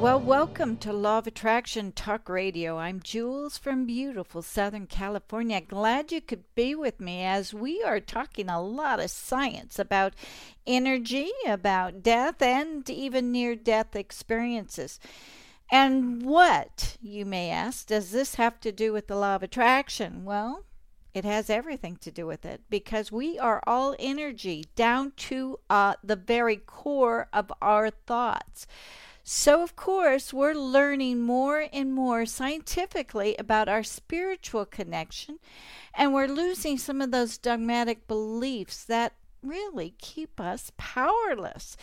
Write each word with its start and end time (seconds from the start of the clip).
Well, 0.00 0.20
welcome 0.20 0.76
to 0.76 0.92
Law 0.92 1.18
of 1.18 1.26
Attraction 1.26 1.90
Talk 1.90 2.28
Radio. 2.28 2.78
I'm 2.78 3.00
Jules 3.02 3.58
from 3.58 3.84
beautiful 3.84 4.42
Southern 4.42 4.86
California. 4.86 5.60
Glad 5.60 6.12
you 6.12 6.20
could 6.20 6.44
be 6.54 6.76
with 6.76 7.00
me 7.00 7.24
as 7.24 7.52
we 7.52 7.82
are 7.82 7.98
talking 7.98 8.48
a 8.48 8.62
lot 8.62 9.00
of 9.00 9.10
science 9.10 9.76
about 9.76 10.14
energy, 10.68 11.32
about 11.44 12.04
death, 12.04 12.40
and 12.40 12.88
even 12.88 13.32
near 13.32 13.56
death 13.56 13.96
experiences. 13.96 15.00
And 15.68 16.22
what, 16.22 16.96
you 17.02 17.26
may 17.26 17.50
ask, 17.50 17.88
does 17.88 18.12
this 18.12 18.36
have 18.36 18.60
to 18.60 18.70
do 18.70 18.92
with 18.92 19.08
the 19.08 19.16
law 19.16 19.34
of 19.34 19.42
attraction? 19.42 20.24
Well, 20.24 20.64
it 21.12 21.24
has 21.24 21.50
everything 21.50 21.96
to 22.02 22.12
do 22.12 22.24
with 22.24 22.44
it 22.44 22.60
because 22.70 23.10
we 23.10 23.36
are 23.36 23.64
all 23.66 23.96
energy 23.98 24.66
down 24.76 25.10
to 25.16 25.58
uh, 25.68 25.94
the 26.04 26.14
very 26.14 26.56
core 26.56 27.26
of 27.32 27.52
our 27.60 27.90
thoughts. 27.90 28.68
So, 29.30 29.62
of 29.62 29.76
course, 29.76 30.32
we're 30.32 30.54
learning 30.54 31.20
more 31.20 31.66
and 31.70 31.92
more 31.92 32.24
scientifically 32.24 33.36
about 33.38 33.68
our 33.68 33.82
spiritual 33.82 34.64
connection, 34.64 35.38
and 35.92 36.14
we're 36.14 36.28
losing 36.28 36.78
some 36.78 37.02
of 37.02 37.10
those 37.10 37.36
dogmatic 37.36 38.08
beliefs 38.08 38.82
that 38.84 39.12
really 39.42 39.92
keep 39.98 40.40
us 40.40 40.72
powerless. 40.78 41.76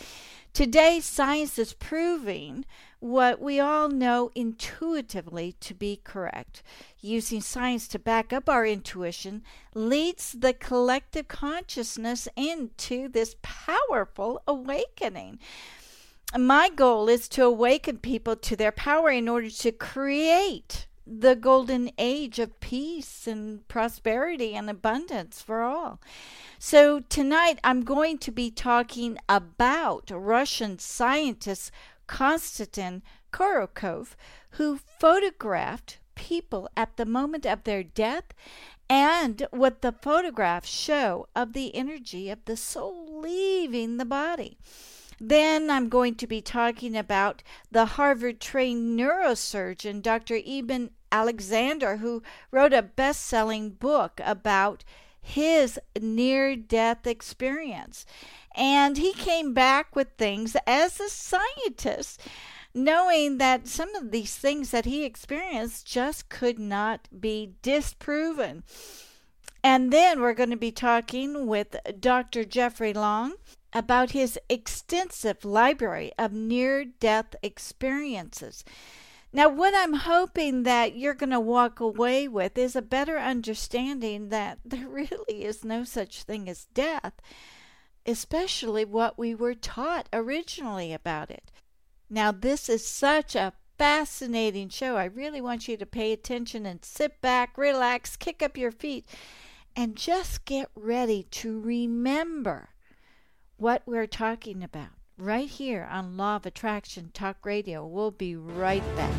Today, 0.53 0.99
science 0.99 1.59
is 1.59 1.73
proving 1.73 2.65
what 2.99 3.39
we 3.39 3.59
all 3.59 3.89
know 3.89 4.31
intuitively 4.33 5.53
to 5.59 5.75
be 5.75 6.02
correct. 6.03 6.63
Using 6.99 7.41
science 7.41 7.87
to 7.89 7.99
back 7.99 8.33
up 8.33 8.49
our 8.49 8.65
intuition 8.65 9.43
leads 9.75 10.31
the 10.31 10.53
collective 10.53 11.27
consciousness 11.27 12.27
into 12.35 13.07
this 13.07 13.35
powerful 13.43 14.41
awakening 14.47 15.37
my 16.38 16.69
goal 16.69 17.08
is 17.08 17.28
to 17.30 17.44
awaken 17.44 17.97
people 17.97 18.36
to 18.36 18.55
their 18.55 18.72
power 18.72 19.09
in 19.09 19.30
order 19.30 19.50
to 19.50 19.72
create 19.72 20.88
the 21.08 21.36
golden 21.36 21.92
age 21.97 22.39
of 22.39 22.59
peace 22.59 23.27
and 23.27 23.67
prosperity 23.67 24.55
and 24.55 24.69
abundance 24.69 25.42
for 25.42 25.61
all. 25.61 26.02
So, 26.58 27.00
tonight 27.00 27.59
I'm 27.64 27.83
going 27.83 28.17
to 28.19 28.31
be 28.31 28.50
talking 28.50 29.17
about 29.30 30.09
Russian 30.11 30.80
scientist 30.80 31.72
Konstantin 32.08 33.03
Korotkov, 33.31 34.16
who 34.52 34.77
photographed 34.77 35.99
people 36.16 36.67
at 36.75 36.97
the 36.97 37.05
moment 37.05 37.45
of 37.45 37.64
their 37.64 37.83
death 37.83 38.33
and 38.89 39.45
what 39.52 39.81
the 39.81 39.92
photographs 39.92 40.70
show 40.70 41.27
of 41.36 41.53
the 41.53 41.75
energy 41.75 42.30
of 42.30 42.44
the 42.45 42.58
soul 42.58 43.22
leaving 43.22 43.97
the 43.97 44.05
body. 44.05 44.58
Then 45.19 45.69
I'm 45.69 45.89
going 45.89 46.16
to 46.16 46.27
be 46.27 46.41
talking 46.41 46.95
about 46.95 47.44
the 47.71 47.85
Harvard 47.85 48.39
trained 48.39 48.99
neurosurgeon, 48.99 50.02
Dr. 50.02 50.39
Eben 50.45 50.91
Alexander, 51.11 51.97
who 51.97 52.21
wrote 52.52 52.73
a 52.73 52.81
best 52.81 53.21
selling 53.21 53.69
book 53.71 54.19
about 54.23 54.83
his 55.21 55.80
near 55.99 56.55
death 56.55 57.08
experience. 57.08 58.05
And 58.55 58.98
he 58.98 59.14
came 59.14 59.53
back 59.53 59.95
with 59.95 60.09
things 60.17 60.55
as 60.67 60.99
a 60.99 61.09
scientist, 61.09 62.21
knowing 62.73 63.37
that 63.39 63.67
some 63.67 63.95
of 63.95 64.11
these 64.11 64.36
things 64.36 64.71
that 64.71 64.86
he 64.86 65.03
experienced 65.03 65.87
just 65.87 66.30
could 66.30 66.59
not 66.59 67.08
be 67.20 67.53
disproven. 67.61 68.64
And 69.64 69.92
then 69.92 70.21
we're 70.21 70.36
going 70.36 70.52
to 70.52 70.58
be 70.58 70.71
talking 70.71 71.47
with 71.47 71.76
Dr. 71.99 72.45
Jeffrey 72.45 72.93
Long 72.93 73.33
about 73.75 74.11
his 74.11 74.39
extensive 74.49 75.43
library 75.43 76.13
of 76.17 76.31
near 76.31 76.86
death 76.86 77.36
experiences. 77.43 78.63
Now, 79.33 79.49
what 79.49 79.73
I'm 79.75 79.95
hoping 79.95 80.63
that 80.63 80.95
you're 80.95 81.13
going 81.13 81.31
to 81.31 81.41
walk 81.41 81.81
away 81.81 82.25
with 82.30 82.58
is 82.58 82.77
a 82.77 82.81
better 82.81 83.19
understanding 83.19 84.30
that 84.30 84.59
there 84.65 84.87
really 84.87 85.43
is 85.43 85.65
no 85.65 85.83
such 85.83 86.23
thing 86.23 86.47
as 86.47 86.67
death, 86.73 87.15
especially 88.05 88.85
what 88.85 89.19
we 89.19 89.35
were 89.35 89.53
taught 89.53 90.08
originally 90.14 90.93
about 90.93 91.30
it. 91.30 91.52
Now, 92.09 92.31
this 92.31 92.69
is 92.69 92.87
such 92.87 93.35
a 93.35 93.52
fascinating 93.77 94.69
show. 94.69 94.95
I 94.95 95.05
really 95.05 95.41
want 95.41 95.67
you 95.67 95.75
to 95.75 95.85
pay 95.85 96.14
attention 96.14 96.65
and 96.65 96.85
sit 96.85 97.19
back, 97.19 97.58
relax, 97.58 98.15
kick 98.15 98.41
up 98.41 98.55
your 98.55 98.71
feet, 98.71 99.05
and 99.75 99.97
just 99.97 100.45
get 100.45 100.69
ready 100.75 101.23
to 101.31 101.59
remember 101.59 102.69
what 103.58 103.82
we're 103.86 104.08
talking 104.08 104.64
about 104.64 104.89
right 105.17 105.48
here 105.48 105.88
on 105.89 106.17
Law 106.17 106.36
of 106.36 106.45
Attraction 106.45 107.11
Talk 107.14 107.45
Radio. 107.45 107.86
We'll 107.86 108.11
be 108.11 108.36
right 108.36 108.83
back. 108.98 109.14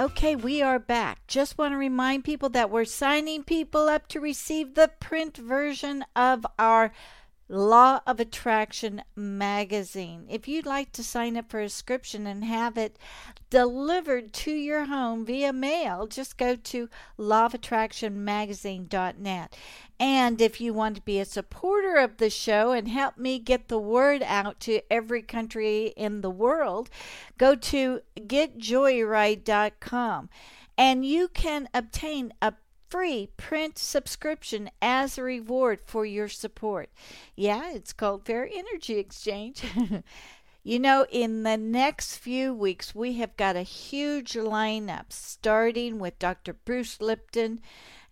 Okay, 0.00 0.34
we 0.34 0.62
are 0.62 0.78
back. 0.78 1.26
Just 1.26 1.58
want 1.58 1.72
to 1.72 1.76
remind 1.76 2.24
people 2.24 2.48
that 2.50 2.70
we're 2.70 2.86
signing 2.86 3.42
people 3.44 3.82
up 3.82 4.08
to 4.08 4.18
receive 4.18 4.74
the 4.74 4.90
print 4.98 5.36
version 5.36 6.06
of 6.16 6.46
our 6.58 6.90
Law 7.48 8.00
of 8.06 8.20
Attraction 8.20 9.02
magazine. 9.16 10.26
If 10.28 10.46
you'd 10.46 10.66
like 10.66 10.92
to 10.92 11.02
sign 11.02 11.36
up 11.36 11.50
for 11.50 11.60
a 11.60 11.68
subscription 11.68 12.26
and 12.26 12.44
have 12.44 12.76
it 12.76 12.98
delivered 13.48 14.34
to 14.34 14.50
your 14.50 14.84
home 14.84 15.24
via 15.24 15.52
mail, 15.52 16.06
just 16.06 16.36
go 16.36 16.56
to 16.56 16.90
lawofattractionmagazine.net. 17.18 19.56
And 19.98 20.40
if 20.40 20.60
you 20.60 20.74
want 20.74 20.96
to 20.96 21.02
be 21.02 21.18
a 21.18 21.24
supporter 21.24 21.96
of 21.96 22.18
the 22.18 22.30
show 22.30 22.72
and 22.72 22.88
help 22.88 23.16
me 23.16 23.38
get 23.38 23.68
the 23.68 23.78
word 23.78 24.22
out 24.22 24.60
to 24.60 24.80
every 24.92 25.22
country 25.22 25.94
in 25.96 26.20
the 26.20 26.30
world, 26.30 26.90
go 27.38 27.54
to 27.54 28.00
getjoyride.com 28.16 30.28
and 30.78 31.04
you 31.04 31.28
can 31.28 31.68
obtain 31.74 32.32
a 32.40 32.54
free 32.88 33.28
print 33.36 33.78
subscription 33.78 34.70
as 34.80 35.18
a 35.18 35.22
reward 35.22 35.80
for 35.84 36.04
your 36.06 36.28
support. 36.28 36.90
Yeah, 37.36 37.72
it's 37.72 37.92
called 37.92 38.24
Fair 38.24 38.48
Energy 38.52 38.98
Exchange. 38.98 39.62
You 40.64 40.78
know, 40.78 41.06
in 41.10 41.44
the 41.44 41.56
next 41.56 42.16
few 42.16 42.52
weeks, 42.52 42.94
we 42.94 43.14
have 43.14 43.34
got 43.38 43.56
a 43.56 43.62
huge 43.62 44.34
lineup 44.34 45.06
starting 45.10 45.98
with 45.98 46.18
Dr. 46.18 46.52
Bruce 46.52 47.00
Lipton 47.00 47.60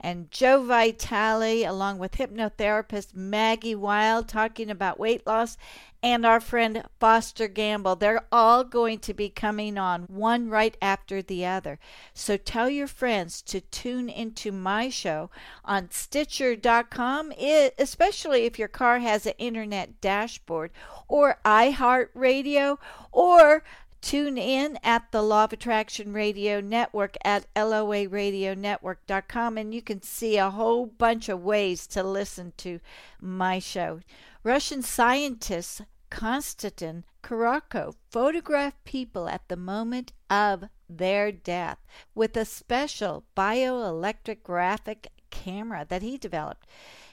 and 0.01 0.31
Joe 0.31 0.63
Vitale, 0.63 1.65
along 1.65 1.99
with 1.99 2.13
hypnotherapist 2.13 3.15
Maggie 3.15 3.75
Wild, 3.75 4.29
talking 4.29 4.71
about 4.71 5.01
weight 5.01 5.27
loss, 5.27 5.57
and 6.03 6.25
our 6.25 6.39
friend 6.39 6.85
Foster 7.01 7.49
Gamble. 7.49 7.97
They're 7.97 8.27
all 8.31 8.63
going 8.63 8.99
to 9.01 9.15
be 9.15 9.29
coming 9.29 9.77
on, 9.79 10.03
one 10.05 10.49
right 10.51 10.77
after 10.81 11.23
the 11.23 11.45
other. 11.47 11.79
So 12.15 12.37
tell 12.37 12.69
your 12.69 12.87
friends 12.87 13.43
to 13.43 13.61
tune 13.61 14.09
into 14.09 14.53
my 14.53 14.89
show 14.89 15.31
on 15.65 15.91
Stitcher.com, 15.91 17.33
especially 17.79 18.45
if 18.45 18.59
your 18.59 18.69
car 18.69 19.01
has 19.01 19.27
an 19.27 19.35
internet 19.39 20.01
dashboard, 20.01 20.71
or 21.09 21.41
iHeartRadio, 21.45 22.79
or 23.11 23.65
Tune 24.07 24.39
in 24.39 24.79
at 24.85 25.11
the 25.11 25.21
Law 25.21 25.43
of 25.43 25.53
Attraction 25.53 26.13
Radio 26.13 26.61
Network 26.61 27.17
at 27.25 27.53
loaradionetwork.com 27.57 29.59
and 29.59 29.75
you 29.75 29.83
can 29.83 30.01
see 30.01 30.37
a 30.37 30.51
whole 30.51 30.87
bunch 30.87 31.29
of 31.29 31.43
ways 31.43 31.89
to 31.89 32.05
listen 32.05 32.53
to 32.59 32.79
my 33.21 33.59
show. 33.59 33.99
Russian 34.45 34.83
scientist 34.83 35.83
Konstantin 36.09 37.03
Korotkov 37.21 37.97
photographed 38.09 38.85
people 38.85 39.29
at 39.29 39.49
the 39.49 39.57
moment 39.57 40.13
of 40.31 40.67
their 40.89 41.33
death 41.33 41.79
with 42.15 42.37
a 42.37 42.45
special 42.45 43.25
bioelectrographic 43.37 45.07
camera 45.31 45.85
that 45.89 46.03
he 46.03 46.17
developed 46.17 46.65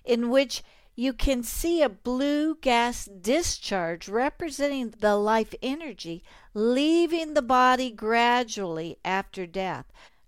in 0.06 0.30
which 0.30 0.62
you 0.96 1.14
can 1.14 1.44
see 1.44 1.82
a 1.82 1.90
blue 1.90 2.56
gas 2.56 3.06
discharge 3.06 4.08
representing 4.08 4.94
the 5.00 5.16
life 5.16 5.54
energy 5.62 6.24
leaving 6.54 7.34
the 7.34 7.42
body 7.42 7.90
gradually 7.90 8.98
after 9.04 9.48
death. 9.48 9.86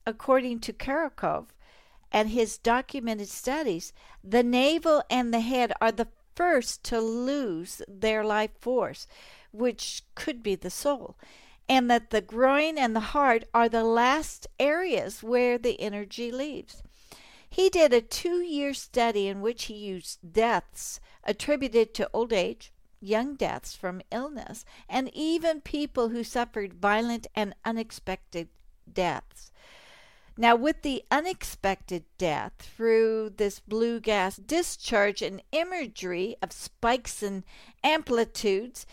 According 0.08 0.60
to 0.62 0.74
Korotkov 0.74 1.48
and 2.12 2.30
his 2.30 2.58
documented 2.58 3.30
studies, 3.30 3.94
the 4.24 4.44
navel 4.44 5.04
and 5.10 5.34
the 5.34 5.40
head 5.40 5.72
are 5.80 5.92
the 5.92 6.08
first 6.36 6.84
to 6.86 7.00
lose 7.00 7.82
their 7.88 8.24
life 8.24 8.52
force, 8.60 9.08
which 9.52 10.04
could 10.16 10.44
be 10.44 10.56
the 10.56 10.70
soul, 10.70 11.16
and 11.70 11.90
that 11.90 12.10
the 12.10 12.22
groin 12.22 12.78
and 12.78 12.96
the 12.96 13.12
heart 13.12 13.46
are 13.54 13.70
the 13.70 13.84
last 13.84 14.48
areas 14.60 15.24
where 15.24 15.58
the 15.58 15.80
energy 15.80 16.32
leaves. 16.32 16.84
He 17.56 17.70
did 17.70 17.94
a 17.94 18.02
two 18.02 18.42
year 18.42 18.74
study 18.74 19.30
in 19.30 19.40
which 19.40 19.66
he 19.66 19.76
used 19.76 20.34
deaths 20.34 21.00
attributed 21.24 21.94
to 21.94 22.10
old 22.12 22.34
age, 22.34 22.74
young 23.00 23.36
deaths 23.36 23.74
from 23.74 24.02
illness, 24.12 24.66
and 24.90 25.10
even 25.14 25.62
people 25.62 26.10
who 26.10 26.26
suffered 26.26 26.74
violent 26.74 27.28
and 27.34 27.56
unexpected 27.64 28.50
deaths. 28.92 29.54
Now, 30.36 30.58
with 30.58 30.82
the 30.82 31.06
unexpected 31.10 32.04
death 32.18 32.52
through 32.60 33.36
this 33.38 33.62
blue 33.62 34.02
gas 34.02 34.36
discharge 34.36 35.22
and 35.22 35.42
imagery 35.54 36.36
of 36.42 36.52
spikes 36.52 37.24
and 37.24 37.46
amplitudes, 37.86 38.86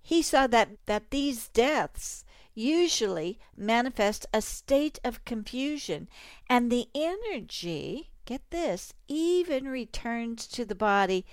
he 0.00 0.22
saw 0.22 0.46
that, 0.46 0.70
that 0.86 1.10
these 1.10 1.48
deaths 1.48 2.24
usually 2.58 3.38
manifest 3.56 4.26
a 4.34 4.42
state 4.42 4.98
of 5.04 5.24
confusion, 5.24 6.08
and 6.50 6.70
the 6.70 6.88
energy, 6.94 8.10
get 8.24 8.42
this, 8.50 8.92
even 9.06 9.68
returns 9.68 10.46
to 10.48 10.64
the 10.64 10.74
body 10.74 11.24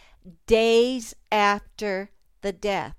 days 0.45 1.16
after 1.31 2.12
the 2.42 2.54
death. 2.54 2.95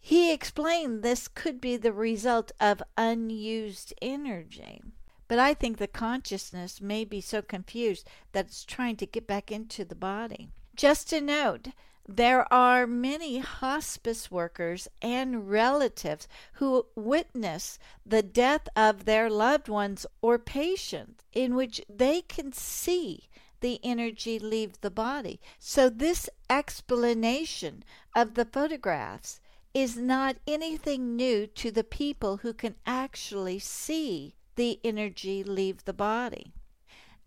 He 0.00 0.32
explained 0.32 1.02
this 1.02 1.28
could 1.28 1.60
be 1.60 1.76
the 1.76 1.92
result 1.92 2.52
of 2.60 2.82
unused 2.96 3.94
energy. 4.00 4.80
But 5.28 5.38
I 5.38 5.54
think 5.54 5.76
the 5.76 5.86
consciousness 5.86 6.80
may 6.80 7.04
be 7.04 7.20
so 7.20 7.42
confused 7.42 8.06
that 8.32 8.46
it's 8.46 8.64
trying 8.64 8.96
to 8.96 9.06
get 9.06 9.26
back 9.26 9.50
into 9.52 9.84
the 9.84 9.94
body. 9.94 10.48
Just 10.74 11.12
a 11.12 11.20
note 11.20 11.68
there 12.10 12.50
are 12.50 12.86
many 12.86 13.38
hospice 13.38 14.30
workers 14.30 14.88
and 15.02 15.50
relatives 15.50 16.26
who 16.54 16.86
witness 16.94 17.78
the 18.06 18.22
death 18.22 18.66
of 18.74 19.04
their 19.04 19.28
loved 19.28 19.68
ones 19.68 20.06
or 20.22 20.38
patients 20.38 21.22
in 21.34 21.54
which 21.54 21.82
they 21.86 22.22
can 22.22 22.50
see 22.50 23.28
the 23.60 23.78
energy 23.82 24.38
leave 24.38 24.80
the 24.80 24.90
body. 24.90 25.38
So, 25.58 25.90
this 25.90 26.30
explanation 26.48 27.84
of 28.16 28.34
the 28.34 28.46
photographs 28.46 29.40
is 29.74 29.98
not 29.98 30.36
anything 30.46 31.14
new 31.14 31.46
to 31.46 31.70
the 31.70 31.84
people 31.84 32.38
who 32.38 32.54
can 32.54 32.76
actually 32.86 33.58
see 33.58 34.34
the 34.56 34.80
energy 34.82 35.44
leave 35.44 35.84
the 35.84 35.92
body. 35.92 36.54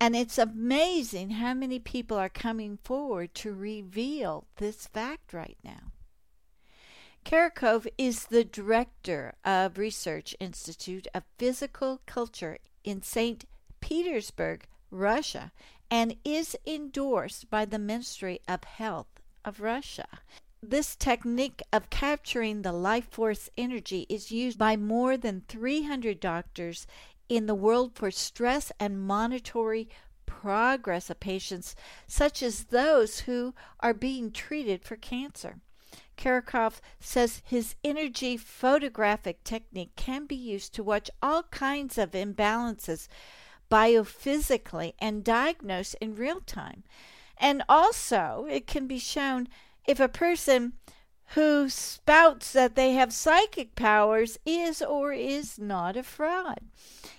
And 0.01 0.15
it's 0.15 0.39
amazing 0.39 1.29
how 1.29 1.53
many 1.53 1.77
people 1.77 2.17
are 2.17 2.27
coming 2.27 2.79
forward 2.83 3.35
to 3.35 3.53
reveal 3.53 4.47
this 4.55 4.87
fact 4.87 5.31
right 5.31 5.59
now. 5.63 5.91
Korotkov 7.23 7.85
is 7.99 8.25
the 8.25 8.43
director 8.43 9.35
of 9.45 9.77
Research 9.77 10.35
Institute 10.39 11.07
of 11.13 11.21
Physical 11.37 12.01
Culture 12.07 12.57
in 12.83 13.03
St. 13.03 13.45
Petersburg, 13.79 14.65
Russia, 14.89 15.51
and 15.91 16.15
is 16.25 16.55
endorsed 16.65 17.51
by 17.51 17.65
the 17.65 17.77
Ministry 17.77 18.39
of 18.47 18.63
Health 18.63 19.21
of 19.45 19.61
Russia. 19.61 20.07
This 20.63 20.95
technique 20.95 21.63
of 21.73 21.89
capturing 21.89 22.61
the 22.61 22.71
life 22.71 23.07
force 23.09 23.49
energy 23.57 24.05
is 24.09 24.31
used 24.31 24.59
by 24.59 24.77
more 24.77 25.17
than 25.17 25.41
300 25.47 26.19
doctors 26.19 26.85
in 27.31 27.45
the 27.45 27.55
world 27.55 27.95
for 27.95 28.11
stress 28.11 28.73
and 28.77 29.01
monitoring 29.01 29.87
progress 30.25 31.09
of 31.09 31.17
patients, 31.21 31.77
such 32.05 32.43
as 32.43 32.65
those 32.65 33.21
who 33.21 33.53
are 33.79 33.93
being 33.93 34.31
treated 34.31 34.83
for 34.83 34.97
cancer. 34.97 35.55
Korotkov 36.17 36.81
says 36.99 37.41
his 37.45 37.75
energy 37.85 38.35
photographic 38.35 39.45
technique 39.45 39.95
can 39.95 40.25
be 40.25 40.35
used 40.35 40.73
to 40.73 40.83
watch 40.83 41.09
all 41.21 41.43
kinds 41.43 41.97
of 41.97 42.11
imbalances 42.11 43.07
biophysically 43.71 44.93
and 44.99 45.23
diagnose 45.23 45.93
in 46.01 46.15
real 46.15 46.41
time. 46.41 46.83
And 47.37 47.63
also, 47.69 48.45
it 48.49 48.67
can 48.67 48.87
be 48.87 48.99
shown 48.99 49.47
if 49.87 50.01
a 50.01 50.09
person 50.09 50.73
who 51.33 51.69
spouts 51.69 52.51
that 52.51 52.75
they 52.75 52.93
have 52.93 53.13
psychic 53.13 53.75
powers 53.75 54.37
is 54.45 54.81
or 54.81 55.13
is 55.13 55.57
not 55.57 55.95
a 55.95 56.03
fraud. 56.03 56.59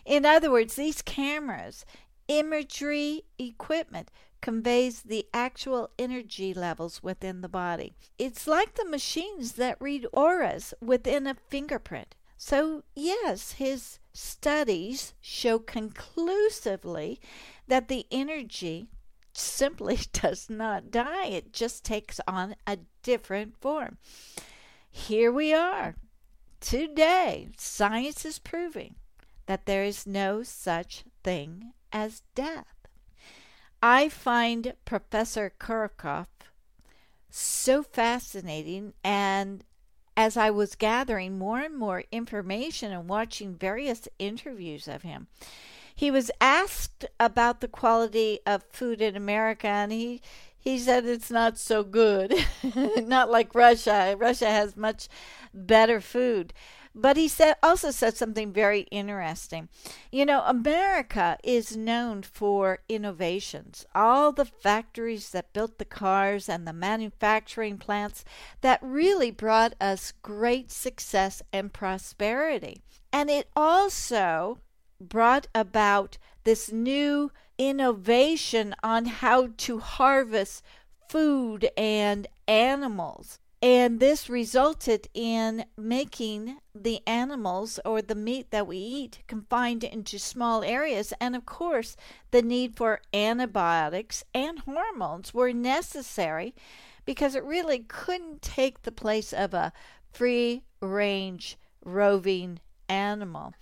In 0.05 0.27
other 0.27 0.51
words, 0.51 0.77
these 0.77 1.01
cameras, 1.01 1.87
imagery 2.29 3.23
equipment, 3.39 4.11
conveys 4.43 5.03
the 5.03 5.27
actual 5.33 5.89
energy 5.99 6.53
levels 6.53 7.03
within 7.03 7.41
the 7.41 7.49
body. 7.49 7.95
It's 8.19 8.47
like 8.47 8.75
the 8.75 8.85
machines 8.85 9.53
that 9.53 9.81
read 9.81 10.07
auras 10.13 10.75
within 10.81 11.27
a 11.27 11.37
fingerprint. 11.49 12.15
So, 12.37 12.83
yes, 12.95 13.53
his 13.53 14.01
studies 14.13 15.15
show 15.21 15.59
conclusively 15.59 17.21
that 17.69 17.89
the 17.89 18.05
energy 18.11 18.89
simply 19.33 19.99
does 20.13 20.49
not 20.51 20.91
die, 20.91 21.27
it 21.27 21.53
just 21.53 21.85
takes 21.85 22.21
on 22.27 22.57
a 22.67 22.79
different 23.03 23.57
form. 23.61 23.99
Here 24.91 25.33
we 25.33 25.53
are. 25.55 25.97
Today, 26.61 27.49
science 27.57 28.25
is 28.25 28.39
proving 28.39 28.95
that 29.47 29.67
there 29.67 29.85
is 29.85 30.07
no 30.07 30.43
such 30.43 31.05
thing 31.25 31.73
as 31.93 32.23
death. 32.35 32.67
I 33.83 34.09
find 34.09 34.75
Professor 34.85 35.53
Korotkov 35.59 36.27
so 37.31 37.83
fascinating, 37.83 38.93
and 39.03 39.65
as 40.17 40.37
I 40.37 40.51
was 40.51 40.75
gathering 40.75 41.39
more 41.39 41.61
and 41.61 41.77
more 41.77 42.05
information 42.13 42.93
and 42.93 43.09
watching 43.09 43.57
various 43.57 44.07
interviews 44.19 44.87
of 44.87 45.03
him, 45.03 45.27
he 45.95 46.11
was 46.11 46.31
asked 46.41 47.05
about 47.19 47.61
the 47.61 47.69
quality 47.69 48.41
of 48.47 48.65
food 48.71 49.01
in 49.01 49.17
America, 49.17 49.69
and 49.69 49.93
he 49.93 50.21
he 50.59 50.79
said 50.79 51.05
it's 51.05 51.31
not 51.31 51.59
so 51.59 51.83
good, 51.83 52.35
not 52.97 53.31
like 53.31 53.55
Russia. 53.55 54.15
Russia 54.17 54.47
has 54.47 54.77
much 54.77 55.09
better 55.53 56.01
food. 56.01 56.53
But 56.95 57.17
he 57.17 57.27
said 57.27 57.57
also 57.63 57.91
said 57.91 58.17
something 58.17 58.53
very 58.53 58.83
interesting. 58.91 59.69
You 60.11 60.27
know, 60.27 60.43
America 60.43 61.39
is 61.43 61.77
known 61.77 62.23
for 62.23 62.81
innovations. 62.89 63.87
All 63.95 64.31
the 64.31 64.45
factories 64.45 65.31
that 65.31 65.55
built 65.55 65.79
the 65.79 65.87
cars 65.87 66.49
and 66.49 66.67
the 66.67 66.73
manufacturing 66.75 67.79
plants 67.79 68.25
that 68.61 68.79
really 68.83 69.31
brought 69.31 69.75
us 69.81 70.13
great 70.23 70.71
success 70.71 71.43
and 71.53 71.73
prosperity. 71.73 72.83
And 73.11 73.31
it 73.31 73.49
also 73.57 74.59
brought 75.09 75.47
about 75.55 76.19
this 76.45 76.73
new 76.73 77.31
innovation 77.59 78.75
on 78.83 79.07
how 79.07 79.49
to 79.57 79.79
harvest 79.79 80.63
food 81.09 81.69
and 81.77 82.27
animals. 82.49 83.39
And 83.63 84.01
this 84.01 84.29
resulted 84.29 85.07
in 85.15 85.67
making 85.77 86.59
the 86.75 87.01
animals 87.07 87.79
or 87.85 88.03
the 88.03 88.17
meat 88.17 88.51
that 88.51 88.67
we 88.67 88.77
eat 88.79 89.21
confined 89.29 89.85
into 89.85 90.19
small 90.19 90.65
areas. 90.65 91.13
And 91.21 91.37
of 91.37 91.47
course, 91.47 91.97
the 92.33 92.43
need 92.43 92.77
for 92.77 93.01
antibiotics 93.15 94.25
and 94.35 94.59
hormones 94.61 95.33
were 95.33 95.53
necessary 95.53 96.57
because 97.05 97.37
it 97.37 97.45
really 97.45 97.79
couldn't 97.81 98.43
take 98.43 98.83
the 98.83 98.91
place 98.91 99.33
of 99.33 99.55
a 99.55 99.73
free 100.13 100.65
range 100.81 101.57
roving 101.85 102.59
animal. 102.89 103.55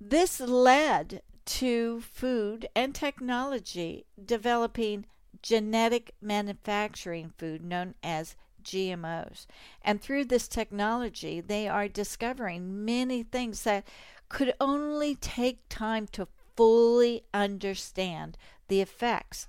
This 0.00 0.40
led 0.40 1.22
to 1.44 2.00
food 2.00 2.68
and 2.74 2.94
technology 2.94 4.06
developing 4.24 5.04
genetic 5.42 6.14
manufacturing 6.22 7.32
food 7.36 7.62
known 7.62 7.94
as 8.02 8.36
GMOs. 8.62 9.46
And 9.82 10.00
through 10.00 10.26
this 10.26 10.48
technology, 10.48 11.40
they 11.40 11.68
are 11.68 11.88
discovering 11.88 12.84
many 12.84 13.22
things 13.22 13.62
that 13.64 13.86
could 14.28 14.54
only 14.60 15.16
take 15.16 15.68
time 15.68 16.06
to 16.12 16.28
fully 16.56 17.24
understand 17.34 18.38
the 18.68 18.80
effects. 18.80 19.46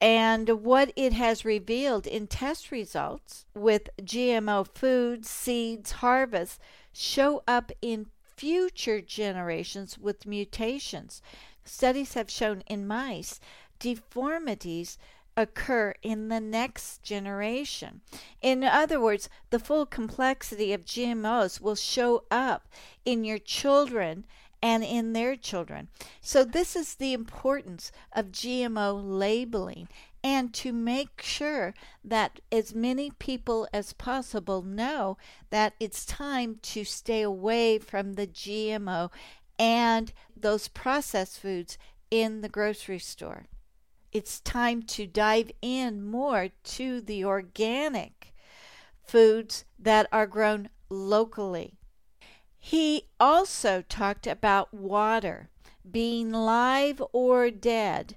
And 0.00 0.64
what 0.64 0.92
it 0.96 1.12
has 1.12 1.44
revealed 1.44 2.06
in 2.06 2.26
test 2.26 2.70
results 2.70 3.46
with 3.54 3.90
GMO 4.02 4.66
foods, 4.66 5.30
seeds, 5.30 5.92
harvests 5.92 6.58
show 6.92 7.42
up 7.46 7.70
in 7.80 8.06
future 8.36 9.00
generations 9.00 9.98
with 9.98 10.26
mutations. 10.26 11.22
Studies 11.64 12.14
have 12.14 12.30
shown 12.30 12.62
in 12.66 12.86
mice 12.86 13.40
deformities 13.78 14.98
occur 15.36 15.94
in 16.02 16.28
the 16.28 16.40
next 16.40 17.02
generation. 17.02 18.00
In 18.40 18.62
other 18.62 19.00
words, 19.00 19.28
the 19.50 19.58
full 19.58 19.84
complexity 19.84 20.72
of 20.72 20.84
GMOs 20.84 21.60
will 21.60 21.74
show 21.74 22.24
up 22.30 22.68
in 23.04 23.24
your 23.24 23.38
children 23.38 24.24
and 24.62 24.82
in 24.82 25.12
their 25.12 25.36
children. 25.36 25.88
So, 26.20 26.44
this 26.44 26.74
is 26.74 26.94
the 26.94 27.12
importance 27.12 27.92
of 28.12 28.32
GMO 28.32 29.00
labeling 29.04 29.88
and 30.24 30.52
to 30.54 30.72
make 30.72 31.22
sure 31.22 31.72
that 32.02 32.40
as 32.50 32.74
many 32.74 33.12
people 33.12 33.68
as 33.72 33.92
possible 33.92 34.62
know 34.62 35.16
that 35.50 35.74
it's 35.78 36.04
time 36.04 36.58
to 36.62 36.82
stay 36.82 37.22
away 37.22 37.78
from 37.78 38.14
the 38.14 38.26
GMO 38.26 39.10
and 39.58 40.12
those 40.36 40.66
processed 40.66 41.38
foods 41.38 41.78
in 42.10 42.40
the 42.40 42.48
grocery 42.48 42.98
store 42.98 43.44
it's 44.14 44.38
time 44.40 44.80
to 44.80 45.06
dive 45.08 45.50
in 45.60 46.00
more 46.00 46.50
to 46.62 47.00
the 47.00 47.24
organic 47.24 48.32
foods 49.02 49.64
that 49.76 50.06
are 50.12 50.26
grown 50.26 50.68
locally. 50.88 51.74
He 52.56 53.08
also 53.18 53.82
talked 53.82 54.28
about 54.28 54.72
water 54.72 55.50
being 55.90 56.30
live 56.30 57.02
or 57.12 57.50
dead 57.50 58.16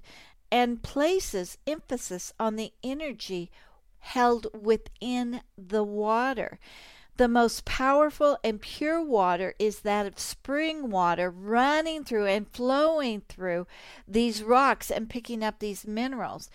and 0.50 0.82
places 0.82 1.58
emphasis 1.66 2.32
on 2.38 2.56
the 2.56 2.72
energy 2.82 3.50
held 3.98 4.46
within 4.54 5.42
the 5.56 5.84
water. 5.84 6.58
The 7.18 7.26
most 7.26 7.64
powerful 7.64 8.38
and 8.44 8.60
pure 8.60 9.02
water 9.02 9.52
is 9.58 9.80
that 9.80 10.06
of 10.06 10.20
spring 10.20 10.88
water 10.88 11.30
running 11.30 12.04
through 12.04 12.26
and 12.26 12.48
flowing 12.48 13.22
through 13.28 13.66
these 14.06 14.40
rocks 14.40 14.88
and 14.88 15.10
picking 15.10 15.42
up 15.42 15.58
these 15.58 15.84
minerals. 15.84 16.48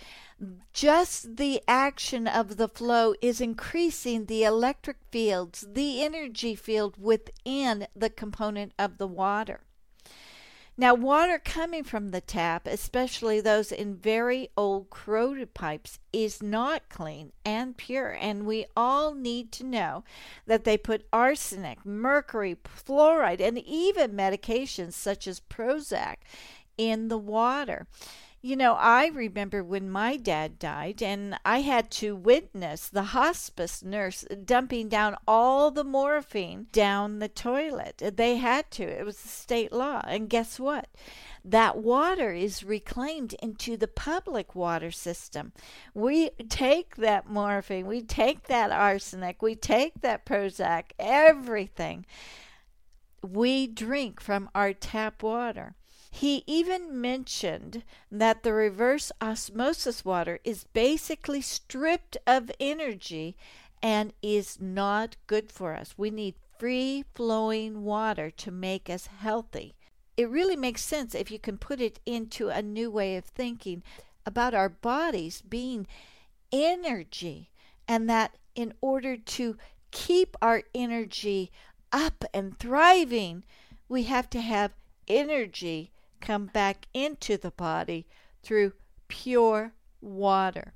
Just 0.71 1.35
the 1.35 1.61
action 1.67 2.27
of 2.27 2.55
the 2.55 2.69
flow 2.69 3.13
is 3.21 3.41
increasing 3.41 4.25
the 4.25 4.45
electric 4.45 4.97
fields, 5.11 5.65
the 5.69 6.01
energy 6.01 6.55
field 6.55 6.95
within 6.97 7.87
the 7.93 8.09
component 8.09 8.71
of 8.79 8.97
the 8.97 9.07
water. 9.07 9.65
Now, 10.75 10.95
water 10.95 11.37
coming 11.37 11.83
from 11.83 12.09
the 12.09 12.21
tap, 12.21 12.65
especially 12.65 13.39
those 13.39 13.71
in 13.71 13.95
very 13.95 14.49
old 14.57 14.89
corroded 14.89 15.53
pipes, 15.53 15.99
is 16.11 16.41
not 16.41 16.89
clean 16.89 17.31
and 17.45 17.77
pure, 17.77 18.17
and 18.19 18.47
we 18.47 18.65
all 18.75 19.13
need 19.13 19.51
to 19.53 19.63
know 19.63 20.03
that 20.47 20.63
they 20.63 20.77
put 20.77 21.05
arsenic, 21.13 21.85
mercury, 21.85 22.55
fluoride, 22.65 23.39
and 23.39 23.59
even 23.59 24.13
medications 24.13 24.93
such 24.93 25.27
as 25.27 25.39
Prozac 25.39 26.15
in 26.75 27.07
the 27.07 27.19
water. 27.19 27.85
You 28.45 28.57
know, 28.57 28.73
I 28.73 29.07
remember 29.07 29.63
when 29.63 29.89
my 29.89 30.17
dad 30.17 30.59
died, 30.59 31.01
and 31.01 31.39
I 31.45 31.61
had 31.61 31.89
to 31.91 32.13
witness 32.13 32.89
the 32.89 33.15
hospice 33.15 33.81
nurse 33.81 34.25
dumping 34.43 34.89
down 34.89 35.15
all 35.25 35.71
the 35.71 35.85
morphine 35.85 36.67
down 36.73 37.19
the 37.19 37.29
toilet. 37.29 38.03
They 38.17 38.35
had 38.35 38.69
to, 38.71 38.83
it 38.83 39.05
was 39.05 39.17
state 39.17 39.71
law. 39.71 40.01
And 40.05 40.29
guess 40.29 40.59
what? 40.59 40.89
That 41.45 41.77
water 41.77 42.33
is 42.33 42.65
reclaimed 42.65 43.33
into 43.41 43.77
the 43.77 43.87
public 43.87 44.53
water 44.53 44.91
system. 44.91 45.53
We 45.93 46.31
take 46.49 46.97
that 46.97 47.29
morphine, 47.29 47.87
we 47.87 48.01
take 48.01 48.47
that 48.47 48.73
arsenic, 48.73 49.41
we 49.41 49.55
take 49.55 50.01
that 50.01 50.25
Prozac, 50.25 50.91
everything. 50.99 52.05
We 53.21 53.67
drink 53.67 54.19
from 54.19 54.49
our 54.53 54.73
tap 54.73 55.23
water. 55.23 55.75
He 56.15 56.43
even 56.45 57.01
mentioned 57.01 57.83
that 58.11 58.43
the 58.43 58.53
reverse 58.53 59.11
osmosis 59.19 60.05
water 60.05 60.39
is 60.43 60.63
basically 60.65 61.41
stripped 61.41 62.17
of 62.27 62.51
energy 62.59 63.35
and 63.81 64.13
is 64.21 64.61
not 64.61 65.17
good 65.25 65.51
for 65.51 65.73
us. 65.73 65.95
We 65.97 66.11
need 66.11 66.35
free 66.59 67.03
flowing 67.15 67.83
water 67.83 68.29
to 68.29 68.51
make 68.51 68.91
us 68.91 69.07
healthy. 69.07 69.73
It 70.15 70.29
really 70.29 70.55
makes 70.55 70.83
sense 70.83 71.15
if 71.15 71.31
you 71.31 71.39
can 71.39 71.57
put 71.57 71.81
it 71.81 71.99
into 72.05 72.49
a 72.49 72.61
new 72.61 72.91
way 72.91 73.17
of 73.17 73.25
thinking 73.25 73.81
about 74.23 74.53
our 74.53 74.69
bodies 74.69 75.41
being 75.41 75.87
energy, 76.51 77.49
and 77.87 78.07
that 78.07 78.37
in 78.53 78.75
order 78.81 79.17
to 79.17 79.57
keep 79.89 80.37
our 80.43 80.61
energy 80.75 81.51
up 81.91 82.23
and 82.35 82.59
thriving, 82.59 83.43
we 83.89 84.03
have 84.03 84.29
to 84.29 84.41
have 84.41 84.73
energy 85.07 85.89
come 86.23 86.45
back 86.45 86.87
into 86.93 87.37
the 87.37 87.51
body 87.51 88.07
through 88.41 88.73
pure 89.07 89.73
water. 90.01 90.73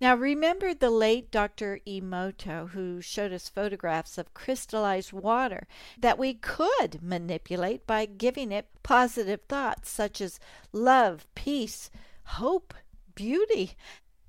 Now, 0.00 0.14
remember 0.14 0.72
the 0.72 0.90
late 0.90 1.30
Dr. 1.30 1.80
Emoto, 1.86 2.70
who 2.70 3.00
showed 3.00 3.32
us 3.32 3.48
photographs 3.48 4.18
of 4.18 4.34
crystallized 4.34 5.12
water 5.12 5.66
that 5.98 6.18
we 6.18 6.34
could 6.34 7.02
manipulate 7.02 7.86
by 7.86 8.06
giving 8.06 8.52
it 8.52 8.68
positive 8.82 9.40
thoughts 9.48 9.90
such 9.90 10.20
as 10.20 10.38
love, 10.72 11.26
peace, 11.34 11.90
hope, 12.24 12.72
beauty. 13.14 13.72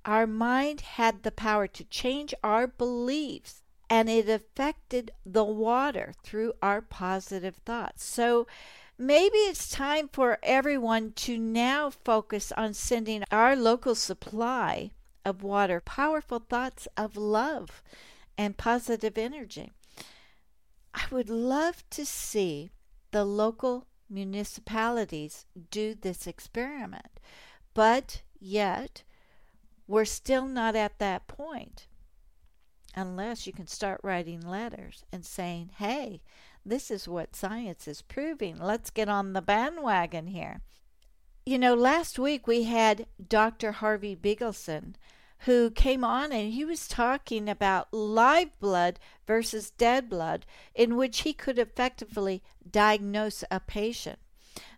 Our 0.03 0.27
mind 0.27 0.81
had 0.81 1.24
the 1.24 1.31
power 1.31 1.67
to 1.67 1.84
change 1.86 2.34
our 2.43 2.67
beliefs, 2.67 3.62
and 3.89 4.10
it 4.10 4.29
affected 4.29 5.12
the 5.25 5.43
water 5.43 6.13
through 6.24 6.53
our 6.62 6.81
positive 6.81 7.57
thoughts. 7.57 8.03
So, 8.03 8.48
Maybe 8.97 9.37
it's 9.39 9.69
time 9.69 10.07
for 10.07 10.37
everyone 10.41 11.11
to 11.17 11.37
now 11.37 11.89
focus 11.89 12.53
on 12.53 12.73
sending 12.73 13.25
our 13.29 13.53
local 13.53 13.93
supply 13.93 14.91
of 15.25 15.43
water 15.43 15.81
powerful 15.81 16.39
thoughts 16.39 16.87
of 16.95 17.17
love 17.17 17.83
and 18.37 18.55
positive 18.55 19.17
energy. 19.17 19.73
I 20.93 21.03
would 21.11 21.29
love 21.29 21.83
to 21.89 22.05
see 22.05 22.69
the 23.11 23.25
local 23.25 23.85
municipalities 24.09 25.45
do 25.71 25.93
this 25.93 26.25
experiment, 26.25 27.19
but 27.73 28.21
yet 28.39 29.03
we're 29.87 30.05
still 30.05 30.45
not 30.45 30.73
at 30.73 30.99
that 30.99 31.27
point 31.27 31.87
unless 32.95 33.45
you 33.45 33.51
can 33.51 33.67
start 33.67 33.99
writing 34.03 34.39
letters 34.39 35.03
and 35.11 35.25
saying, 35.25 35.71
hey, 35.79 36.21
this 36.65 36.89
is 36.89 37.07
what 37.07 37.36
science 37.36 37.88
is 37.88 38.01
proving. 38.01 38.57
Let's 38.57 38.89
get 38.89 39.07
on 39.07 39.34
the 39.34 39.41
bandwagon 39.41 40.27
here. 40.27 40.62
You 41.45 41.60
know, 41.60 41.75
last 41.75 42.17
week 42.17 42.48
we 42.48 42.63
had 42.63 43.05
Dr. 43.29 43.74
Harvey 43.74 44.15
Bigelsen 44.15 44.95
who 45.39 45.69
came 45.69 46.03
on 46.03 46.31
and 46.31 46.53
he 46.53 46.65
was 46.65 46.88
talking 46.88 47.48
about 47.48 47.93
live 47.93 48.57
blood 48.60 49.00
versus 49.27 49.69
dead 49.69 50.10
blood, 50.10 50.45
in 50.74 50.95
which 50.95 51.22
he 51.22 51.34
could 51.34 51.60
effectively 51.60 52.41
diagnose 52.69 53.43
a 53.51 53.60
patient. 53.60 54.19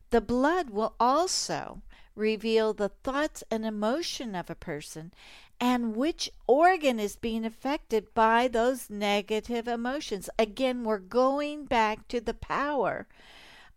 The 0.09 0.21
blood 0.21 0.69
will 0.69 0.95
also 0.99 1.81
reveal 2.15 2.73
the 2.73 2.89
thoughts 2.89 3.43
and 3.51 3.65
emotion 3.65 4.35
of 4.35 4.49
a 4.49 4.55
person 4.55 5.13
and 5.59 5.95
which 5.95 6.29
organ 6.45 6.99
is 6.99 7.15
being 7.15 7.45
affected 7.45 8.13
by 8.13 8.47
those 8.47 8.89
negative 8.89 9.67
emotions. 9.67 10.29
Again, 10.37 10.83
we're 10.83 10.99
going 10.99 11.65
back 11.65 12.07
to 12.09 12.21
the 12.21 12.33
power 12.33 13.07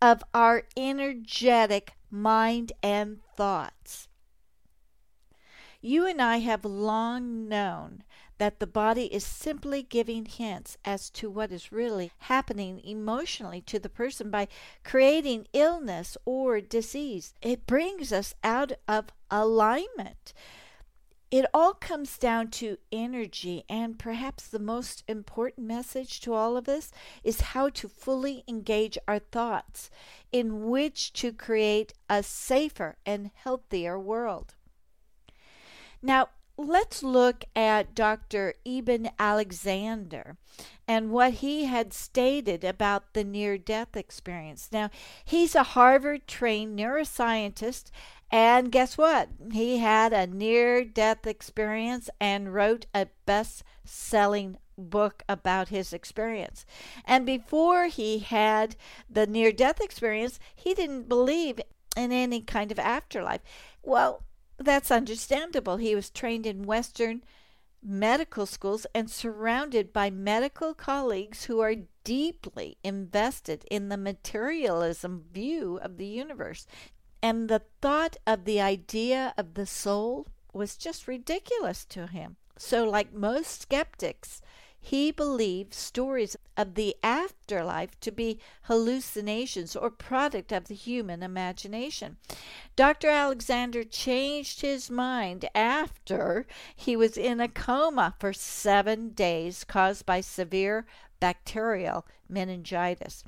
of 0.00 0.22
our 0.34 0.64
energetic 0.76 1.92
mind 2.10 2.72
and 2.82 3.20
thoughts. 3.36 4.08
You 5.80 6.06
and 6.06 6.20
I 6.20 6.38
have 6.38 6.64
long 6.64 7.48
known 7.48 8.04
that 8.36 8.58
the 8.58 8.66
body 8.66 9.04
is 9.12 9.24
simply 9.24 9.82
giving 9.82 10.24
hints 10.24 10.78
as 10.84 11.10
to 11.10 11.30
what 11.30 11.52
is 11.52 11.72
really 11.72 12.10
happening 12.20 12.80
emotionally 12.84 13.60
to 13.62 13.78
the 13.78 13.88
person 13.88 14.30
by 14.30 14.48
creating 14.82 15.46
illness 15.52 16.16
or 16.24 16.60
disease. 16.60 17.34
It 17.42 17.66
brings 17.66 18.12
us 18.12 18.34
out 18.42 18.72
of 18.88 19.06
alignment. 19.30 20.32
It 21.30 21.46
all 21.54 21.74
comes 21.74 22.18
down 22.18 22.48
to 22.52 22.78
energy, 22.90 23.62
and 23.68 23.98
perhaps 23.98 24.48
the 24.48 24.58
most 24.58 25.04
important 25.06 25.64
message 25.64 26.20
to 26.22 26.34
all 26.34 26.56
of 26.56 26.68
us 26.68 26.90
is 27.22 27.52
how 27.52 27.68
to 27.68 27.88
fully 27.88 28.42
engage 28.48 28.98
our 29.06 29.20
thoughts 29.20 29.90
in 30.32 30.68
which 30.68 31.12
to 31.14 31.32
create 31.32 31.94
a 32.08 32.24
safer 32.24 32.96
and 33.06 33.30
healthier 33.34 33.96
world. 33.96 34.54
Now, 36.02 36.30
let's 36.56 37.02
look 37.02 37.44
at 37.54 37.94
Dr. 37.94 38.54
Eben 38.66 39.10
Alexander 39.18 40.36
and 40.88 41.10
what 41.10 41.34
he 41.34 41.66
had 41.66 41.92
stated 41.92 42.64
about 42.64 43.12
the 43.12 43.22
near 43.22 43.56
death 43.56 43.96
experience. 43.96 44.68
Now, 44.72 44.90
he's 45.24 45.54
a 45.54 45.62
Harvard 45.62 46.26
trained 46.26 46.76
neuroscientist, 46.76 47.90
and 48.30 48.70
guess 48.70 48.96
what? 48.96 49.28
He 49.52 49.78
had 49.78 50.12
a 50.12 50.26
near 50.26 50.84
death 50.84 51.26
experience 51.26 52.08
and 52.20 52.54
wrote 52.54 52.86
a 52.94 53.08
best 53.26 53.64
selling 53.84 54.56
book 54.78 55.22
about 55.28 55.68
his 55.68 55.92
experience. 55.92 56.64
And 57.04 57.26
before 57.26 57.86
he 57.86 58.20
had 58.20 58.76
the 59.08 59.26
near 59.26 59.52
death 59.52 59.80
experience, 59.80 60.38
he 60.54 60.74
didn't 60.74 61.08
believe 61.08 61.60
in 61.96 62.12
any 62.12 62.40
kind 62.40 62.70
of 62.70 62.78
afterlife. 62.78 63.42
Well, 63.82 64.22
that's 64.58 64.90
understandable. 64.90 65.78
He 65.78 65.94
was 65.94 66.10
trained 66.10 66.46
in 66.46 66.66
Western 66.66 67.22
medical 67.82 68.44
schools 68.44 68.86
and 68.94 69.10
surrounded 69.10 69.92
by 69.92 70.10
medical 70.10 70.74
colleagues 70.74 71.44
who 71.44 71.60
are 71.60 71.74
deeply 72.04 72.76
invested 72.84 73.64
in 73.70 73.88
the 73.88 73.96
materialism 73.96 75.24
view 75.32 75.78
of 75.82 75.96
the 75.96 76.06
universe. 76.06 76.66
And 77.22 77.48
the 77.48 77.62
thought 77.80 78.16
of 78.26 78.44
the 78.44 78.60
idea 78.60 79.34
of 79.36 79.54
the 79.54 79.66
soul 79.66 80.26
was 80.52 80.76
just 80.76 81.06
ridiculous 81.06 81.84
to 81.86 82.06
him. 82.06 82.36
So, 82.56 82.84
like 82.84 83.12
most 83.12 83.62
skeptics, 83.62 84.42
he 84.82 85.10
believed 85.10 85.74
stories 85.74 86.36
of 86.56 86.74
the 86.74 86.96
afterlife 87.02 88.00
to 88.00 88.10
be 88.10 88.40
hallucinations 88.62 89.76
or 89.76 89.90
product 89.90 90.52
of 90.52 90.64
the 90.64 90.74
human 90.74 91.22
imagination. 91.22 92.16
Dr. 92.76 93.08
Alexander 93.08 93.84
changed 93.84 94.62
his 94.62 94.90
mind 94.90 95.44
after 95.54 96.46
he 96.74 96.96
was 96.96 97.18
in 97.18 97.40
a 97.40 97.48
coma 97.48 98.14
for 98.18 98.32
seven 98.32 99.10
days 99.10 99.64
caused 99.64 100.06
by 100.06 100.22
severe 100.22 100.86
bacterial 101.20 102.06
meningitis. 102.28 103.22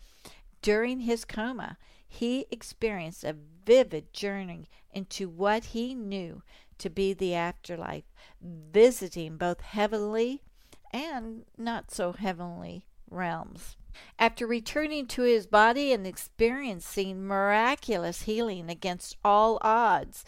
During 0.63 1.01
his 1.01 1.27
coma, 1.27 1.77
he 2.13 2.47
experienced 2.51 3.25
a 3.25 3.35
vivid 3.65 4.13
journey 4.13 4.69
into 4.93 5.31
what 5.31 5.65
he 5.65 5.95
knew 5.95 6.43
to 6.77 6.91
be 6.91 7.15
the 7.15 7.35
afterlife, 7.35 8.05
visiting 8.43 9.39
both 9.39 9.63
heavenly 9.63 10.43
and 10.93 11.47
not 11.57 11.91
so 11.91 12.13
heavenly 12.13 12.85
realms. 13.11 13.77
After 14.19 14.47
returning 14.47 15.07
to 15.07 15.23
his 15.23 15.47
body 15.47 15.91
and 15.91 16.07
experiencing 16.07 17.27
miraculous 17.27 18.23
healing 18.23 18.69
against 18.69 19.17
all 19.25 19.59
odds, 19.63 20.23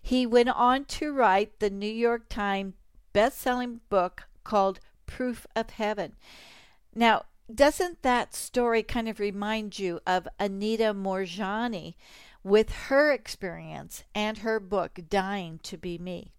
he 0.00 0.24
went 0.24 0.48
on 0.48 0.86
to 0.86 1.12
write 1.12 1.58
the 1.58 1.68
New 1.70 1.86
York 1.86 2.30
Times 2.30 2.72
best-selling 3.12 3.80
book 3.90 4.24
called 4.42 4.80
Proof 5.04 5.46
of 5.54 5.68
Heaven. 5.70 6.14
Now, 6.94 7.24
doesn't 7.52 8.02
that 8.02 8.34
story 8.34 8.82
kind 8.82 9.08
of 9.08 9.20
remind 9.20 9.78
you 9.78 10.00
of 10.06 10.28
Anita 10.38 10.92
Moorjani 10.94 11.94
with 12.42 12.70
her 12.88 13.12
experience 13.12 14.04
and 14.14 14.38
her 14.38 14.58
book 14.60 15.00
Dying 15.08 15.60
to 15.62 15.76
Be 15.76 15.98
Me? 15.98 16.32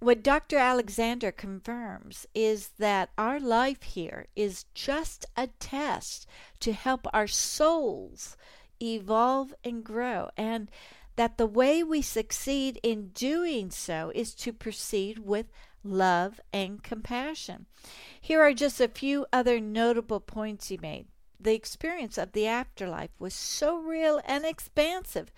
What 0.00 0.22
Dr. 0.22 0.58
Alexander 0.58 1.32
confirms 1.32 2.26
is 2.34 2.70
that 2.78 3.10
our 3.16 3.40
life 3.40 3.82
here 3.82 4.26
is 4.36 4.66
just 4.74 5.24
a 5.36 5.46
test 5.58 6.26
to 6.60 6.72
help 6.72 7.06
our 7.12 7.26
souls 7.26 8.36
evolve 8.82 9.54
and 9.64 9.82
grow, 9.82 10.28
and 10.36 10.70
that 11.16 11.38
the 11.38 11.46
way 11.46 11.82
we 11.82 12.02
succeed 12.02 12.78
in 12.82 13.08
doing 13.14 13.70
so 13.70 14.12
is 14.14 14.34
to 14.34 14.52
proceed 14.52 15.20
with 15.20 15.46
love 15.84 16.40
and 16.52 16.82
compassion. 16.82 17.66
Here 18.20 18.40
are 18.40 18.54
just 18.54 18.80
a 18.80 18.88
few 18.88 19.26
other 19.32 19.60
notable 19.60 20.20
points 20.20 20.68
he 20.68 20.78
made. 20.78 21.06
The 21.38 21.54
experience 21.54 22.16
of 22.16 22.32
the 22.32 22.46
afterlife 22.46 23.10
was 23.18 23.34
so 23.34 23.76
real 23.76 24.20
and 24.24 24.44
expansive 24.44 25.30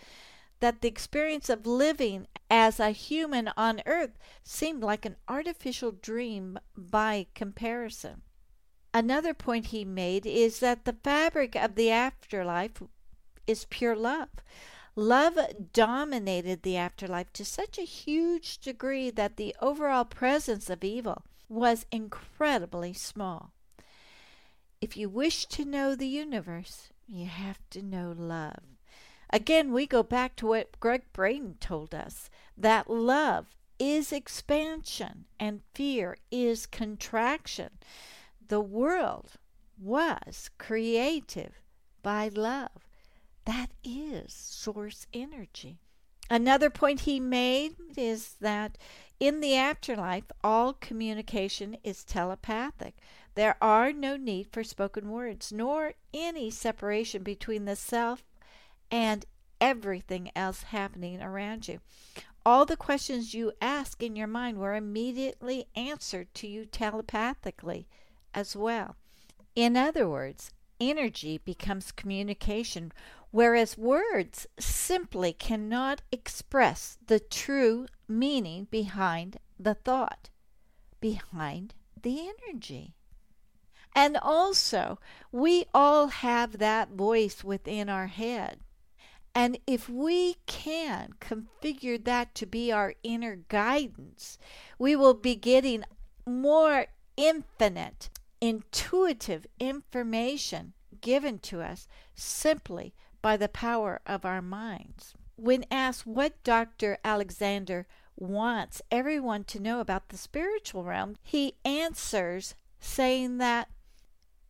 that 0.61 0.81
the 0.81 0.89
experience 0.89 1.49
of 1.49 1.67
living 1.67 2.27
as 2.51 2.81
a 2.81 2.91
human 2.91 3.51
on 3.57 3.83
earth 3.87 4.17
seemed 4.43 4.83
like 4.83 5.05
an 5.05 5.17
artificial 5.29 5.93
dream 5.93 6.59
by 6.77 7.27
comparison. 7.35 8.23
Another 8.95 9.35
point 9.35 9.67
he 9.67 9.85
made 9.85 10.25
is 10.25 10.61
that 10.61 10.85
the 10.85 10.97
fabric 11.05 11.55
of 11.55 11.75
the 11.75 11.91
afterlife 11.91 12.83
is 13.47 13.67
pure 13.69 13.97
love. 13.97 14.31
Love 14.99 15.39
dominated 15.75 16.63
the 16.63 16.75
afterlife 16.75 17.31
to 17.35 17.45
such 17.45 17.79
a 17.79 17.83
huge 17.83 18.57
degree 18.59 19.11
that 19.11 19.37
the 19.37 19.55
overall 19.61 20.07
presence 20.07 20.71
of 20.71 20.83
evil 20.83 21.23
was 21.51 21.85
incredibly 21.93 22.95
small. 22.95 23.53
If 24.81 24.97
you 24.97 25.11
wish 25.11 25.45
to 25.47 25.67
know 25.67 25.95
the 25.95 26.09
universe, 26.09 26.89
you 27.07 27.27
have 27.27 27.59
to 27.71 27.83
know 27.83 28.15
love. 28.17 28.63
Again, 29.29 29.73
we 29.73 29.87
go 29.87 30.03
back 30.03 30.35
to 30.37 30.47
what 30.47 30.81
Gregg 30.81 31.03
Braden 31.13 31.57
told 31.61 31.95
us 31.95 32.31
that 32.57 32.89
love 32.89 33.55
is 33.79 34.13
expansion 34.13 35.27
and 35.39 35.61
fear 35.75 36.17
is 36.31 36.65
contraction. 36.65 37.71
The 38.49 38.61
world 38.61 39.33
was 39.79 40.49
creative 40.57 41.61
by 42.03 42.29
love. 42.29 42.86
That 43.47 43.71
is 43.83 44.33
source 44.33 45.07
energy. 45.15 45.79
Another 46.29 46.71
point 46.71 47.01
he 47.01 47.21
made 47.21 47.77
is 47.97 48.35
that 48.41 48.77
in 49.21 49.41
the 49.41 49.55
afterlife, 49.57 50.25
all 50.43 50.73
communication 50.75 51.77
is 51.85 52.05
telepathic. 52.05 52.97
There 53.37 53.57
are 53.63 53.93
no 53.93 54.17
need 54.17 54.49
for 54.53 54.65
spoken 54.65 55.11
words, 55.11 55.53
nor 55.53 55.95
any 56.13 56.51
separation 56.51 57.23
between 57.23 57.65
the 57.65 57.77
self 57.77 58.25
and 58.91 59.25
everything 59.61 60.31
else 60.35 60.65
happening 60.65 61.23
around 61.23 61.69
you. 61.69 61.81
All 62.45 62.65
the 62.65 62.77
questions 62.77 63.35
you 63.35 63.53
ask 63.61 64.03
in 64.03 64.17
your 64.17 64.27
mind 64.27 64.59
were 64.59 64.75
immediately 64.75 65.67
answered 65.75 66.33
to 66.35 66.47
you 66.47 66.65
telepathically 66.65 67.87
as 68.35 68.57
well. 68.57 68.97
In 69.55 69.77
other 69.77 70.09
words, 70.09 70.53
energy 70.81 71.39
becomes 71.39 71.93
communication, 71.93 72.93
whereas 73.31 73.79
words 73.79 74.47
simply 74.59 75.33
cannot 75.33 76.03
express 76.11 76.99
the 77.07 77.21
true 77.21 77.87
meaning 78.09 78.67
behind 78.71 79.39
the 79.59 79.75
thought, 79.75 80.31
behind 81.01 81.75
the 82.01 82.29
energy. 82.29 82.95
And 83.95 84.19
also, 84.21 84.99
we 85.33 85.65
all 85.73 86.09
have 86.09 86.59
that 86.59 86.91
voice 86.91 87.43
within 87.43 87.89
our 87.89 88.09
head 88.09 88.61
and 89.37 89.59
if 89.67 89.87
we 89.87 90.37
can 90.47 91.11
configure 91.21 92.03
that 92.03 92.35
to 92.37 92.47
be 92.47 92.73
our 92.73 92.95
inner 93.03 93.37
guidance, 93.51 94.39
we 94.79 94.97
will 94.97 95.12
be 95.12 95.37
getting 95.37 95.85
more 96.25 96.87
infinite, 97.19 98.09
intuitive 98.41 99.47
information 99.61 100.73
given 101.03 101.39
to 101.41 101.61
us 101.61 101.87
simply 102.15 102.95
by 103.27 103.37
the 103.37 103.49
power 103.49 104.01
of 104.07 104.25
our 104.25 104.41
minds. 104.41 105.12
When 105.35 105.65
asked 105.69 106.07
what 106.07 106.45
Dr. 106.45 106.97
Alexander 107.03 107.89
wants 108.15 108.83
everyone 108.89 109.43
to 109.47 109.59
know 109.59 109.81
about 109.81 110.11
the 110.11 110.17
spiritual 110.17 110.85
realm, 110.85 111.17
he 111.25 111.55
answers 111.65 112.55
saying 112.79 113.39
that 113.39 113.69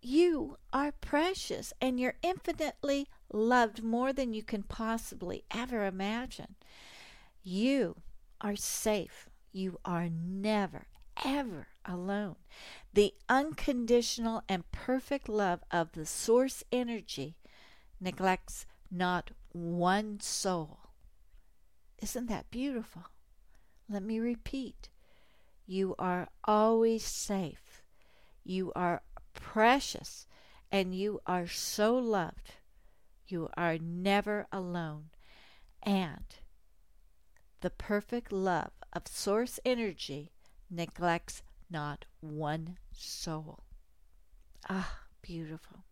you 0.02 0.58
are 0.74 0.92
precious 0.92 1.72
and 1.80 1.98
you're 1.98 2.18
infinitely 2.20 3.08
loved 3.32 3.82
more 3.82 4.12
than 4.12 4.34
you 4.34 4.42
can 4.42 4.62
possibly 4.62 5.42
ever 5.50 5.86
imagine. 5.86 6.56
You 7.42 7.96
are 8.42 8.56
safe. 8.56 9.30
You 9.52 9.80
are 9.86 10.10
never, 10.10 10.88
ever 11.24 11.68
alone. 11.86 12.36
The 12.92 13.14
unconditional 13.26 14.42
and 14.50 14.70
perfect 14.70 15.30
love 15.30 15.60
of 15.70 15.92
the 15.92 16.04
source 16.04 16.62
energy 16.70 17.36
neglects 18.00 18.66
not 18.90 19.30
one 19.52 20.20
soul. 20.20 20.78
Isn't 22.02 22.26
that 22.26 22.50
beautiful? 22.50 23.04
Let 23.88 24.02
me 24.02 24.18
repeat. 24.18 24.88
You 25.66 25.94
are 25.98 26.28
always 26.44 27.04
safe. 27.04 27.82
You 28.44 28.72
are 28.76 29.02
precious 29.32 30.26
and 30.70 30.94
you 30.94 31.20
are 31.26 31.46
so 31.46 31.96
loved. 31.96 32.54
You 33.26 33.48
are 33.56 33.78
never 33.78 34.46
alone. 34.52 35.10
And 35.82 36.24
the 37.60 37.70
perfect 37.70 38.30
love 38.30 38.70
of 38.92 39.08
source 39.08 39.58
energy 39.64 40.32
neglects 40.70 41.42
not 41.70 42.04
one 42.20 42.78
soul. 42.92 43.64
Ah, 44.68 45.00
beautiful. 45.22 45.85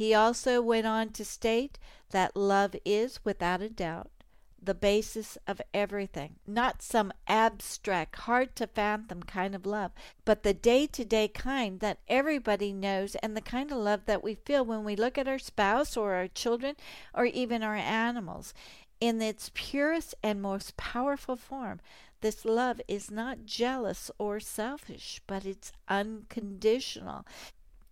He 0.00 0.14
also 0.14 0.62
went 0.62 0.86
on 0.86 1.10
to 1.10 1.26
state 1.26 1.78
that 2.08 2.34
love 2.34 2.74
is, 2.86 3.22
without 3.22 3.60
a 3.60 3.68
doubt, 3.68 4.10
the 4.58 4.72
basis 4.72 5.36
of 5.46 5.60
everything, 5.74 6.36
not 6.46 6.80
some 6.80 7.12
abstract, 7.28 8.20
hard 8.20 8.56
to 8.56 8.66
fathom 8.66 9.22
kind 9.24 9.54
of 9.54 9.66
love, 9.66 9.92
but 10.24 10.42
the 10.42 10.54
day 10.54 10.86
to 10.86 11.04
day 11.04 11.28
kind 11.28 11.80
that 11.80 11.98
everybody 12.08 12.72
knows 12.72 13.14
and 13.16 13.36
the 13.36 13.42
kind 13.42 13.70
of 13.70 13.76
love 13.76 14.06
that 14.06 14.24
we 14.24 14.36
feel 14.36 14.64
when 14.64 14.84
we 14.84 14.96
look 14.96 15.18
at 15.18 15.28
our 15.28 15.38
spouse 15.38 15.98
or 15.98 16.14
our 16.14 16.28
children 16.28 16.76
or 17.12 17.26
even 17.26 17.62
our 17.62 17.76
animals. 17.76 18.54
In 19.02 19.20
its 19.20 19.50
purest 19.52 20.14
and 20.22 20.40
most 20.40 20.78
powerful 20.78 21.36
form, 21.36 21.78
this 22.22 22.46
love 22.46 22.80
is 22.88 23.10
not 23.10 23.44
jealous 23.44 24.10
or 24.18 24.40
selfish, 24.40 25.20
but 25.26 25.44
it's 25.44 25.72
unconditional. 25.90 27.26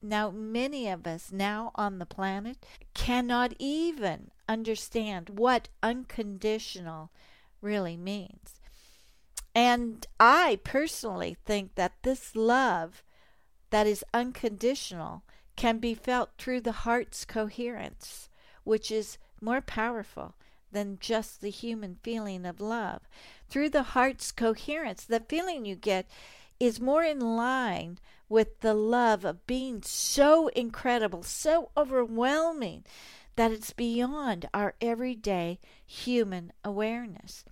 Now, 0.00 0.30
many 0.30 0.88
of 0.88 1.06
us 1.06 1.32
now 1.32 1.72
on 1.74 1.98
the 1.98 2.06
planet 2.06 2.64
cannot 2.94 3.54
even 3.58 4.30
understand 4.48 5.30
what 5.30 5.68
unconditional 5.82 7.10
really 7.60 7.96
means. 7.96 8.60
And 9.54 10.06
I 10.20 10.60
personally 10.62 11.36
think 11.44 11.74
that 11.74 11.94
this 12.02 12.36
love 12.36 13.02
that 13.70 13.86
is 13.86 14.04
unconditional 14.14 15.24
can 15.56 15.78
be 15.78 15.94
felt 15.94 16.30
through 16.38 16.60
the 16.60 16.86
heart's 16.86 17.24
coherence, 17.24 18.28
which 18.62 18.92
is 18.92 19.18
more 19.40 19.60
powerful 19.60 20.36
than 20.70 20.98
just 21.00 21.40
the 21.40 21.50
human 21.50 21.98
feeling 22.02 22.46
of 22.46 22.60
love. 22.60 23.02
Through 23.48 23.70
the 23.70 23.82
heart's 23.82 24.30
coherence, 24.30 25.04
the 25.04 25.20
feeling 25.20 25.64
you 25.64 25.74
get 25.74 26.06
is 26.60 26.80
more 26.80 27.02
in 27.02 27.18
line 27.18 27.98
with 28.28 28.60
the 28.60 28.74
love 28.74 29.24
of 29.24 29.46
being 29.46 29.82
so 29.82 30.48
incredible, 30.48 31.22
so 31.22 31.70
overwhelming 31.76 32.84
that 33.36 33.52
it's 33.52 33.72
beyond 33.72 34.48
our 34.52 34.74
everyday 34.80 35.58
human 35.86 36.52
awareness. 36.64 37.44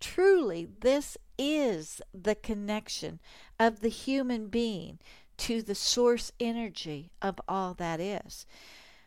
Truly, 0.00 0.66
this 0.80 1.16
is 1.38 2.02
the 2.12 2.34
connection 2.34 3.20
of 3.58 3.80
the 3.80 3.88
human 3.88 4.48
being 4.48 4.98
to 5.38 5.62
the 5.62 5.74
source 5.74 6.32
energy 6.40 7.10
of 7.22 7.40
all 7.48 7.74
that 7.74 8.00
is. 8.00 8.46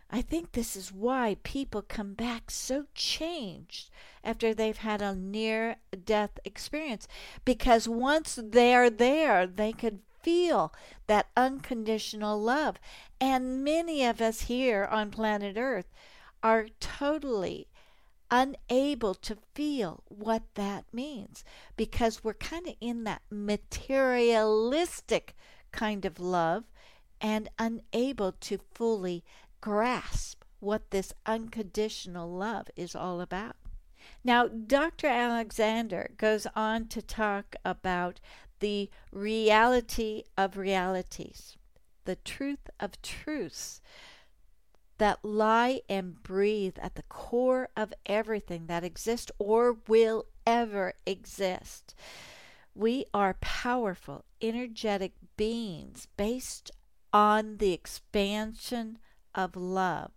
I 0.10 0.22
think 0.22 0.52
this 0.52 0.76
is 0.76 0.92
why 0.92 1.38
people 1.44 1.82
come 1.82 2.14
back 2.14 2.52
so 2.52 2.86
changed 2.94 3.90
after 4.24 4.54
they've 4.54 4.78
had 4.78 5.02
a 5.02 5.16
near 5.16 5.78
death 6.06 6.40
experience. 6.46 7.08
Because 7.46 7.90
once 7.90 8.40
they're 8.42 8.92
there, 8.92 9.48
they 9.48 9.72
could 9.72 10.00
feel 10.24 10.74
that 11.08 11.28
unconditional 11.38 12.42
love. 12.42 12.78
And 13.22 13.64
many 13.64 14.04
of 14.06 14.20
us 14.22 14.42
here 14.42 14.88
on 14.90 15.12
planet 15.12 15.56
Earth 15.58 15.94
are 16.42 16.68
totally 16.80 17.68
unable 18.32 19.14
to 19.14 19.38
feel 19.54 20.04
what 20.08 20.42
that 20.56 20.86
means 20.92 21.44
because 21.78 22.24
we're 22.24 22.34
kind 22.34 22.68
of 22.68 22.74
in 22.82 23.04
that 23.04 23.22
materialistic 23.30 25.36
kind 25.72 26.04
of 26.04 26.20
love 26.20 26.64
and 27.22 27.48
unable 27.60 28.32
to 28.32 28.58
fully 28.74 29.24
grasp 29.62 30.44
what 30.60 30.90
this 30.92 31.14
unconditional 31.26 32.30
love 32.30 32.68
is 32.76 32.96
all 32.96 33.22
about. 33.22 33.56
Now, 34.24 34.48
Dr. 34.48 35.08
Alexander 35.08 36.12
goes 36.18 36.48
on 36.56 36.88
to 36.88 37.02
talk 37.02 37.56
about 37.64 38.20
the 38.64 38.90
reality 39.12 40.24
of 40.38 40.56
realities, 40.56 41.58
the 42.06 42.16
truth 42.16 42.70
of 42.80 43.02
truths 43.02 43.82
that 45.00 45.20
lie 45.22 45.82
and 45.90 46.24
breathe 46.24 46.78
at 46.82 46.96
the 46.96 47.04
core 47.04 47.68
of 47.76 47.94
everything 48.06 48.68
that 48.68 48.86
exists 48.86 49.30
or 49.38 49.76
will 49.90 50.28
ever 50.48 50.94
exist. 51.06 51.94
We 52.74 53.04
are 53.14 53.36
powerful, 53.42 54.24
energetic 54.42 55.12
beings 55.36 56.08
based 56.16 56.72
on 57.12 57.58
the 57.58 57.74
expansion 57.74 58.98
of 59.36 59.58
love. 59.58 60.12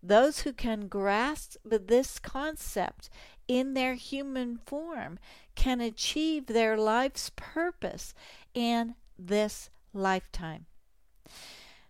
Those 0.00 0.42
who 0.42 0.52
can 0.52 0.86
grasp 0.86 1.56
this 1.64 2.20
concept 2.20 3.10
in 3.48 3.74
their 3.74 3.94
human 3.94 4.58
form 4.64 5.18
can 5.60 5.82
achieve 5.82 6.46
their 6.46 6.74
life's 6.74 7.30
purpose 7.36 8.14
in 8.54 8.94
this 9.18 9.68
lifetime. 9.92 10.64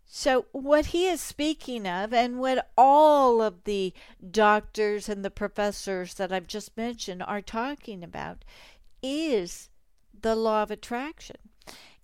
So, 0.04 0.46
what 0.50 0.86
he 0.86 1.06
is 1.06 1.20
speaking 1.20 1.86
of, 1.86 2.12
and 2.12 2.40
what 2.40 2.68
all 2.76 3.40
of 3.40 3.62
the 3.62 3.94
doctors 4.28 5.08
and 5.08 5.24
the 5.24 5.30
professors 5.30 6.14
that 6.14 6.32
I've 6.32 6.48
just 6.48 6.76
mentioned 6.76 7.22
are 7.22 7.40
talking 7.40 8.02
about, 8.02 8.44
is 9.04 9.68
the 10.20 10.34
law 10.34 10.64
of 10.64 10.72
attraction. 10.72 11.36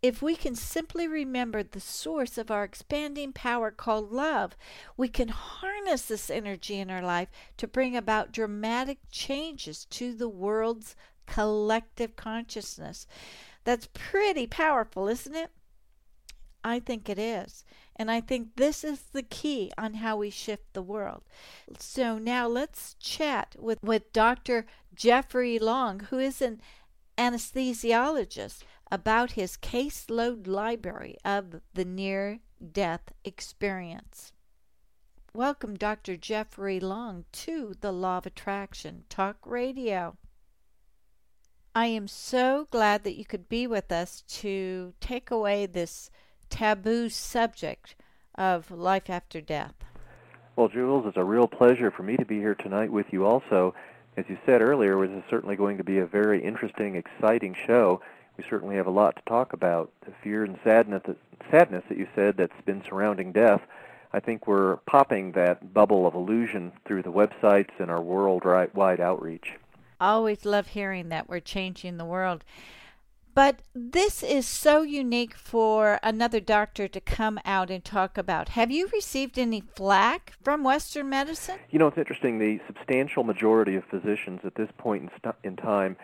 If 0.01 0.23
we 0.23 0.37
can 0.37 0.55
simply 0.55 1.09
remember 1.09 1.65
the 1.65 1.81
source 1.81 2.39
of 2.39 2.49
our 2.49 2.63
expanding 2.63 3.33
power 3.33 3.73
called 3.73 4.13
love, 4.13 4.57
we 4.97 5.09
can 5.09 5.31
harness 5.31 6.03
this 6.03 6.31
energy 6.31 6.79
in 6.79 6.93
our 6.93 7.03
life 7.03 7.29
to 7.57 7.67
bring 7.67 7.97
about 7.97 8.31
dramatic 8.31 8.99
changes 9.11 9.85
to 9.87 10.15
the 10.15 10.29
world's 10.29 10.95
collective 11.27 12.17
consciousness. 12.17 13.07
That's 13.65 13.89
pretty 13.93 14.47
powerful, 14.47 15.09
isn't 15.09 15.35
it? 15.35 15.51
I 16.63 16.81
think 16.81 17.09
it 17.09 17.19
is. 17.19 17.65
And 17.95 18.11
I 18.11 18.21
think 18.21 18.57
this 18.57 18.85
is 18.85 19.01
the 19.13 19.23
key 19.23 19.73
on 19.79 19.95
how 19.95 20.17
we 20.17 20.31
shift 20.31 20.73
the 20.73 20.83
world. 20.83 21.23
So 21.79 22.19
now 22.19 22.47
let's 22.47 22.95
chat 22.95 23.57
with, 23.59 23.83
with 23.83 24.13
Dr. 24.13 24.67
Jeffrey 24.95 25.59
Long, 25.59 26.01
who 26.11 26.19
is 26.19 26.43
an 26.43 26.61
anesthesiologist 27.17 28.63
about 28.91 29.33
his 29.33 29.57
caseload 29.57 30.47
library 30.47 31.17
of 31.25 31.61
the 31.75 31.85
near 31.85 32.41
death 32.73 33.13
experience. 33.25 34.33
Welcome, 35.33 35.77
Dr. 35.77 36.17
Jeffrey 36.17 36.81
Long, 36.81 37.27
to 37.33 37.75
the 37.81 37.93
Law 37.93 38.19
of 38.19 38.27
Attraction 38.27 39.05
Talk 39.09 39.37
Radio. 39.45 40.17
I 41.77 41.89
am 41.89 42.09
so 42.09 42.69
glad 42.71 43.05
that 43.05 43.19
you 43.19 43.27
could 43.27 43.51
be 43.51 43.67
with 43.67 43.93
us 43.93 44.23
to 44.41 44.95
take 44.99 45.31
away 45.31 45.67
this 45.67 46.11
taboo 46.49 47.11
subject 47.11 47.95
of 48.35 48.71
life 48.71 49.11
after 49.11 49.43
death. 49.43 49.75
Well, 50.57 50.69
Jules, 50.69 51.05
it's 51.07 51.19
a 51.19 51.23
real 51.23 51.47
pleasure 51.47 51.91
for 51.91 52.03
me 52.03 52.17
to 52.17 52.25
be 52.25 52.39
here 52.39 52.55
tonight 52.55 52.91
with 52.91 53.13
you 53.13 53.27
also. 53.27 53.75
As 54.17 54.25
you 54.27 54.39
said 54.47 54.63
earlier, 54.63 55.07
this 55.07 55.19
is 55.19 55.25
certainly 55.29 55.55
going 55.55 55.77
to 55.77 55.85
be 55.85 55.99
a 55.99 56.07
very 56.07 56.43
interesting, 56.43 56.97
exciting 56.97 57.55
show 57.67 58.01
we 58.39 58.45
certainly 58.49 58.77
have 58.77 58.87
a 58.87 58.91
lot 58.91 59.17
to 59.17 59.23
talk 59.29 59.53
about. 59.53 59.93
The 60.07 60.13
fear 60.23 60.45
and 60.45 60.59
sadness 60.65 61.03
that, 61.05 61.19
sadness 61.51 61.85
that 61.91 61.99
you 61.99 62.09
said 62.15 62.39
that's 62.39 62.59
been 62.65 62.83
surrounding 62.89 63.33
death. 63.33 63.61
I 64.15 64.21
think 64.21 64.47
we're 64.47 64.77
popping 64.87 65.33
that 65.33 65.75
bubble 65.75 66.07
of 66.07 66.15
illusion 66.15 66.73
through 66.87 67.03
the 67.03 67.13
websites 67.13 67.79
and 67.79 67.91
our 67.91 68.01
worldwide 68.01 69.01
outreach. 69.01 69.53
Always 70.01 70.45
love 70.45 70.69
hearing 70.69 71.09
that 71.09 71.29
we're 71.29 71.41
changing 71.41 71.97
the 71.97 72.05
world. 72.05 72.45
But 73.37 73.61
this 73.75 74.23
is 74.23 74.49
so 74.49 74.81
unique 74.81 75.35
for 75.35 76.01
another 76.03 76.41
doctor 76.41 76.89
to 76.89 77.01
come 77.03 77.39
out 77.45 77.71
and 77.71 77.85
talk 77.85 78.17
about. 78.17 78.49
Have 78.51 78.71
you 78.71 78.89
received 78.95 79.39
any 79.39 79.61
flack 79.61 80.33
from 80.43 80.65
Western 80.65 81.11
medicine? 81.11 81.59
You 81.69 81.79
know, 81.79 81.89
it's 81.89 81.99
interesting. 81.99 82.39
The 82.39 82.63
substantial 82.67 83.25
majority 83.25 83.77
of 83.77 83.85
physicians 83.85 84.41
at 84.45 84.55
this 84.55 84.71
point 84.79 85.03
in, 85.03 85.11
st- 85.19 85.35
in 85.45 85.57
time 85.57 85.99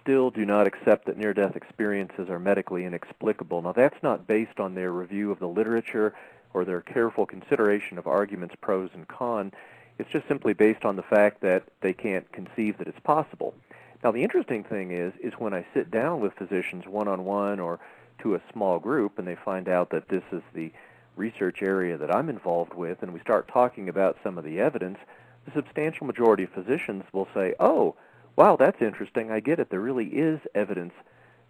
still 0.00 0.30
do 0.30 0.46
not 0.46 0.66
accept 0.66 1.04
that 1.04 1.18
near 1.18 1.34
death 1.34 1.54
experiences 1.54 2.30
are 2.30 2.38
medically 2.38 2.86
inexplicable. 2.86 3.60
Now, 3.60 3.72
that's 3.72 4.02
not 4.02 4.26
based 4.26 4.58
on 4.58 4.74
their 4.74 4.90
review 4.90 5.30
of 5.30 5.38
the 5.38 5.48
literature 5.48 6.14
or 6.54 6.64
their 6.64 6.80
careful 6.80 7.26
consideration 7.26 7.98
of 7.98 8.06
arguments 8.06 8.54
pros 8.58 8.88
and 8.94 9.06
cons. 9.06 9.52
It's 10.00 10.10
just 10.10 10.26
simply 10.28 10.54
based 10.54 10.84
on 10.84 10.96
the 10.96 11.02
fact 11.02 11.42
that 11.42 11.64
they 11.82 11.92
can't 11.92 12.30
conceive 12.32 12.78
that 12.78 12.88
it's 12.88 13.00
possible. 13.00 13.54
Now, 14.02 14.10
the 14.10 14.22
interesting 14.22 14.64
thing 14.64 14.92
is, 14.92 15.12
is 15.22 15.34
when 15.34 15.52
I 15.52 15.66
sit 15.74 15.90
down 15.90 16.20
with 16.20 16.32
physicians 16.32 16.86
one-on-one 16.86 17.60
or 17.60 17.78
to 18.20 18.34
a 18.34 18.40
small 18.50 18.78
group 18.78 19.18
and 19.18 19.28
they 19.28 19.36
find 19.36 19.68
out 19.68 19.90
that 19.90 20.08
this 20.08 20.22
is 20.32 20.42
the 20.54 20.72
research 21.16 21.60
area 21.60 21.98
that 21.98 22.14
I'm 22.14 22.30
involved 22.30 22.72
with 22.72 23.02
and 23.02 23.12
we 23.12 23.20
start 23.20 23.46
talking 23.48 23.90
about 23.90 24.16
some 24.22 24.38
of 24.38 24.44
the 24.44 24.58
evidence, 24.58 24.98
the 25.44 25.52
substantial 25.52 26.06
majority 26.06 26.44
of 26.44 26.50
physicians 26.50 27.04
will 27.12 27.28
say, 27.34 27.54
oh, 27.60 27.94
wow, 28.36 28.56
that's 28.56 28.80
interesting. 28.80 29.30
I 29.30 29.40
get 29.40 29.60
it. 29.60 29.68
There 29.68 29.80
really 29.80 30.06
is 30.06 30.40
evidence 30.54 30.94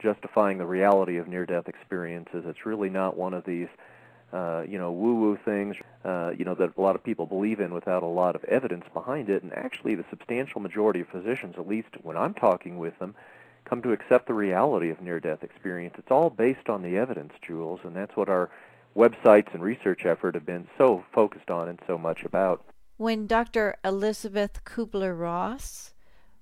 justifying 0.00 0.58
the 0.58 0.66
reality 0.66 1.18
of 1.18 1.28
near-death 1.28 1.68
experiences. 1.68 2.44
It's 2.46 2.66
really 2.66 2.90
not 2.90 3.16
one 3.16 3.34
of 3.34 3.44
these, 3.44 3.68
uh, 4.32 4.62
you 4.68 4.78
know, 4.78 4.92
woo-woo 4.92 5.38
things, 5.44 5.76
uh, 6.04 6.32
you 6.36 6.44
know, 6.44 6.54
that 6.54 6.76
a 6.76 6.80
lot 6.80 6.94
of 6.94 7.02
people 7.02 7.26
believe 7.26 7.60
in 7.60 7.74
without 7.74 8.02
a 8.02 8.06
lot 8.06 8.36
of 8.36 8.44
evidence 8.44 8.84
behind 8.94 9.28
it. 9.28 9.42
And 9.42 9.52
actually, 9.52 9.94
the 9.94 10.04
substantial 10.08 10.60
majority 10.60 11.00
of 11.00 11.08
physicians, 11.08 11.56
at 11.58 11.66
least 11.66 11.88
when 12.02 12.16
I'm 12.16 12.34
talking 12.34 12.78
with 12.78 12.98
them, 12.98 13.14
come 13.64 13.82
to 13.82 13.92
accept 13.92 14.26
the 14.26 14.34
reality 14.34 14.90
of 14.90 15.00
near-death 15.00 15.42
experience. 15.42 15.94
It's 15.98 16.10
all 16.10 16.30
based 16.30 16.68
on 16.68 16.82
the 16.82 16.96
evidence, 16.96 17.32
Jules, 17.42 17.80
and 17.84 17.94
that's 17.94 18.16
what 18.16 18.28
our 18.28 18.50
websites 18.96 19.52
and 19.52 19.62
research 19.62 20.04
effort 20.06 20.34
have 20.34 20.46
been 20.46 20.66
so 20.76 21.04
focused 21.12 21.50
on 21.50 21.68
and 21.68 21.78
so 21.86 21.98
much 21.98 22.24
about. 22.24 22.64
When 22.96 23.26
Dr. 23.26 23.76
Elizabeth 23.84 24.64
Kubler-Ross 24.64 25.92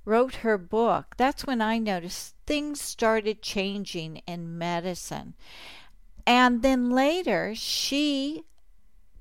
wrote 0.05 0.37
her 0.37 0.59
book, 0.59 1.15
that's 1.17 1.47
when 1.47 1.61
I 1.61 1.79
noticed 1.79 2.35
things 2.47 2.81
started 2.81 3.43
changing 3.43 4.23
in 4.27 4.59
medicine. 4.59 5.35
And 6.29 6.61
then 6.61 6.91
later, 6.91 7.55
she 7.55 8.43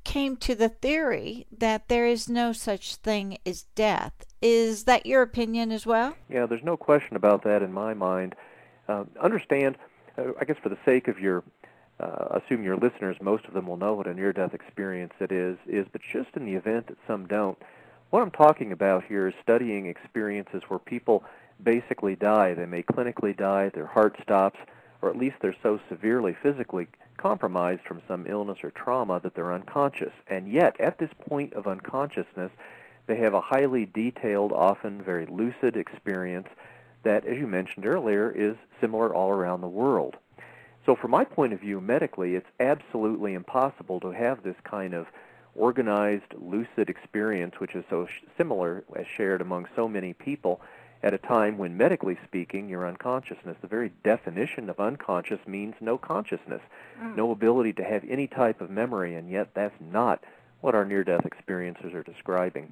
came 0.04 0.36
to 0.38 0.56
the 0.56 0.68
theory 0.68 1.48
that 1.58 1.88
there 1.88 2.06
is 2.06 2.28
no 2.28 2.52
such 2.52 2.96
thing 2.96 3.38
as 3.46 3.64
death. 3.76 4.12
Is 4.42 4.84
that 4.84 5.06
your 5.06 5.22
opinion 5.22 5.72
as 5.72 5.86
well? 5.86 6.16
Yeah, 6.30 6.46
there's 6.48 6.66
no 6.66 6.76
question 6.76 7.16
about 7.16 7.44
that 7.44 7.64
in 7.64 7.72
my 7.72 7.94
mind. 7.94 8.36
Uh, 8.90 9.06
understand, 9.22 9.78
uh, 10.18 10.34
I 10.40 10.44
guess 10.44 10.58
for 10.62 10.68
the 10.68 10.78
sake 10.84 11.08
of 11.08 11.18
your, 11.18 11.46
uh, 12.02 12.40
assume 12.42 12.62
your 12.62 12.76
listeners, 12.76 13.16
most 13.22 13.46
of 13.46 13.54
them 13.54 13.68
will 13.68 13.78
know 13.78 13.94
what 13.94 14.08
a 14.08 14.14
near-death 14.14 14.54
experience 14.54 15.14
it 15.22 15.32
is, 15.32 15.58
is, 15.66 15.88
but 15.90 16.02
just 16.02 16.36
in 16.36 16.44
the 16.44 16.56
event 16.56 16.88
that 16.88 16.98
some 17.08 17.26
don't, 17.26 17.58
what 18.10 18.22
I'm 18.22 18.32
talking 18.32 18.74
about 18.74 19.06
here 19.06 19.30
is 19.30 19.34
studying 19.42 19.86
experiences 19.86 20.64
where 20.68 20.80
people 20.80 21.24
basically 21.64 22.18
die. 22.18 22.54
They 22.54 22.66
may 22.66 22.84
clinically 22.84 23.36
die, 23.36 23.70
their 23.70 23.88
heart 23.88 24.18
stops, 24.22 24.60
or 25.02 25.10
at 25.10 25.18
least 25.18 25.38
they're 25.42 25.56
so 25.64 25.80
severely 25.90 26.36
physically 26.42 26.88
compromised 27.18 27.82
from 27.82 28.02
some 28.08 28.26
illness 28.28 28.60
or 28.64 28.72
trauma 28.72 29.20
that 29.20 29.36
they're 29.36 29.54
unconscious. 29.54 30.14
And 30.28 30.52
yet, 30.52 30.80
at 30.80 30.98
this 30.98 31.12
point 31.28 31.54
of 31.54 31.68
unconsciousness, 31.68 32.52
they 33.08 33.18
have 33.18 33.34
a 33.34 33.42
highly 33.42 33.86
detailed, 33.86 34.52
often 34.52 35.02
very 35.02 35.26
lucid 35.26 35.78
experience 35.78 36.48
that, 37.04 37.26
as 37.26 37.38
you 37.38 37.48
mentioned 37.48 37.86
earlier, 37.86 38.30
is 38.32 38.56
similar 38.82 39.14
all 39.14 39.30
around 39.30 39.62
the 39.62 39.68
world. 39.68 40.18
So, 40.86 40.96
from 40.96 41.12
my 41.12 41.26
point 41.26 41.54
of 41.54 41.60
view, 41.60 41.82
medically, 41.82 42.36
it's 42.36 42.50
absolutely 42.60 43.34
impossible 43.34 44.00
to 44.02 44.12
have 44.12 44.44
this 44.44 44.56
kind 44.64 44.94
of 44.94 45.08
organized, 45.56 46.34
lucid 46.38 46.90
experience, 46.90 47.56
which 47.60 47.76
is 47.76 47.84
so 47.90 48.06
sh- 48.06 48.22
similar 48.38 48.84
as 48.96 49.06
shared 49.08 49.42
among 49.42 49.68
so 49.76 49.88
many 49.88 50.14
people 50.14 50.62
at 51.04 51.14
a 51.14 51.18
time 51.18 51.58
when, 51.58 51.78
medically 51.78 52.18
speaking, 52.24 52.70
your 52.70 52.88
unconsciousness, 52.88 53.58
the 53.62 53.68
very 53.68 53.92
definition 54.04 54.70
of 54.70 54.80
unconscious 54.80 55.40
means 55.46 55.76
no 55.80 55.98
consciousness, 55.98 56.62
mm. 57.00 57.16
no 57.16 57.32
ability 57.32 57.74
to 57.74 57.84
have 57.84 58.04
any 58.10 58.28
type 58.28 58.62
of 58.62 58.70
memory, 58.70 59.16
and 59.16 59.30
yet 59.30 59.50
that's 59.54 59.76
not 59.80 60.24
what 60.62 60.76
our 60.76 60.86
near 60.86 61.04
death 61.04 61.26
experiences 61.26 61.94
are 61.94 62.04
describing. 62.04 62.72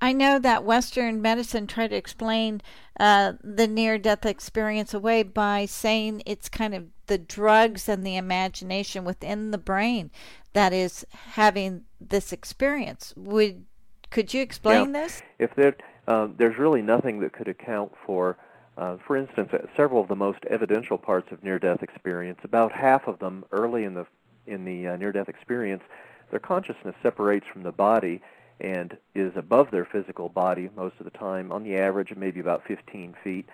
I 0.00 0.12
know 0.12 0.38
that 0.40 0.64
Western 0.64 1.22
medicine 1.22 1.66
tried 1.66 1.90
to 1.90 1.96
explain 1.96 2.60
uh, 2.98 3.34
the 3.42 3.68
near 3.68 3.98
death 3.98 4.26
experience 4.26 4.92
away 4.92 5.22
by 5.22 5.64
saying 5.66 6.22
it's 6.26 6.48
kind 6.48 6.74
of 6.74 6.86
the 7.06 7.18
drugs 7.18 7.88
and 7.88 8.04
the 8.04 8.16
imagination 8.16 9.04
within 9.04 9.52
the 9.52 9.58
brain 9.58 10.10
that 10.54 10.72
is 10.72 11.06
having 11.12 11.84
this 12.00 12.32
experience. 12.32 13.14
Would 13.16 13.64
could 14.10 14.34
you 14.34 14.42
explain 14.42 14.92
this? 14.92 15.22
If 15.38 15.54
there, 15.54 15.74
uh, 16.06 16.28
there's 16.36 16.58
really 16.58 16.82
nothing 16.82 17.20
that 17.20 17.32
could 17.32 17.48
account 17.48 17.92
for, 18.04 18.36
uh, 18.76 18.96
for 19.06 19.16
instance, 19.16 19.52
uh, 19.52 19.66
several 19.76 20.00
of 20.00 20.08
the 20.08 20.16
most 20.16 20.44
evidential 20.46 20.98
parts 20.98 21.30
of 21.32 21.42
near-death 21.44 21.82
experience. 21.82 22.40
About 22.44 22.72
half 22.72 23.06
of 23.06 23.18
them, 23.18 23.44
early 23.52 23.84
in 23.84 23.94
the 23.94 24.06
in 24.44 24.64
the 24.64 24.88
uh, 24.88 24.96
near-death 24.96 25.28
experience, 25.28 25.84
their 26.30 26.40
consciousness 26.40 26.96
separates 27.00 27.46
from 27.46 27.62
the 27.62 27.70
body 27.70 28.20
and 28.60 28.96
is 29.14 29.32
above 29.36 29.70
their 29.70 29.84
physical 29.84 30.28
body 30.28 30.68
most 30.76 30.96
of 30.98 31.04
the 31.04 31.16
time, 31.16 31.52
on 31.52 31.62
the 31.62 31.76
average, 31.76 32.12
maybe 32.16 32.40
about 32.40 32.66
15 32.66 33.14
feet. 33.22 33.48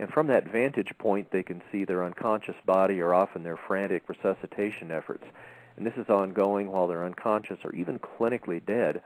And 0.00 0.10
from 0.10 0.26
that 0.26 0.48
vantage 0.48 0.92
point, 0.98 1.30
they 1.30 1.44
can 1.44 1.62
see 1.70 1.84
their 1.84 2.02
unconscious 2.02 2.56
body 2.66 3.00
or 3.00 3.14
often 3.14 3.44
their 3.44 3.56
frantic 3.56 4.08
resuscitation 4.08 4.90
efforts 4.90 5.24
and 5.76 5.86
this 5.86 5.96
is 5.96 6.08
ongoing 6.08 6.70
while 6.70 6.86
they're 6.86 7.04
unconscious 7.04 7.58
or 7.64 7.74
even 7.74 7.98
clinically 7.98 8.64
dead. 8.64 9.02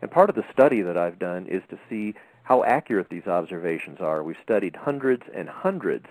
And 0.00 0.10
part 0.10 0.30
of 0.30 0.36
the 0.36 0.44
study 0.52 0.82
that 0.82 0.96
I've 0.96 1.18
done 1.18 1.46
is 1.46 1.62
to 1.70 1.78
see 1.88 2.14
how 2.52 2.62
accurate 2.64 3.08
these 3.08 3.26
observations 3.26 3.98
are. 3.98 4.22
We've 4.22 4.36
studied 4.44 4.76
hundreds 4.76 5.22
and 5.34 5.48
hundreds 5.48 6.04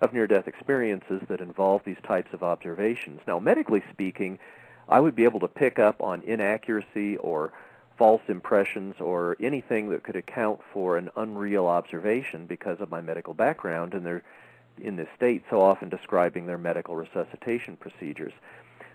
of 0.00 0.12
near-death 0.12 0.48
experiences 0.48 1.22
that 1.28 1.40
involve 1.40 1.82
these 1.84 2.00
types 2.02 2.32
of 2.32 2.42
observations. 2.42 3.20
Now, 3.28 3.38
medically 3.38 3.80
speaking, 3.92 4.40
I 4.88 4.98
would 4.98 5.14
be 5.14 5.22
able 5.22 5.38
to 5.38 5.46
pick 5.46 5.78
up 5.78 6.02
on 6.02 6.22
inaccuracy 6.22 7.16
or 7.18 7.52
false 7.96 8.22
impressions 8.26 8.96
or 8.98 9.36
anything 9.38 9.88
that 9.90 10.02
could 10.02 10.16
account 10.16 10.58
for 10.72 10.96
an 10.96 11.10
unreal 11.14 11.66
observation 11.66 12.46
because 12.46 12.80
of 12.80 12.90
my 12.90 13.00
medical 13.00 13.32
background 13.32 13.94
and 13.94 14.04
they're 14.04 14.24
in 14.82 14.96
this 14.96 15.06
state 15.14 15.44
so 15.48 15.60
often 15.60 15.90
describing 15.90 16.46
their 16.46 16.58
medical 16.58 16.96
resuscitation 16.96 17.76
procedures. 17.76 18.32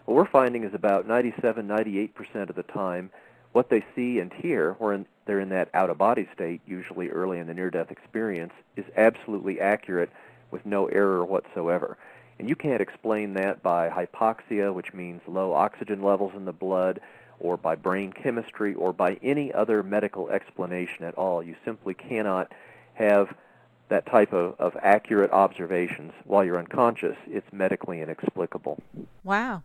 What 0.03 0.15
we're 0.15 0.25
finding 0.25 0.65
is 0.65 0.73
about 0.73 1.07
97, 1.07 1.65
98% 1.65 2.49
of 2.49 2.57
the 2.57 2.63
time, 2.63 3.09
what 3.53 3.69
they 3.69 3.85
see 3.95 4.19
and 4.19 4.33
hear, 4.33 4.73
when 4.79 5.05
they're 5.29 5.39
in 5.39 5.49
that 5.49 5.69
out-of-body 5.75 6.27
state, 6.33 6.59
usually 6.65 7.09
early 7.09 7.37
in 7.37 7.45
the 7.45 7.53
near-death 7.53 7.91
experience, 7.91 8.53
is 8.75 8.85
absolutely 8.97 9.59
accurate 9.61 10.09
with 10.49 10.65
no 10.65 10.87
error 10.87 11.23
whatsoever. 11.23 11.97
And 12.39 12.49
you 12.49 12.55
can't 12.55 12.81
explain 12.81 13.35
that 13.35 13.61
by 13.61 13.89
hypoxia, 13.89 14.73
which 14.73 14.91
means 14.93 15.21
low 15.27 15.53
oxygen 15.53 16.01
levels 16.01 16.33
in 16.35 16.45
the 16.45 16.51
blood, 16.51 16.99
or 17.39 17.57
by 17.57 17.75
brain 17.75 18.11
chemistry, 18.11 18.73
or 18.73 18.91
by 18.91 19.19
any 19.21 19.53
other 19.53 19.83
medical 19.83 20.29
explanation 20.29 21.05
at 21.05 21.13
all. 21.15 21.43
You 21.43 21.55
simply 21.63 21.93
cannot 21.93 22.51
have 22.95 23.35
that 23.89 24.05
type 24.07 24.33
of, 24.33 24.55
of 24.59 24.75
accurate 24.81 25.31
observations 25.31 26.13
while 26.25 26.43
you're 26.43 26.57
unconscious. 26.57 27.17
It's 27.27 27.51
medically 27.53 28.01
inexplicable. 28.01 28.81
Wow. 29.23 29.63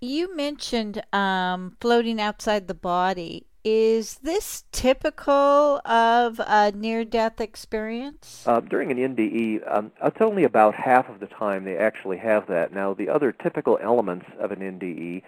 You 0.00 0.34
mentioned 0.34 1.02
um, 1.12 1.76
floating 1.80 2.20
outside 2.20 2.66
the 2.66 2.74
body. 2.74 3.46
Is 3.62 4.16
this 4.22 4.64
typical 4.72 5.82
of 5.84 6.40
a 6.46 6.72
near 6.74 7.04
death 7.04 7.42
experience? 7.42 8.44
Uh, 8.46 8.60
during 8.60 8.90
an 8.90 8.96
NDE, 8.96 9.60
um, 9.70 9.92
it's 10.02 10.20
only 10.22 10.44
about 10.44 10.74
half 10.74 11.10
of 11.10 11.20
the 11.20 11.26
time 11.26 11.64
they 11.64 11.76
actually 11.76 12.16
have 12.18 12.46
that. 12.46 12.72
Now, 12.72 12.94
the 12.94 13.10
other 13.10 13.32
typical 13.32 13.78
elements 13.82 14.24
of 14.38 14.50
an 14.50 14.60
NDE, 14.60 15.22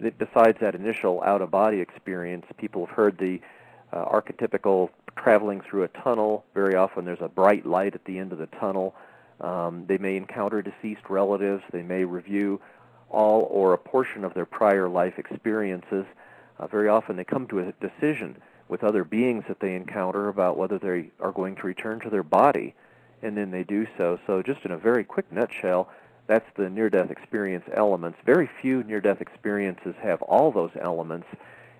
that 0.00 0.16
besides 0.16 0.58
that 0.60 0.74
initial 0.74 1.22
out 1.22 1.42
of 1.42 1.50
body 1.50 1.80
experience, 1.80 2.46
people 2.56 2.86
have 2.86 2.96
heard 2.96 3.18
the 3.18 3.42
uh, 3.92 4.06
archetypical 4.06 4.88
traveling 5.14 5.60
through 5.60 5.82
a 5.82 5.88
tunnel. 5.88 6.46
Very 6.54 6.76
often 6.76 7.04
there's 7.04 7.20
a 7.20 7.28
bright 7.28 7.66
light 7.66 7.94
at 7.94 8.06
the 8.06 8.18
end 8.18 8.32
of 8.32 8.38
the 8.38 8.46
tunnel. 8.46 8.94
Um, 9.42 9.84
they 9.86 9.98
may 9.98 10.16
encounter 10.16 10.62
deceased 10.62 11.10
relatives. 11.10 11.62
They 11.72 11.82
may 11.82 12.04
review 12.04 12.58
all 13.10 13.46
or 13.50 13.74
a 13.74 13.78
portion 13.78 14.24
of 14.24 14.32
their 14.32 14.46
prior 14.46 14.88
life 14.88 15.18
experiences. 15.18 16.06
Uh, 16.58 16.66
very 16.66 16.88
often 16.88 17.16
they 17.16 17.24
come 17.24 17.46
to 17.46 17.60
a 17.60 17.72
decision 17.80 18.36
with 18.68 18.82
other 18.82 19.04
beings 19.04 19.44
that 19.48 19.60
they 19.60 19.74
encounter 19.74 20.28
about 20.28 20.56
whether 20.56 20.78
they 20.78 21.10
are 21.20 21.32
going 21.32 21.54
to 21.56 21.66
return 21.66 22.00
to 22.00 22.10
their 22.10 22.22
body, 22.22 22.74
and 23.22 23.36
then 23.36 23.50
they 23.50 23.62
do 23.62 23.86
so. 23.96 24.18
So, 24.26 24.42
just 24.42 24.64
in 24.64 24.72
a 24.72 24.76
very 24.76 25.04
quick 25.04 25.30
nutshell, 25.30 25.88
that's 26.26 26.48
the 26.56 26.68
near 26.68 26.90
death 26.90 27.10
experience 27.10 27.64
elements. 27.72 28.18
Very 28.24 28.48
few 28.60 28.82
near 28.82 29.00
death 29.00 29.20
experiences 29.20 29.94
have 30.00 30.20
all 30.22 30.50
those 30.50 30.72
elements, 30.80 31.28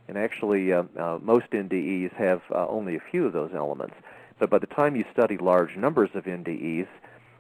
and 0.09 0.17
actually, 0.17 0.73
uh, 0.73 0.85
uh, 0.97 1.19
most 1.21 1.51
NDEs 1.51 2.13
have 2.15 2.43
uh, 2.51 2.69
only 2.69 2.95
a 2.95 3.01
few 3.01 3.27
of 3.27 3.33
those 3.33 3.51
elements. 3.55 3.95
But 4.39 4.51
by 4.51 4.59
the 4.59 4.67
time 4.67 4.95
you 4.95 5.05
study 5.13 5.39
large 5.39 5.77
numbers 5.77 6.11
of 6.15 6.25
NDEs, 6.25 6.87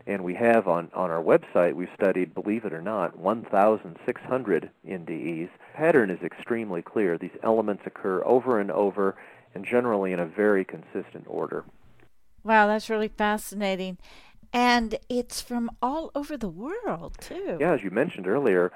and 0.07 0.23
we 0.23 0.35
have 0.35 0.69
on, 0.69 0.90
on 0.95 1.11
our 1.11 1.23
website, 1.23 1.75
we've 1.75 1.90
studied, 1.95 2.33
believe 2.33 2.64
it 2.64 2.73
or 2.73 2.81
not, 2.81 3.19
1,600 3.19 4.71
NDEs. 4.88 5.49
Pattern 5.75 6.11
is 6.11 6.23
extremely 6.23 6.81
clear. 6.81 7.19
These 7.19 7.37
elements 7.42 7.83
occur 7.87 8.23
over 8.25 8.61
and 8.61 8.71
over 8.71 9.16
and 9.55 9.64
generally 9.64 10.12
in 10.12 10.21
a 10.21 10.27
very 10.27 10.64
consistent 10.64 11.25
order. 11.27 11.64
Wow, 12.45 12.69
that's 12.69 12.88
really 12.88 13.09
fascinating. 13.09 13.99
And 14.53 14.97
it's 15.09 15.40
from 15.40 15.71
all 15.83 16.12
over 16.14 16.37
the 16.37 16.49
world, 16.49 17.16
too. 17.21 17.57
Yeah, 17.59 17.73
as 17.73 17.83
you 17.83 17.90
mentioned 17.90 18.29
earlier, 18.29 18.71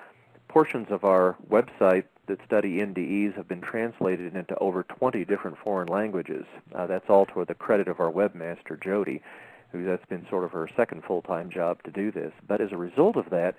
portions 0.49 0.89
of 0.91 1.05
our 1.05 1.37
website 1.49 2.05
that 2.27 2.45
study 2.45 2.79
NDEs 2.79 3.37
have 3.37 3.47
been 3.47 3.61
translated 3.61 4.35
into 4.35 4.57
over 4.57 4.83
20 4.83 5.25
different 5.25 5.59
foreign 5.59 5.89
languages. 5.89 6.45
Uh, 6.75 6.87
that's 6.87 7.09
all 7.09 7.25
toward 7.25 7.47
the 7.47 7.55
credit 7.55 7.87
of 7.87 8.01
our 8.01 8.11
webmaster, 8.11 8.83
Jody 8.83 9.23
that's 9.73 10.05
been 10.07 10.27
sort 10.29 10.45
of 10.45 10.53
her 10.53 10.69
second 10.77 11.05
full-time 11.05 11.51
job 11.51 11.83
to 11.85 11.91
do 11.91 12.11
this. 12.11 12.33
But 12.47 12.61
as 12.61 12.73
a 12.73 12.77
result 12.77 13.17
of 13.17 13.31
that, 13.31 13.57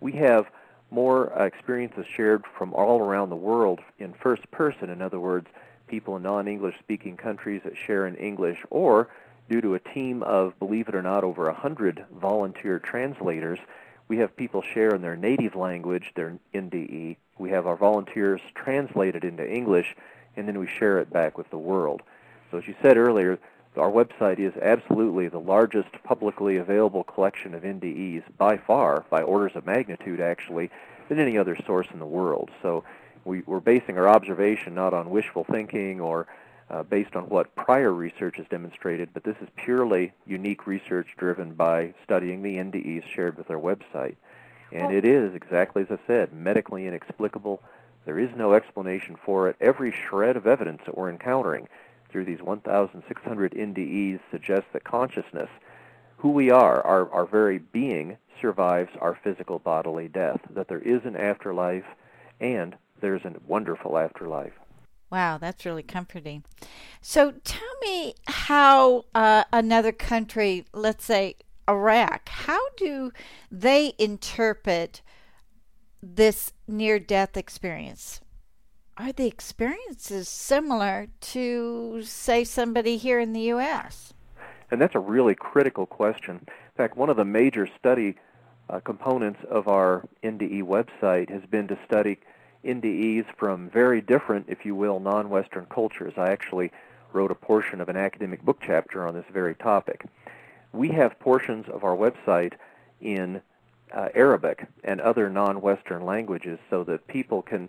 we 0.00 0.12
have 0.12 0.46
more 0.90 1.36
uh, 1.38 1.44
experiences 1.44 2.06
shared 2.06 2.44
from 2.56 2.72
all 2.74 3.00
around 3.00 3.30
the 3.30 3.36
world 3.36 3.80
in 3.98 4.12
first 4.12 4.50
person. 4.50 4.90
In 4.90 5.02
other 5.02 5.20
words, 5.20 5.48
people 5.86 6.16
in 6.16 6.22
non-English 6.22 6.76
speaking 6.78 7.16
countries 7.16 7.62
that 7.64 7.76
share 7.76 8.06
in 8.06 8.14
English, 8.16 8.58
or 8.70 9.08
due 9.48 9.60
to 9.60 9.74
a 9.74 9.80
team 9.80 10.22
of, 10.22 10.58
believe 10.58 10.88
it 10.88 10.94
or 10.94 11.02
not, 11.02 11.24
over 11.24 11.44
100 11.44 12.04
volunteer 12.14 12.78
translators, 12.78 13.58
we 14.08 14.18
have 14.18 14.36
people 14.36 14.62
share 14.62 14.94
in 14.94 15.02
their 15.02 15.16
native 15.16 15.54
language, 15.54 16.12
their 16.14 16.38
NDE. 16.54 17.16
We 17.38 17.50
have 17.50 17.66
our 17.66 17.76
volunteers 17.76 18.40
translate 18.54 19.16
it 19.16 19.24
into 19.24 19.48
English, 19.48 19.96
and 20.36 20.46
then 20.46 20.58
we 20.58 20.66
share 20.66 20.98
it 20.98 21.12
back 21.12 21.38
with 21.38 21.50
the 21.50 21.58
world. 21.58 22.02
So 22.50 22.58
as 22.58 22.68
you 22.68 22.74
said 22.82 22.96
earlier, 22.96 23.38
our 23.76 23.90
website 23.90 24.38
is 24.38 24.52
absolutely 24.62 25.28
the 25.28 25.40
largest 25.40 25.90
publicly 26.04 26.56
available 26.56 27.04
collection 27.04 27.54
of 27.54 27.62
NDEs 27.62 28.22
by 28.38 28.56
far, 28.56 29.04
by 29.10 29.22
orders 29.22 29.52
of 29.54 29.66
magnitude 29.66 30.20
actually, 30.20 30.70
than 31.08 31.18
any 31.18 31.36
other 31.36 31.56
source 31.66 31.88
in 31.92 31.98
the 31.98 32.06
world. 32.06 32.50
So 32.62 32.84
we, 33.24 33.42
are 33.48 33.60
basing 33.60 33.98
our 33.98 34.08
observation 34.08 34.74
not 34.74 34.94
on 34.94 35.10
wishful 35.10 35.44
thinking 35.44 36.00
or 36.00 36.26
uh, 36.70 36.82
based 36.82 37.14
on 37.14 37.28
what 37.28 37.54
prior 37.56 37.92
research 37.92 38.36
has 38.36 38.46
demonstrated, 38.48 39.10
but 39.12 39.24
this 39.24 39.36
is 39.42 39.48
purely 39.56 40.12
unique 40.26 40.66
research 40.66 41.08
driven 41.18 41.52
by 41.52 41.92
studying 42.02 42.42
the 42.42 42.56
NDEs 42.56 43.06
shared 43.06 43.36
with 43.36 43.50
our 43.50 43.60
website. 43.60 44.16
And 44.72 44.92
it 44.92 45.04
is, 45.04 45.34
exactly 45.34 45.82
as 45.82 45.88
I 45.90 45.98
said, 46.06 46.32
medically 46.32 46.86
inexplicable. 46.86 47.62
There 48.06 48.18
is 48.18 48.30
no 48.36 48.54
explanation 48.54 49.16
for 49.24 49.48
it. 49.48 49.56
Every 49.60 49.92
shred 49.92 50.36
of 50.36 50.46
evidence 50.46 50.82
that 50.86 50.96
we're 50.96 51.10
encountering 51.10 51.68
through 52.14 52.24
these 52.24 52.42
1,600 52.42 53.52
NDEs 53.54 54.20
suggests 54.30 54.68
that 54.72 54.84
consciousness, 54.84 55.48
who 56.18 56.30
we 56.30 56.48
are, 56.48 56.80
our, 56.82 57.10
our 57.10 57.26
very 57.26 57.58
being, 57.58 58.16
survives 58.40 58.92
our 59.00 59.18
physical 59.24 59.58
bodily 59.58 60.06
death, 60.06 60.38
that 60.50 60.68
there 60.68 60.78
is 60.78 61.04
an 61.04 61.16
afterlife, 61.16 61.84
and 62.38 62.76
there's 63.00 63.24
a 63.24 63.32
wonderful 63.48 63.98
afterlife. 63.98 64.52
Wow, 65.10 65.38
that's 65.38 65.66
really 65.66 65.82
comforting. 65.82 66.44
So 67.00 67.32
tell 67.42 67.74
me 67.82 68.14
how 68.28 69.06
uh, 69.12 69.42
another 69.52 69.90
country, 69.90 70.66
let's 70.72 71.04
say 71.04 71.34
Iraq, 71.68 72.28
how 72.28 72.60
do 72.76 73.10
they 73.50 73.94
interpret 73.98 75.02
this 76.00 76.52
near 76.68 77.00
death 77.00 77.36
experience? 77.36 78.20
Are 78.96 79.12
the 79.12 79.26
experiences 79.26 80.28
similar 80.28 81.08
to, 81.20 82.02
say, 82.04 82.44
somebody 82.44 82.96
here 82.96 83.18
in 83.18 83.32
the 83.32 83.40
U.S.? 83.40 84.12
And 84.70 84.80
that's 84.80 84.94
a 84.94 85.00
really 85.00 85.34
critical 85.34 85.86
question. 85.86 86.40
In 86.46 86.76
fact, 86.76 86.96
one 86.96 87.10
of 87.10 87.16
the 87.16 87.24
major 87.24 87.68
study 87.78 88.16
uh, 88.70 88.80
components 88.80 89.40
of 89.50 89.68
our 89.68 90.06
NDE 90.22 90.62
website 90.62 91.30
has 91.30 91.42
been 91.50 91.68
to 91.68 91.78
study 91.86 92.18
NDEs 92.64 93.26
from 93.36 93.68
very 93.68 94.00
different, 94.00 94.46
if 94.48 94.64
you 94.64 94.74
will, 94.74 95.00
non-Western 95.00 95.66
cultures. 95.66 96.14
I 96.16 96.30
actually 96.30 96.70
wrote 97.12 97.30
a 97.30 97.36
portion 97.36 97.80
of 97.80 97.88
an 97.88 97.96
academic 97.96 98.42
book 98.42 98.58
chapter 98.64 99.06
on 99.06 99.14
this 99.14 99.26
very 99.32 99.54
topic. 99.54 100.04
We 100.72 100.88
have 100.90 101.18
portions 101.20 101.66
of 101.68 101.84
our 101.84 101.96
website 101.96 102.54
in 103.00 103.42
uh, 103.92 104.08
Arabic 104.14 104.66
and 104.82 105.00
other 105.00 105.28
non-Western 105.28 106.04
languages 106.04 106.58
so 106.70 106.82
that 106.84 107.06
people 107.06 107.42
can 107.42 107.68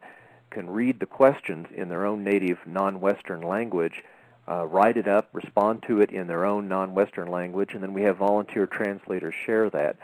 can 0.56 0.70
read 0.70 1.02
the 1.02 1.06
questions 1.06 1.68
in 1.76 1.90
their 1.90 2.06
own 2.06 2.24
native 2.24 2.58
non-Western 2.66 3.42
language, 3.42 4.02
uh, 4.48 4.66
write 4.66 4.96
it 4.96 5.06
up, 5.06 5.28
respond 5.34 5.84
to 5.84 6.00
it 6.00 6.12
in 6.12 6.28
their 6.28 6.46
own 6.46 6.70
non-Western 6.70 7.28
language, 7.28 7.74
and 7.74 7.84
then 7.84 7.94
we 7.94 8.04
have 8.04 8.16
volunteer 8.16 8.66
translators 8.66 9.36
share 9.36 9.70
that. 9.70 9.98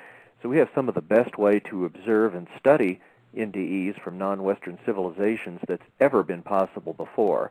So 0.43 0.49
we 0.49 0.57
have 0.57 0.69
some 0.75 0.89
of 0.89 0.95
the 0.95 1.01
best 1.01 1.37
way 1.37 1.61
to 1.61 1.85
observe 1.85 2.35
and 2.35 2.49
study 2.59 2.99
NDEs 3.33 3.97
from 4.01 4.17
non-Western 4.17 4.77
civilizations 4.85 5.61
that's 5.69 5.85
ever 6.01 6.21
been 6.21 6.41
possible 6.41 6.91
before. 6.91 7.49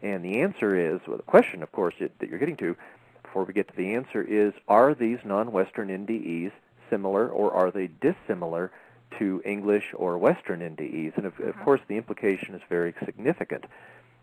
And 0.00 0.24
the 0.24 0.40
answer 0.40 0.74
is, 0.74 1.00
well, 1.06 1.18
the 1.18 1.24
question, 1.24 1.62
of 1.62 1.70
course, 1.70 1.96
it, 1.98 2.18
that 2.18 2.30
you're 2.30 2.38
getting 2.38 2.56
to, 2.56 2.74
before 3.22 3.44
we 3.44 3.52
get 3.52 3.68
to 3.68 3.76
the 3.76 3.94
answer, 3.94 4.22
is 4.22 4.54
are 4.68 4.94
these 4.94 5.18
non-Western 5.22 5.88
NDEs 5.88 6.52
similar 6.88 7.28
or 7.28 7.52
are 7.52 7.70
they 7.70 7.90
dissimilar 8.00 8.72
to 9.18 9.42
English 9.44 9.94
or 9.94 10.18
Western 10.18 10.60
NDEs. 10.60 11.16
And 11.16 11.26
of, 11.26 11.38
of 11.40 11.48
uh-huh. 11.48 11.64
course, 11.64 11.80
the 11.88 11.96
implication 11.96 12.54
is 12.54 12.62
very 12.68 12.94
significant. 13.04 13.64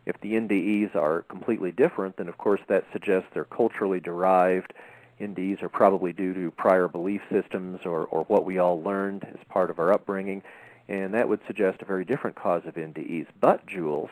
If 0.06 0.20
the 0.22 0.34
NDEs 0.34 0.96
are 0.96 1.24
completely 1.24 1.72
different, 1.72 2.18
then 2.18 2.28
of 2.28 2.38
course 2.38 2.62
that 2.68 2.86
suggests 2.92 3.30
they're 3.34 3.46
culturally 3.46 4.00
derived. 4.00 4.74
NDEs 5.20 5.64
are 5.64 5.70
probably 5.70 6.14
due 6.14 6.34
to 6.34 6.52
prior 6.52 6.88
belief 6.88 7.22
systems 7.32 7.82
or, 7.86 8.06
or 8.06 8.24
what 8.26 8.46
we 8.46 8.60
all 8.60 8.82
learned 8.82 9.24
as 9.24 9.44
part 9.50 9.70
of 9.70 9.80
our 9.80 9.94
upbringing, 9.94 10.44
and 10.88 11.14
that 11.14 11.30
would 11.30 11.40
suggest 11.48 11.82
a 11.82 11.86
very 11.86 12.06
different 12.06 12.36
cause 12.36 12.64
of 12.66 12.76
NDEs. 12.76 13.28
But, 13.40 13.66
Jules, 13.66 14.10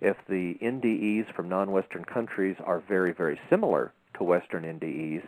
if 0.00 0.16
the 0.28 0.54
NDEs 0.60 1.32
from 1.32 1.48
non-Western 1.48 2.04
countries 2.04 2.56
are 2.64 2.80
very, 2.80 3.12
very 3.12 3.40
similar 3.48 3.92
to 4.14 4.24
Western 4.24 4.64
NDEs, 4.64 5.22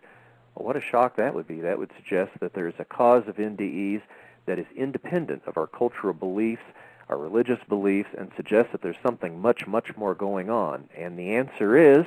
well, 0.54 0.66
what 0.66 0.76
a 0.76 0.80
shock 0.80 1.16
that 1.16 1.34
would 1.34 1.46
be. 1.46 1.60
That 1.60 1.78
would 1.78 1.92
suggest 1.96 2.32
that 2.40 2.52
there's 2.52 2.74
a 2.78 2.84
cause 2.84 3.26
of 3.28 3.36
NDEs 3.36 4.02
that 4.46 4.58
is 4.58 4.66
independent 4.76 5.42
of 5.46 5.56
our 5.56 5.66
cultural 5.66 6.14
beliefs, 6.14 6.62
our 7.08 7.16
religious 7.16 7.60
beliefs, 7.68 8.10
and 8.16 8.30
suggests 8.36 8.72
that 8.72 8.82
there's 8.82 8.96
something 9.02 9.40
much, 9.40 9.66
much 9.66 9.96
more 9.96 10.14
going 10.14 10.50
on. 10.50 10.88
And 10.96 11.18
the 11.18 11.34
answer 11.36 11.76
is 11.76 12.06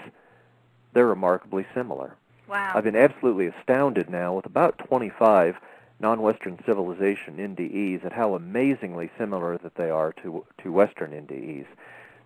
they're 0.93 1.07
remarkably 1.07 1.65
similar. 1.73 2.15
Wow. 2.47 2.73
I've 2.75 2.83
been 2.83 2.95
absolutely 2.95 3.47
astounded 3.47 4.09
now 4.09 4.33
with 4.35 4.45
about 4.45 4.77
25 4.79 5.57
non-Western 5.99 6.59
civilization 6.65 7.37
NDEs 7.37 8.05
at 8.05 8.13
how 8.13 8.35
amazingly 8.35 9.09
similar 9.17 9.57
that 9.59 9.75
they 9.75 9.89
are 9.89 10.13
to, 10.23 10.45
to 10.61 10.71
Western 10.71 11.11
NDEs. 11.11 11.65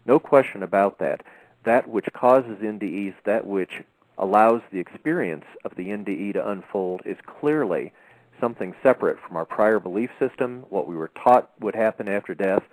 No 0.06 0.20
question 0.20 0.64
about 0.64 1.00
that. 1.00 1.24
That 1.64 1.88
which 1.88 2.12
causes 2.14 2.58
NDEs, 2.60 3.14
that 3.26 3.46
which 3.46 3.84
allows 4.18 4.62
the 4.72 4.80
experience 4.80 5.46
of 5.64 5.76
the 5.76 5.90
NDE 5.90 6.34
to 6.34 6.50
unfold 6.50 7.02
is 7.06 7.18
clearly 7.26 7.94
something 8.40 8.76
separate 8.82 9.18
from 9.20 9.38
our 9.38 9.46
prior 9.46 9.80
belief 9.80 10.10
system, 10.20 10.66
what 10.70 10.88
we 10.88 10.96
were 10.96 11.12
taught 11.24 11.52
would 11.60 11.76
happen 11.76 12.08
after 12.08 12.34
death, 12.34 12.64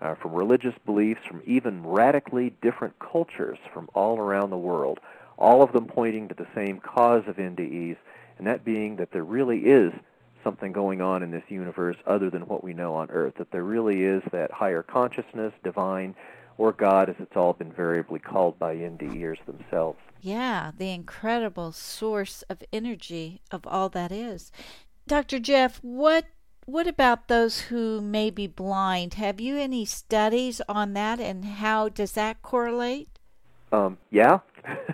uh, 0.00 0.14
from 0.14 0.32
religious 0.32 0.74
beliefs, 0.86 1.20
from 1.26 1.42
even 1.44 1.86
radically 1.86 2.50
different 2.62 2.98
cultures 2.98 3.58
from 3.72 3.88
all 3.94 4.18
around 4.18 4.50
the 4.50 4.58
world, 4.58 4.98
all 5.38 5.62
of 5.62 5.72
them 5.72 5.86
pointing 5.86 6.28
to 6.28 6.34
the 6.34 6.46
same 6.54 6.80
cause 6.80 7.22
of 7.26 7.36
NDEs, 7.36 7.96
and 8.38 8.46
that 8.46 8.64
being 8.64 8.96
that 8.96 9.12
there 9.12 9.24
really 9.24 9.66
is 9.66 9.92
something 10.42 10.72
going 10.72 11.00
on 11.00 11.22
in 11.22 11.30
this 11.30 11.44
universe 11.48 11.96
other 12.06 12.30
than 12.30 12.46
what 12.46 12.64
we 12.64 12.72
know 12.72 12.94
on 12.94 13.10
Earth, 13.10 13.34
that 13.36 13.50
there 13.50 13.64
really 13.64 14.04
is 14.04 14.22
that 14.32 14.50
higher 14.50 14.82
consciousness, 14.82 15.52
divine, 15.62 16.14
or 16.56 16.72
God, 16.72 17.08
as 17.08 17.16
it's 17.18 17.36
all 17.36 17.52
been 17.52 17.72
variably 17.72 18.18
called 18.18 18.58
by 18.58 18.76
NDEers 18.76 19.44
themselves. 19.46 19.98
Yeah, 20.20 20.72
the 20.76 20.90
incredible 20.92 21.72
source 21.72 22.42
of 22.50 22.62
energy 22.72 23.40
of 23.50 23.66
all 23.66 23.88
that 23.90 24.12
is. 24.12 24.52
Dr. 25.10 25.40
Jeff, 25.40 25.80
what 25.82 26.26
what 26.66 26.86
about 26.86 27.26
those 27.26 27.62
who 27.62 28.00
may 28.00 28.30
be 28.30 28.46
blind? 28.46 29.14
Have 29.14 29.40
you 29.40 29.58
any 29.58 29.84
studies 29.84 30.62
on 30.68 30.92
that, 30.92 31.18
and 31.18 31.44
how 31.44 31.88
does 31.88 32.12
that 32.12 32.42
correlate? 32.42 33.08
Um, 33.72 33.98
yeah, 34.12 34.38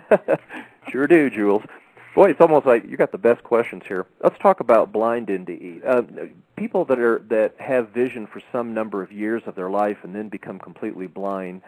sure 0.91 1.05
do, 1.05 1.29
Jules. 1.29 1.61
Boy, 2.15 2.31
it's 2.31 2.41
almost 2.41 2.65
like 2.65 2.83
you 2.89 2.97
got 2.97 3.11
the 3.11 3.19
best 3.19 3.43
questions 3.43 3.83
here. 3.87 4.07
Let's 4.23 4.39
talk 4.39 4.59
about 4.59 4.91
blind 4.91 5.27
NDE. 5.27 5.85
Uh, 5.85 6.01
people 6.55 6.83
that 6.85 6.97
are 6.97 7.21
that 7.29 7.53
have 7.59 7.89
vision 7.89 8.25
for 8.25 8.41
some 8.51 8.73
number 8.73 9.03
of 9.03 9.11
years 9.11 9.43
of 9.45 9.53
their 9.53 9.69
life 9.69 9.97
and 10.01 10.15
then 10.15 10.29
become 10.29 10.57
completely 10.57 11.05
blind 11.05 11.61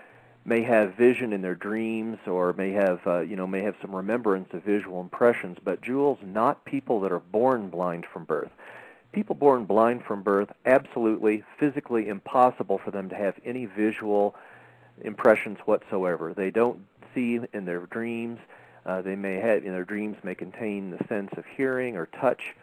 may 0.45 0.63
have 0.63 0.95
vision 0.95 1.33
in 1.33 1.41
their 1.41 1.55
dreams 1.55 2.17
or 2.25 2.53
may 2.53 2.71
have 2.71 2.99
uh, 3.05 3.19
you 3.19 3.35
know 3.35 3.47
may 3.47 3.61
have 3.61 3.75
some 3.81 3.95
remembrance 3.95 4.49
of 4.53 4.63
visual 4.63 5.01
impressions 5.01 5.57
but 5.63 5.81
Jules 5.81 6.17
not 6.23 6.65
people 6.65 7.01
that 7.01 7.11
are 7.11 7.19
born 7.19 7.69
blind 7.69 8.05
from 8.11 8.25
birth. 8.25 8.51
People 9.11 9.35
born 9.35 9.65
blind 9.65 10.03
from 10.03 10.21
birth 10.21 10.49
absolutely 10.65 11.43
physically 11.57 12.07
impossible 12.07 12.77
for 12.77 12.91
them 12.91 13.09
to 13.09 13.15
have 13.15 13.35
any 13.43 13.65
visual 13.65 14.35
impressions 15.01 15.57
whatsoever. 15.65 16.33
They 16.33 16.51
don't 16.51 16.85
see 17.15 17.39
in 17.53 17.65
their 17.65 17.85
dreams. 17.87 18.39
Uh, 18.85 19.01
they 19.01 19.15
may 19.15 19.35
have 19.35 19.63
in 19.63 19.71
their 19.71 19.85
dreams 19.85 20.17
may 20.23 20.35
contain 20.35 20.91
the 20.91 21.03
sense 21.07 21.31
of 21.37 21.45
hearing 21.45 21.97
or 21.97 22.05
touch 22.07 22.55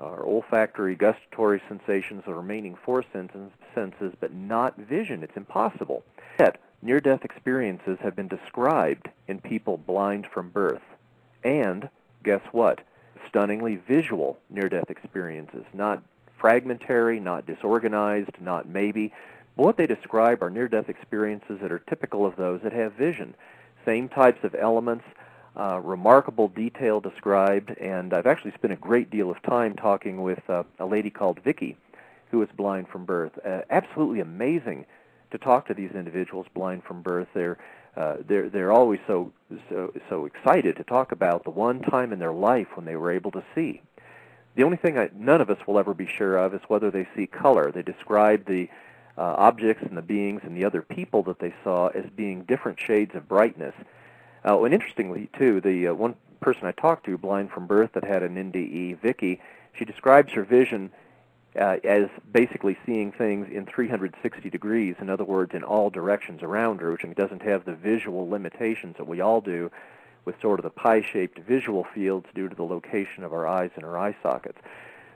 or 0.00 0.24
olfactory 0.24 0.94
gustatory 0.94 1.60
sensations 1.68 2.22
the 2.24 2.34
remaining 2.34 2.76
four 2.84 3.04
senses, 3.12 3.50
senses 3.74 4.12
but 4.20 4.32
not 4.32 4.76
vision. 4.76 5.22
It's 5.22 5.36
impossible. 5.36 6.04
Yet, 6.38 6.60
Near 6.80 7.00
death 7.00 7.24
experiences 7.24 7.98
have 8.02 8.14
been 8.14 8.28
described 8.28 9.08
in 9.26 9.40
people 9.40 9.76
blind 9.76 10.26
from 10.26 10.50
birth. 10.50 10.82
And, 11.42 11.88
guess 12.22 12.42
what? 12.52 12.80
Stunningly 13.28 13.76
visual 13.76 14.38
near 14.48 14.68
death 14.68 14.88
experiences, 14.88 15.64
not 15.74 16.02
fragmentary, 16.38 17.18
not 17.18 17.46
disorganized, 17.46 18.40
not 18.40 18.68
maybe. 18.68 19.12
But 19.56 19.66
what 19.66 19.76
they 19.76 19.88
describe 19.88 20.40
are 20.42 20.50
near 20.50 20.68
death 20.68 20.88
experiences 20.88 21.58
that 21.60 21.72
are 21.72 21.80
typical 21.80 22.24
of 22.24 22.36
those 22.36 22.60
that 22.62 22.72
have 22.72 22.92
vision. 22.92 23.34
Same 23.84 24.08
types 24.08 24.44
of 24.44 24.54
elements, 24.54 25.04
uh, 25.56 25.80
remarkable 25.82 26.46
detail 26.46 27.00
described, 27.00 27.76
and 27.78 28.14
I've 28.14 28.26
actually 28.28 28.52
spent 28.52 28.72
a 28.72 28.76
great 28.76 29.10
deal 29.10 29.32
of 29.32 29.42
time 29.42 29.74
talking 29.74 30.22
with 30.22 30.48
uh, 30.48 30.62
a 30.78 30.86
lady 30.86 31.10
called 31.10 31.40
Vicky, 31.40 31.76
who 32.30 32.40
is 32.40 32.48
blind 32.56 32.88
from 32.88 33.04
birth. 33.04 33.36
Uh, 33.44 33.62
absolutely 33.68 34.20
amazing 34.20 34.86
to 35.30 35.38
talk 35.38 35.66
to 35.68 35.74
these 35.74 35.90
individuals 35.92 36.46
blind 36.54 36.84
from 36.84 37.02
birth. 37.02 37.28
They're 37.34 37.58
uh, 37.96 38.16
they're 38.26 38.48
they're 38.48 38.72
always 38.72 39.00
so 39.06 39.32
so 39.68 39.92
so 40.08 40.24
excited 40.24 40.76
to 40.76 40.84
talk 40.84 41.12
about 41.12 41.44
the 41.44 41.50
one 41.50 41.80
time 41.80 42.12
in 42.12 42.18
their 42.18 42.32
life 42.32 42.68
when 42.74 42.86
they 42.86 42.96
were 42.96 43.10
able 43.10 43.30
to 43.32 43.42
see. 43.54 43.82
The 44.54 44.64
only 44.64 44.76
thing 44.76 44.98
I, 44.98 45.10
none 45.14 45.40
of 45.40 45.50
us 45.50 45.58
will 45.66 45.78
ever 45.78 45.94
be 45.94 46.06
sure 46.06 46.36
of 46.36 46.54
is 46.54 46.60
whether 46.68 46.90
they 46.90 47.06
see 47.14 47.26
color. 47.26 47.70
They 47.70 47.82
describe 47.82 48.46
the 48.46 48.68
uh, 49.16 49.34
objects 49.36 49.84
and 49.86 49.96
the 49.96 50.02
beings 50.02 50.42
and 50.44 50.56
the 50.56 50.64
other 50.64 50.82
people 50.82 51.22
that 51.24 51.40
they 51.40 51.54
saw 51.64 51.88
as 51.88 52.04
being 52.16 52.42
different 52.42 52.78
shades 52.80 53.14
of 53.14 53.28
brightness. 53.28 53.74
Uh, 54.44 54.62
and 54.62 54.72
interestingly, 54.72 55.28
too, 55.36 55.60
the 55.60 55.88
uh, 55.88 55.94
one 55.94 56.14
person 56.40 56.66
I 56.66 56.72
talked 56.72 57.06
to, 57.06 57.18
blind 57.18 57.50
from 57.50 57.66
birth, 57.66 57.90
that 57.94 58.04
had 58.04 58.22
an 58.22 58.36
NDE, 58.36 59.00
Vicky, 59.00 59.40
she 59.74 59.84
describes 59.84 60.32
her 60.32 60.44
vision 60.44 60.90
uh, 61.58 61.78
as 61.84 62.08
basically 62.32 62.78
seeing 62.86 63.12
things 63.12 63.48
in 63.50 63.66
360 63.66 64.50
degrees, 64.50 64.94
in 65.00 65.10
other 65.10 65.24
words, 65.24 65.52
in 65.54 65.62
all 65.62 65.90
directions 65.90 66.42
around 66.42 66.80
her, 66.80 66.92
which 66.92 67.04
doesn't 67.16 67.42
have 67.42 67.64
the 67.64 67.74
visual 67.74 68.28
limitations 68.28 68.96
that 68.96 69.06
we 69.06 69.20
all 69.20 69.40
do 69.40 69.70
with 70.24 70.40
sort 70.40 70.60
of 70.60 70.64
the 70.64 70.70
pie-shaped 70.70 71.38
visual 71.38 71.84
fields 71.94 72.26
due 72.34 72.48
to 72.48 72.54
the 72.54 72.62
location 72.62 73.24
of 73.24 73.32
our 73.32 73.46
eyes 73.46 73.70
and 73.76 73.84
our 73.84 73.98
eye 73.98 74.14
sockets. 74.22 74.58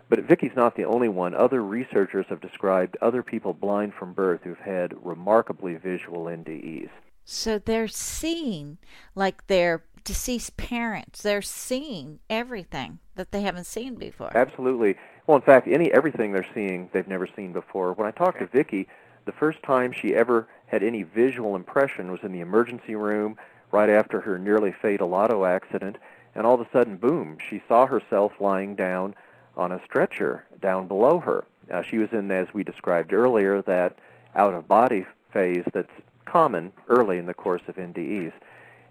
But 0.09 0.20
Vicky's 0.20 0.57
not 0.57 0.76
the 0.76 0.84
only 0.84 1.09
one. 1.09 1.34
Other 1.34 1.62
researchers 1.62 2.26
have 2.28 2.40
described 2.40 2.97
other 3.01 3.22
people 3.22 3.55
blind 3.55 3.95
from 3.95 4.12
birth 4.12 4.40
who've 4.43 4.59
had 4.59 4.95
remarkably 5.05 5.74
visual 5.76 6.24
NDEs. 6.24 6.90
So 7.24 7.59
they're 7.59 7.88
seeing 7.88 8.78
like 9.14 9.47
their 9.47 9.84
deceased 10.05 10.57
parents. 10.57 11.22
They're 11.22 11.43
seeing 11.43 12.18
everything 12.28 12.99
that 13.14 13.32
they 13.32 13.43
haven't 13.43 13.64
seen 13.64 13.95
before. 13.95 14.36
Absolutely. 14.36 14.97
Well, 15.27 15.37
in 15.37 15.43
fact, 15.43 15.68
any 15.68 15.93
everything 15.93 16.33
they're 16.33 16.47
seeing 16.55 16.91
they've 16.93 17.07
never 17.07 17.29
seen 17.29 17.53
before. 17.53 17.93
When 17.93 18.09
I 18.09 18.11
talked 18.11 18.41
to 18.41 18.47
Vicky, 18.47 18.89
the 19.25 19.33
first 19.33 19.62
time 19.62 19.93
she 19.93 20.14
ever 20.14 20.49
had 20.66 20.83
any 20.83 21.05
visual 21.05 21.55
impression 21.55 22.11
was 22.11 22.23
in 22.23 22.33
the 22.33 22.41
emergency 22.41 22.97
room 22.97 23.37
right 23.70 23.89
after 23.89 24.20
her 24.20 24.39
nearly 24.39 24.73
fatal 24.73 25.14
auto 25.14 25.45
accident, 25.45 25.97
and 26.35 26.47
all 26.47 26.55
of 26.55 26.61
a 26.61 26.70
sudden, 26.73 26.97
boom, 26.97 27.39
she 27.49 27.62
saw 27.68 27.87
herself 27.87 28.33
lying 28.41 28.75
down 28.75 29.14
on 29.57 29.70
a 29.70 29.83
stretcher 29.85 30.45
down 30.61 30.89
below 30.89 31.20
her. 31.20 31.45
Uh, 31.70 31.83
she 31.83 31.99
was 31.99 32.12
in, 32.12 32.31
as 32.31 32.53
we 32.53 32.64
described 32.64 33.12
earlier, 33.12 33.62
that 33.62 33.97
out 34.35 34.55
of 34.55 34.66
body 34.66 35.07
phase 35.33 35.64
that's 35.73 35.93
common 36.25 36.73
early 36.89 37.18
in 37.18 37.27
the 37.27 37.35
course 37.35 37.62
of 37.68 37.77
NDEs. 37.77 38.33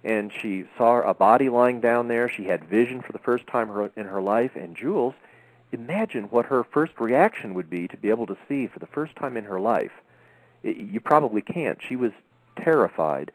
And 0.03 0.31
she 0.31 0.65
saw 0.77 1.01
a 1.01 1.13
body 1.13 1.49
lying 1.49 1.81
down 1.81 2.07
there. 2.07 2.29
She 2.29 2.45
had 2.45 2.63
vision 2.63 3.01
for 3.01 3.11
the 3.11 3.19
first 3.19 3.45
time 3.47 3.69
in 3.95 4.05
her 4.05 4.21
life. 4.21 4.55
And 4.55 4.75
Jules, 4.75 5.13
imagine 5.71 6.25
what 6.25 6.45
her 6.45 6.63
first 6.63 6.93
reaction 6.99 7.53
would 7.53 7.69
be 7.69 7.87
to 7.87 7.97
be 7.97 8.09
able 8.09 8.27
to 8.27 8.37
see 8.47 8.67
for 8.67 8.79
the 8.79 8.87
first 8.87 9.15
time 9.15 9.37
in 9.37 9.45
her 9.45 9.59
life. 9.59 9.91
It, 10.63 10.77
you 10.77 10.99
probably 10.99 11.41
can't. 11.41 11.79
She 11.81 11.95
was 11.95 12.11
terrified. 12.57 13.31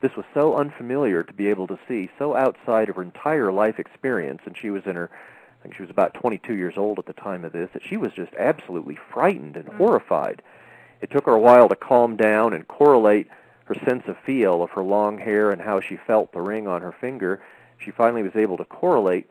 This 0.00 0.16
was 0.16 0.26
so 0.32 0.56
unfamiliar 0.56 1.22
to 1.22 1.32
be 1.32 1.48
able 1.48 1.66
to 1.68 1.78
see, 1.88 2.10
so 2.18 2.36
outside 2.36 2.88
of 2.88 2.96
her 2.96 3.02
entire 3.02 3.52
life 3.52 3.78
experience. 3.78 4.42
And 4.44 4.56
she 4.56 4.70
was 4.70 4.84
in 4.86 4.96
her, 4.96 5.10
I 5.12 5.62
think 5.62 5.74
she 5.74 5.82
was 5.82 5.90
about 5.90 6.14
22 6.14 6.54
years 6.54 6.74
old 6.76 6.98
at 6.98 7.06
the 7.06 7.12
time 7.12 7.44
of 7.44 7.52
this, 7.52 7.70
that 7.72 7.82
she 7.84 7.96
was 7.96 8.12
just 8.12 8.32
absolutely 8.34 8.98
frightened 9.12 9.56
and 9.56 9.66
mm. 9.66 9.76
horrified. 9.76 10.42
It 11.00 11.10
took 11.10 11.26
her 11.26 11.32
a 11.34 11.40
while 11.40 11.68
to 11.68 11.76
calm 11.76 12.16
down 12.16 12.52
and 12.52 12.66
correlate 12.66 13.28
her 13.64 13.74
sense 13.84 14.04
of 14.06 14.16
feel 14.18 14.62
of 14.62 14.70
her 14.70 14.82
long 14.82 15.18
hair 15.18 15.50
and 15.50 15.60
how 15.60 15.80
she 15.80 15.96
felt 15.96 16.32
the 16.32 16.40
ring 16.40 16.66
on 16.66 16.80
her 16.80 16.92
finger. 16.92 17.42
She 17.78 17.90
finally 17.90 18.22
was 18.22 18.34
able 18.34 18.56
to 18.56 18.64
correlate 18.64 19.28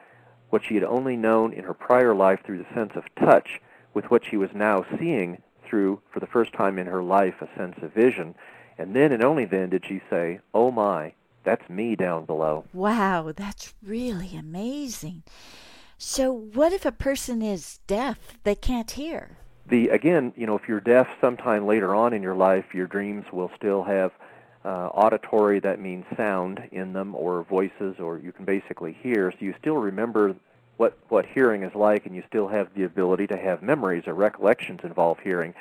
what 0.50 0.64
she 0.64 0.76
had 0.76 0.84
only 0.84 1.16
known 1.16 1.54
in 1.54 1.64
her 1.64 1.74
prior 1.74 2.16
life 2.16 2.40
through 2.46 2.60
the 2.60 2.74
sense 2.74 2.94
of 2.96 3.04
touch 3.16 3.62
with 3.94 4.10
what 4.12 4.24
she 4.26 4.38
was 4.38 4.50
now 4.54 4.86
seeing 5.00 5.42
through, 5.66 6.02
for 6.12 6.20
the 6.20 6.28
first 6.28 6.54
time 6.54 6.80
in 6.80 6.88
her 6.88 7.04
life, 7.04 7.36
a 7.42 7.58
sense 7.58 7.76
of 7.82 7.94
vision. 7.94 8.36
And 8.78 8.96
then 8.96 9.12
and 9.12 9.24
only 9.24 9.46
then 9.46 9.70
did 9.70 9.86
she 9.86 10.02
say, 10.10 10.40
Oh 10.54 10.72
my, 10.72 11.14
that's 11.44 11.70
me 11.70 11.96
down 11.96 12.26
below. 12.26 12.66
Wow, 12.74 13.34
that's 13.36 13.74
really 13.84 14.36
amazing. 14.36 15.24
So, 15.98 16.32
what 16.32 16.74
if 16.74 16.86
a 16.86 16.92
person 16.92 17.42
is 17.42 17.80
deaf? 17.88 18.20
They 18.44 18.56
can't 18.56 18.92
hear 18.92 19.38
the 19.70 19.90
again, 19.90 20.34
you 20.36 20.46
know, 20.46 20.56
if 20.56 20.68
you're 20.68 20.80
deaf 20.80 21.08
sometime 21.20 21.66
later 21.68 21.94
on 21.94 22.14
in 22.14 22.24
your 22.24 22.36
life, 22.36 22.66
your 22.74 22.88
dreams 22.88 23.26
will 23.32 23.52
still 23.56 23.84
have 23.84 24.12
uh, 24.68 24.90
auditory, 24.94 25.62
that 25.62 25.80
means 25.80 26.04
sound 26.18 26.62
in 26.74 26.92
them, 26.92 27.16
or 27.16 27.44
voices, 27.44 27.96
or 28.00 28.18
you 28.18 28.34
can 28.34 28.44
basically 28.44 28.98
hear. 29.02 29.32
So 29.32 29.38
you 29.40 29.56
still 29.58 29.78
remember 29.78 30.36
what 30.76 30.98
what 31.08 31.26
hearing 31.26 31.64
is 31.64 31.74
like, 31.74 32.06
and 32.06 32.14
you 32.14 32.22
still 32.28 32.50
have 32.50 32.68
the 32.76 32.84
ability 32.84 33.28
to 33.28 33.38
have 33.38 33.64
memories 33.64 34.04
or 34.08 34.14
recollections 34.14 34.82
involve 34.84 35.20
hearing. 35.20 35.54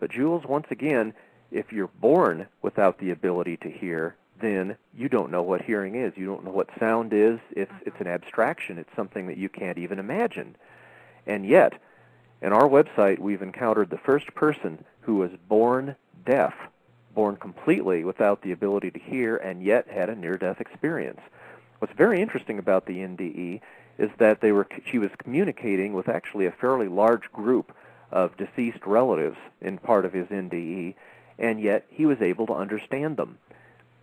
But 0.00 0.10
Jules, 0.10 0.44
once 0.46 0.66
again, 0.70 1.12
if 1.52 1.72
you're 1.74 1.90
born 2.00 2.46
without 2.62 2.98
the 2.98 3.10
ability 3.10 3.58
to 3.58 3.70
hear, 3.70 4.16
then 4.40 4.76
you 4.96 5.10
don't 5.10 5.30
know 5.30 5.42
what 5.42 5.60
hearing 5.60 5.94
is. 5.94 6.14
You 6.16 6.24
don't 6.24 6.44
know 6.44 6.50
what 6.50 6.70
sound 6.80 7.12
is. 7.12 7.40
It's 7.50 7.72
it's 7.84 8.00
an 8.00 8.06
abstraction. 8.06 8.78
It's 8.78 8.96
something 8.96 9.26
that 9.26 9.36
you 9.36 9.50
can't 9.50 9.76
even 9.76 9.98
imagine. 9.98 10.56
And 11.26 11.46
yet, 11.46 11.74
in 12.40 12.54
our 12.54 12.66
website, 12.66 13.18
we've 13.18 13.42
encountered 13.42 13.90
the 13.90 13.98
first 13.98 14.34
person 14.34 14.86
who 15.02 15.16
was 15.16 15.32
born 15.48 15.96
deaf, 16.24 16.54
born 17.14 17.36
completely 17.36 18.04
without 18.04 18.42
the 18.42 18.52
ability 18.52 18.90
to 18.90 18.98
hear, 18.98 19.36
and 19.36 19.62
yet 19.62 19.88
had 19.88 20.10
a 20.10 20.16
near-death 20.16 20.60
experience. 20.60 21.20
What's 21.78 21.94
very 21.94 22.20
interesting 22.20 22.58
about 22.58 22.86
the 22.86 22.98
NDE 22.98 23.60
is 23.98 24.10
that 24.18 24.40
they 24.40 24.52
were 24.52 24.66
she 24.90 24.98
was 24.98 25.10
communicating 25.18 25.92
with 25.92 26.08
actually 26.08 26.46
a 26.46 26.52
fairly 26.52 26.88
large 26.88 27.30
group 27.32 27.74
of 28.10 28.36
deceased 28.36 28.86
relatives 28.86 29.36
in 29.60 29.78
part 29.78 30.04
of 30.04 30.12
his 30.12 30.26
NDE, 30.28 30.94
and 31.38 31.60
yet 31.60 31.84
he 31.88 32.06
was 32.06 32.20
able 32.20 32.46
to 32.46 32.54
understand 32.54 33.16
them. 33.16 33.38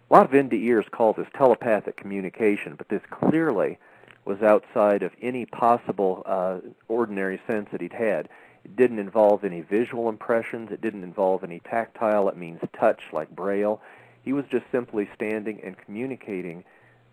A 0.10 0.14
lot 0.14 0.26
of 0.26 0.32
NDEers 0.32 0.92
call 0.92 1.14
this 1.14 1.28
telepathic 1.36 1.96
communication, 1.96 2.76
but 2.76 2.90
this 2.90 3.02
clearly 3.10 3.78
was 4.26 4.42
outside 4.42 5.04
of 5.04 5.14
any 5.22 5.46
possible 5.46 6.24
uh, 6.26 6.60
ordinary 6.88 7.40
sense 7.48 7.70
that 7.72 7.82
he'd 7.82 7.94
had. 7.94 8.30
It 8.64 8.76
didn't 8.76 9.00
involve 9.00 9.44
any 9.44 9.62
visual 9.62 10.10
impressions. 10.10 10.72
It 10.72 10.82
didn't 10.82 11.04
involve 11.04 11.44
any 11.44 11.60
tactile. 11.60 12.30
It 12.30 12.38
means 12.38 12.60
touch, 12.74 13.02
like 13.12 13.36
Braille. 13.36 13.82
He 14.24 14.34
was 14.34 14.46
just 14.50 14.66
simply 14.72 15.10
standing 15.16 15.62
and 15.64 15.78
communicating 15.78 16.64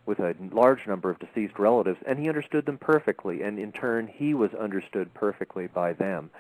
with 0.05 0.21
a 0.21 0.35
large 0.53 0.87
number 0.87 1.11
of 1.11 1.19
deceased 1.19 1.59
relatives, 1.59 1.99
and 2.07 2.19
he 2.19 2.29
understood 2.29 2.65
them 2.65 2.79
perfectly, 2.79 3.43
and 3.43 3.59
in 3.59 3.73
turn, 3.73 4.07
he 4.07 4.33
was 4.33 4.55
understood 4.55 5.13
perfectly 5.13 5.67
by 5.67 5.93
them. 5.93 6.31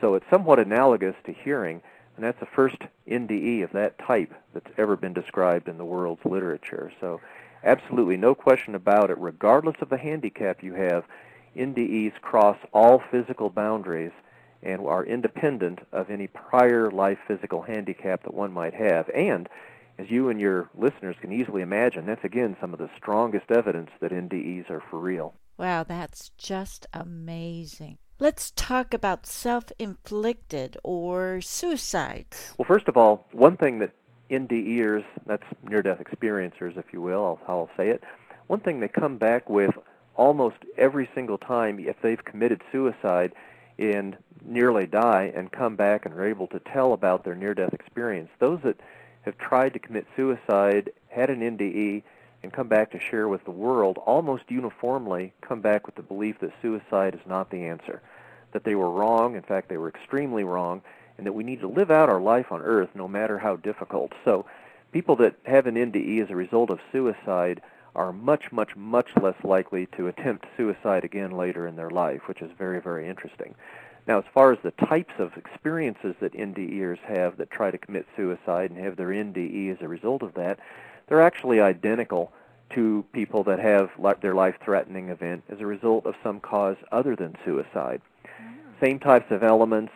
So 0.00 0.14
it's 0.14 0.28
somewhat 0.28 0.58
analogous 0.58 1.16
to 1.24 1.32
hearing, 1.32 1.80
and 2.16 2.24
that's 2.24 2.40
the 2.40 2.46
first 2.46 2.76
NDE 3.08 3.64
of 3.64 3.72
that 3.72 3.98
type 3.98 4.34
that's 4.52 4.70
ever 4.76 4.96
been 4.96 5.14
described 5.14 5.68
in 5.68 5.78
the 5.78 5.84
world's 5.84 6.24
literature. 6.26 6.92
So 7.00 7.20
Absolutely, 7.66 8.16
no 8.16 8.32
question 8.32 8.76
about 8.76 9.10
it. 9.10 9.18
Regardless 9.18 9.76
of 9.80 9.88
the 9.88 9.96
handicap 9.96 10.62
you 10.62 10.74
have, 10.74 11.04
NDEs 11.56 12.20
cross 12.20 12.56
all 12.72 13.02
physical 13.10 13.50
boundaries 13.50 14.12
and 14.62 14.86
are 14.86 15.04
independent 15.04 15.80
of 15.92 16.10
any 16.10 16.26
prior 16.26 16.90
life 16.90 17.18
physical 17.26 17.62
handicap 17.62 18.22
that 18.22 18.34
one 18.34 18.52
might 18.52 18.74
have. 18.74 19.08
And 19.10 19.48
as 19.98 20.10
you 20.10 20.28
and 20.28 20.40
your 20.40 20.68
listeners 20.74 21.16
can 21.20 21.32
easily 21.32 21.62
imagine, 21.62 22.06
that's 22.06 22.24
again 22.24 22.56
some 22.60 22.72
of 22.72 22.78
the 22.78 22.90
strongest 22.96 23.50
evidence 23.50 23.90
that 24.00 24.12
NDEs 24.12 24.70
are 24.70 24.82
for 24.90 24.98
real. 24.98 25.34
Wow, 25.58 25.84
that's 25.84 26.30
just 26.36 26.86
amazing. 26.92 27.98
Let's 28.18 28.50
talk 28.50 28.94
about 28.94 29.26
self 29.26 29.64
inflicted 29.78 30.76
or 30.82 31.40
suicides. 31.40 32.54
Well, 32.58 32.66
first 32.66 32.88
of 32.88 32.96
all, 32.96 33.26
one 33.32 33.56
thing 33.56 33.78
that 33.80 33.92
NDEers, 34.30 35.04
that's 35.26 35.44
near-death 35.62 35.98
experiencers, 35.98 36.76
if 36.76 36.86
you 36.92 37.00
will, 37.00 37.38
how 37.46 37.58
I'll 37.60 37.70
say 37.76 37.88
it, 37.88 38.02
one 38.46 38.60
thing 38.60 38.80
they 38.80 38.88
come 38.88 39.18
back 39.18 39.48
with 39.48 39.74
almost 40.14 40.56
every 40.76 41.08
single 41.14 41.38
time 41.38 41.78
if 41.78 42.00
they've 42.02 42.24
committed 42.24 42.62
suicide 42.72 43.32
and 43.78 44.16
nearly 44.46 44.86
die 44.86 45.32
and 45.34 45.50
come 45.50 45.76
back 45.76 46.06
and 46.06 46.14
are 46.14 46.26
able 46.26 46.46
to 46.48 46.60
tell 46.60 46.92
about 46.92 47.24
their 47.24 47.34
near-death 47.34 47.74
experience. 47.74 48.30
Those 48.38 48.60
that 48.62 48.80
have 49.22 49.36
tried 49.38 49.72
to 49.72 49.78
commit 49.78 50.06
suicide, 50.16 50.92
had 51.08 51.30
an 51.30 51.40
NDE, 51.40 52.02
and 52.42 52.52
come 52.52 52.68
back 52.68 52.92
to 52.92 53.00
share 53.00 53.28
with 53.28 53.44
the 53.44 53.50
world 53.50 53.98
almost 53.98 54.44
uniformly 54.48 55.32
come 55.40 55.60
back 55.60 55.86
with 55.86 55.96
the 55.96 56.02
belief 56.02 56.38
that 56.40 56.52
suicide 56.62 57.14
is 57.14 57.26
not 57.26 57.50
the 57.50 57.64
answer, 57.64 58.00
that 58.52 58.62
they 58.62 58.74
were 58.74 58.90
wrong, 58.90 59.34
in 59.34 59.42
fact 59.42 59.68
they 59.68 59.78
were 59.78 59.88
extremely 59.88 60.44
wrong, 60.44 60.80
and 61.18 61.26
that 61.26 61.32
we 61.32 61.42
need 61.42 61.60
to 61.60 61.68
live 61.68 61.90
out 61.90 62.08
our 62.08 62.20
life 62.20 62.52
on 62.52 62.62
earth 62.62 62.90
no 62.94 63.08
matter 63.08 63.38
how 63.38 63.56
difficult. 63.56 64.12
So 64.24 64.46
people 64.92 65.16
that 65.16 65.34
have 65.44 65.66
an 65.66 65.74
NDE 65.74 66.22
as 66.22 66.30
a 66.30 66.36
result 66.36 66.70
of 66.70 66.78
suicide 66.92 67.62
are 67.96 68.12
much, 68.12 68.52
much, 68.52 68.76
much 68.76 69.08
less 69.20 69.36
likely 69.42 69.86
to 69.96 70.06
attempt 70.06 70.46
suicide 70.56 71.02
again 71.02 71.32
later 71.32 71.66
in 71.66 71.76
their 71.76 71.90
life, 71.90 72.28
which 72.28 72.42
is 72.42 72.50
very, 72.56 72.80
very 72.80 73.08
interesting. 73.08 73.54
Now, 74.06 74.18
as 74.18 74.24
far 74.32 74.52
as 74.52 74.58
the 74.62 74.70
types 74.72 75.14
of 75.18 75.36
experiences 75.36 76.14
that 76.20 76.32
NDEers 76.32 76.98
have 77.00 77.36
that 77.38 77.50
try 77.50 77.70
to 77.70 77.78
commit 77.78 78.06
suicide 78.16 78.70
and 78.70 78.78
have 78.78 78.96
their 78.96 79.08
NDE 79.08 79.72
as 79.72 79.82
a 79.82 79.88
result 79.88 80.22
of 80.22 80.34
that, 80.34 80.58
they're 81.08 81.22
actually 81.22 81.60
identical 81.60 82.32
to 82.70 83.04
people 83.12 83.44
that 83.44 83.58
have 83.58 83.90
their 84.20 84.34
life-threatening 84.34 85.08
event 85.08 85.44
as 85.48 85.60
a 85.60 85.66
result 85.66 86.06
of 86.06 86.14
some 86.22 86.40
cause 86.40 86.76
other 86.92 87.14
than 87.14 87.36
suicide. 87.44 88.00
Mm. 88.24 88.80
Same 88.80 88.98
types 88.98 89.30
of 89.30 89.42
elements, 89.42 89.92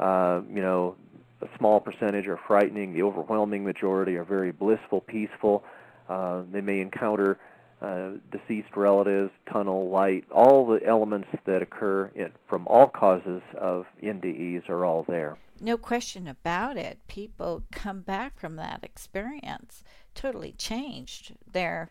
uh, 0.00 0.40
you 0.52 0.60
know, 0.60 0.96
a 1.40 1.48
small 1.56 1.80
percentage 1.80 2.26
are 2.26 2.38
frightening. 2.48 2.92
The 2.92 3.02
overwhelming 3.02 3.64
majority 3.64 4.16
are 4.16 4.24
very 4.24 4.50
blissful, 4.50 5.00
peaceful. 5.00 5.62
Uh, 6.08 6.42
they 6.50 6.60
may 6.60 6.80
encounter 6.80 7.38
uh, 7.80 8.10
deceased 8.32 8.76
relatives, 8.76 9.30
tunnel, 9.50 9.88
light, 9.88 10.24
all 10.32 10.66
the 10.66 10.84
elements 10.84 11.28
that 11.44 11.62
occur 11.62 12.10
in, 12.14 12.32
from 12.48 12.66
all 12.66 12.88
causes 12.88 13.42
of 13.56 13.86
NDEs 14.02 14.68
are 14.68 14.84
all 14.84 15.04
there. 15.08 15.36
No 15.60 15.76
question 15.76 16.28
about 16.28 16.76
it. 16.76 16.98
People 17.08 17.64
come 17.72 18.00
back 18.00 18.38
from 18.38 18.56
that 18.56 18.80
experience 18.82 19.82
totally 20.14 20.52
changed. 20.52 21.34
Their 21.50 21.90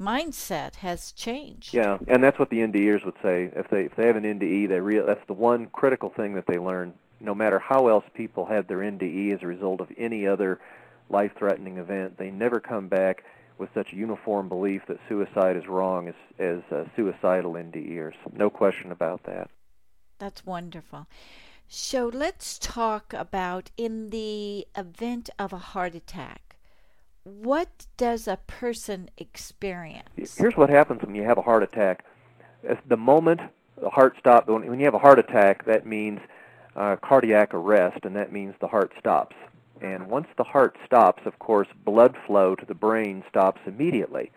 mindset 0.00 0.76
has 0.76 1.12
changed. 1.12 1.74
Yeah, 1.74 1.98
and 2.06 2.22
that's 2.22 2.38
what 2.38 2.50
the 2.50 2.58
NDEers 2.58 3.04
would 3.04 3.16
say. 3.22 3.50
If 3.54 3.68
they 3.68 3.84
if 3.84 3.96
they 3.96 4.06
have 4.06 4.16
an 4.16 4.24
NDE, 4.24 4.68
they 4.68 4.80
real 4.80 5.06
that's 5.06 5.26
the 5.26 5.32
one 5.32 5.66
critical 5.66 6.10
thing 6.10 6.34
that 6.34 6.46
they 6.46 6.58
learn. 6.58 6.94
No 7.20 7.34
matter 7.34 7.58
how 7.58 7.88
else 7.88 8.04
people 8.14 8.46
had 8.46 8.68
their 8.68 8.78
NDE 8.78 9.34
as 9.34 9.42
a 9.42 9.46
result 9.46 9.80
of 9.80 9.88
any 9.96 10.26
other 10.26 10.60
life-threatening 11.10 11.78
event, 11.78 12.16
they 12.16 12.30
never 12.30 12.60
come 12.60 12.86
back 12.86 13.24
with 13.58 13.70
such 13.74 13.92
a 13.92 13.96
uniform 13.96 14.48
belief 14.48 14.82
that 14.88 14.98
suicide 15.08 15.56
is 15.56 15.66
wrong 15.66 16.08
as 16.08 16.14
as 16.38 16.60
uh, 16.70 16.84
suicidal 16.96 17.52
NDEers. 17.52 18.14
No 18.32 18.50
question 18.50 18.92
about 18.92 19.24
that. 19.24 19.50
That's 20.18 20.44
wonderful. 20.44 21.06
So 21.68 22.10
let's 22.12 22.58
talk 22.58 23.12
about 23.12 23.70
in 23.76 24.10
the 24.10 24.66
event 24.76 25.28
of 25.38 25.52
a 25.52 25.58
heart 25.58 25.94
attack. 25.94 26.56
What 27.24 27.86
does 27.98 28.26
a 28.26 28.38
person 28.46 29.10
experience? 29.18 30.36
Here's 30.38 30.56
what 30.56 30.70
happens 30.70 31.02
when 31.02 31.14
you 31.14 31.24
have 31.24 31.36
a 31.36 31.42
heart 31.42 31.62
attack. 31.62 32.04
As 32.64 32.78
the 32.88 32.96
moment 32.96 33.40
the 33.80 33.90
heart 33.90 34.16
stops, 34.18 34.48
when 34.48 34.78
you 34.78 34.84
have 34.86 34.94
a 34.94 34.98
heart 34.98 35.18
attack, 35.18 35.66
that 35.66 35.86
means 35.86 36.20
uh, 36.74 36.96
cardiac 36.96 37.52
arrest, 37.52 38.04
and 38.04 38.16
that 38.16 38.32
means 38.32 38.54
the 38.60 38.66
heart 38.66 38.92
stops. 38.98 39.36
And 39.80 40.08
once 40.08 40.28
the 40.36 40.44
heart 40.44 40.76
stops, 40.84 41.24
of 41.24 41.38
course, 41.38 41.68
blood 41.84 42.16
flow 42.26 42.54
to 42.54 42.66
the 42.66 42.74
brain 42.74 43.22
stops 43.28 43.60
immediately 43.66 44.30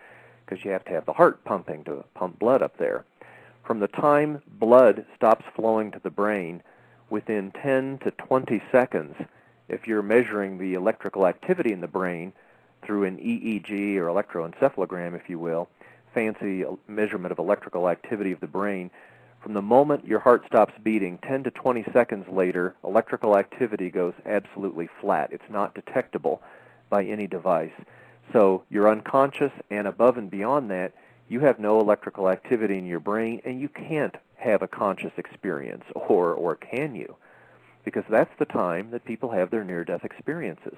because 0.45 0.63
you 0.63 0.71
have 0.71 0.85
to 0.85 0.91
have 0.91 1.05
the 1.05 1.13
heart 1.13 1.43
pumping 1.45 1.83
to 1.85 2.03
pump 2.13 2.37
blood 2.37 2.61
up 2.61 2.77
there. 2.77 3.05
From 3.63 3.79
the 3.79 3.87
time 3.87 4.41
blood 4.47 5.05
stops 5.15 5.45
flowing 5.55 5.91
to 5.91 5.99
the 5.99 6.09
brain, 6.09 6.61
within 7.09 7.51
10 7.51 7.99
to 7.99 8.11
20 8.11 8.61
seconds, 8.71 9.15
if 9.67 9.87
you're 9.87 10.01
measuring 10.01 10.57
the 10.57 10.73
electrical 10.73 11.25
activity 11.25 11.71
in 11.71 11.81
the 11.81 11.87
brain 11.87 12.33
through 12.83 13.03
an 13.03 13.17
EEG 13.17 13.95
or 13.97 14.07
electroencephalogram, 14.07 15.15
if 15.15 15.29
you 15.29 15.39
will, 15.39 15.69
fancy 16.13 16.65
measurement 16.87 17.31
of 17.31 17.39
electrical 17.39 17.87
activity 17.87 18.31
of 18.31 18.39
the 18.39 18.47
brain, 18.47 18.91
from 19.41 19.53
the 19.53 19.61
moment 19.61 20.05
your 20.05 20.19
heart 20.19 20.43
stops 20.45 20.73
beating, 20.83 21.17
10 21.19 21.43
to 21.43 21.51
20 21.51 21.83
seconds 21.91 22.27
later, 22.29 22.75
electrical 22.83 23.37
activity 23.37 23.89
goes 23.89 24.13
absolutely 24.25 24.87
flat. 24.99 25.33
It's 25.33 25.49
not 25.49 25.73
detectable 25.73 26.41
by 26.89 27.03
any 27.05 27.25
device. 27.25 27.73
So 28.33 28.63
you're 28.69 28.89
unconscious, 28.89 29.51
and 29.71 29.87
above 29.87 30.17
and 30.17 30.29
beyond 30.29 30.69
that, 30.69 30.93
you 31.27 31.39
have 31.39 31.59
no 31.59 31.79
electrical 31.79 32.29
activity 32.29 32.77
in 32.77 32.85
your 32.85 32.99
brain, 32.99 33.41
and 33.43 33.59
you 33.59 33.67
can't 33.67 34.15
have 34.35 34.61
a 34.61 34.67
conscious 34.67 35.13
experience, 35.17 35.85
or, 35.95 36.33
or 36.33 36.55
can 36.55 36.93
you? 36.93 37.15
Because 37.83 38.03
that's 38.09 38.37
the 38.37 38.45
time 38.45 38.91
that 38.91 39.05
people 39.05 39.31
have 39.31 39.49
their 39.49 39.63
near 39.63 39.83
death 39.83 40.05
experiences. 40.05 40.77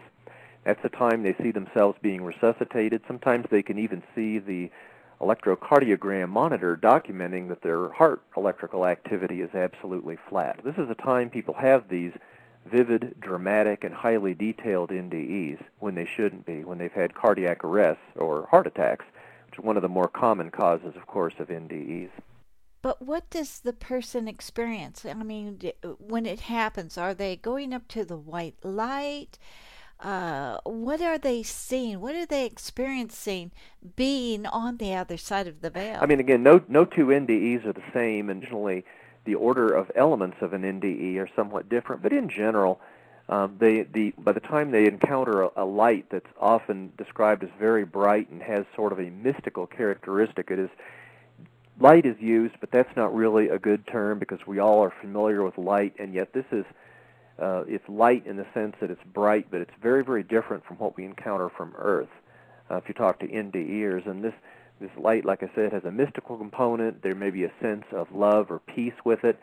That's 0.64 0.82
the 0.82 0.90
time 0.90 1.24
they 1.24 1.36
see 1.42 1.52
themselves 1.52 1.98
being 2.02 2.24
resuscitated. 2.24 3.02
Sometimes 3.08 3.46
they 3.50 3.64
can 3.64 3.78
even 3.78 4.04
see 4.16 4.40
the 4.40 4.72
electrocardiogram 5.24 6.30
monitor 6.30 6.76
documenting 6.76 7.48
that 7.50 7.62
their 7.62 7.90
heart 7.90 8.22
electrical 8.36 8.86
activity 8.86 9.42
is 9.42 9.54
absolutely 9.54 10.18
flat. 10.30 10.60
This 10.64 10.78
is 10.78 10.90
a 10.90 10.96
time 10.96 11.30
people 11.30 11.54
have 11.54 11.88
these 11.88 12.12
vivid, 12.66 13.16
dramatic, 13.20 13.84
and 13.84 13.94
highly 13.94 14.34
detailed 14.34 14.90
NDEs 14.90 15.60
when 15.80 15.96
they 15.96 16.06
shouldn't 16.06 16.46
be, 16.46 16.64
when 16.64 16.78
they've 16.78 16.92
had 16.92 17.14
cardiac 17.14 17.64
arrests 17.64 18.04
or 18.16 18.48
heart 18.48 18.68
attacks, 18.68 19.06
which 19.48 19.60
is 19.60 19.66
one 19.66 19.76
of 19.76 19.82
the 19.82 19.90
more 19.90 20.08
common 20.08 20.50
causes, 20.50 20.96
of 20.96 21.08
course, 21.08 21.34
of 21.40 21.48
NDEs. 21.48 22.10
But 22.82 23.02
what 23.02 23.30
does 23.30 23.60
the 23.60 23.74
person 23.74 24.28
experience? 24.28 25.06
I 25.06 25.14
mean, 25.14 25.60
when 26.00 26.26
it 26.26 26.42
happens, 26.42 26.98
are 26.98 27.14
they 27.14 27.38
going 27.38 27.74
up 27.74 27.88
to 27.90 28.04
the 28.04 28.18
white 28.18 28.58
light? 28.62 29.38
Uh, 30.00 30.58
what 30.64 31.02
are 31.02 31.18
they 31.18 31.44
seeing? 31.44 32.02
What 32.02 32.16
are 32.16 32.26
they 32.26 32.46
experiencing 32.46 33.52
being 33.96 34.46
on 34.46 34.78
the 34.78 34.94
other 34.94 35.18
side 35.18 35.48
of 35.48 35.62
the 35.62 35.70
veil? 35.70 36.00
I 36.02 36.06
mean, 36.06 36.20
again, 36.20 36.44
no 36.44 36.62
no 36.68 36.86
two 36.86 37.08
NDEs 37.08 37.66
are 37.66 37.74
the 37.74 37.84
same, 37.94 38.30
and 38.30 38.42
generally 38.42 38.84
the 39.26 39.36
order 39.36 39.74
of 39.74 39.92
elements 39.96 40.38
of 40.42 40.54
an 40.54 40.64
NDE 40.64 41.18
are 41.18 41.30
somewhat 41.36 41.70
different. 41.70 42.02
But 42.02 42.12
in 42.12 42.28
general, 42.28 42.82
um, 43.30 43.56
they 43.60 43.84
the 43.84 44.14
by 44.18 44.34
the 44.34 44.42
time 44.42 44.72
they 44.72 44.86
encounter 44.88 45.44
a, 45.44 45.50
a 45.58 45.66
light 45.66 46.08
that's 46.10 46.30
often 46.40 46.92
described 46.98 47.44
as 47.44 47.50
very 47.58 47.86
bright 47.86 48.30
and 48.30 48.42
has 48.42 48.66
sort 48.76 48.92
of 48.92 49.00
a 49.00 49.10
mystical 49.10 49.66
characteristic, 49.66 50.52
it 50.52 50.60
is 50.60 50.70
light 51.80 52.06
is 52.06 52.18
used, 52.20 52.56
but 52.60 52.72
that's 52.72 52.96
not 52.96 53.16
really 53.16 53.50
a 53.50 53.58
good 53.58 53.88
term 53.88 54.20
because 54.20 54.46
we 54.46 54.60
all 54.60 54.84
are 54.84 54.94
familiar 55.02 55.44
with 55.44 55.58
light, 55.58 55.94
and 55.98 56.14
yet 56.14 56.34
this 56.34 56.46
is 56.52 56.66
uh, 57.40 57.64
it's 57.68 57.88
light 57.90 58.26
in 58.26 58.38
the 58.38 58.46
sense 58.54 58.76
that 58.80 58.92
it's 58.92 59.04
bright, 59.14 59.48
but 59.50 59.62
it's 59.62 59.74
very, 59.82 60.04
very 60.04 60.24
different 60.24 60.66
from 60.66 60.78
what 60.78 60.96
we 60.96 61.06
encounter 61.06 61.50
from 61.50 61.74
Earth. 61.78 62.10
Uh, 62.70 62.76
if 62.76 62.88
you 62.88 62.94
talk 62.94 63.20
to 63.20 63.28
NDEers, 63.28 64.06
and 64.08 64.24
this 64.24 64.34
this 64.80 64.92
light, 64.98 65.24
like 65.24 65.44
I 65.44 65.50
said, 65.56 65.72
has 65.72 65.86
a 65.86 65.92
mystical 65.92 66.38
component. 66.38 67.04
There 67.04 67.16
may 67.16 67.30
be 67.30 67.44
a 67.46 67.52
sense 67.62 67.86
of 67.92 68.12
love 68.14 68.52
or 68.52 68.60
peace 68.60 68.94
with 69.06 69.24
it. 69.24 69.40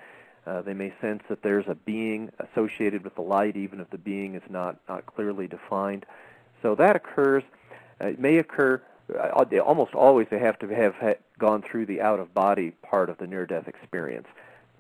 Uh, 0.47 0.63
they 0.63 0.75
may 0.75 0.93
sense 1.01 1.23
that 1.29 1.43
there's 1.43 1.67
a 1.69 1.75
being 1.75 2.31
associated 2.39 3.05
with 3.05 3.15
the 3.15 3.23
light, 3.23 3.57
even 3.57 3.81
if 3.81 3.91
the 3.91 3.99
being 3.99 4.35
is 4.35 4.43
not 4.49 4.77
not 4.89 5.07
clearly 5.07 5.47
defined. 5.47 6.05
So 6.63 6.75
that 6.75 6.97
occurs. 6.97 7.43
Uh, 8.01 8.09
it 8.09 8.19
may 8.19 8.39
occur. 8.39 8.83
Uh, 9.13 9.45
almost 9.65 9.95
always, 9.95 10.29
they 10.31 10.39
have 10.39 10.59
to 10.61 10.69
have 10.69 10.95
ha- 10.95 11.15
gone 11.39 11.63
through 11.63 11.87
the 11.87 12.01
out-of-body 12.01 12.71
part 12.83 13.11
of 13.11 13.19
the 13.19 13.27
near-death 13.27 13.67
experience. 13.67 14.29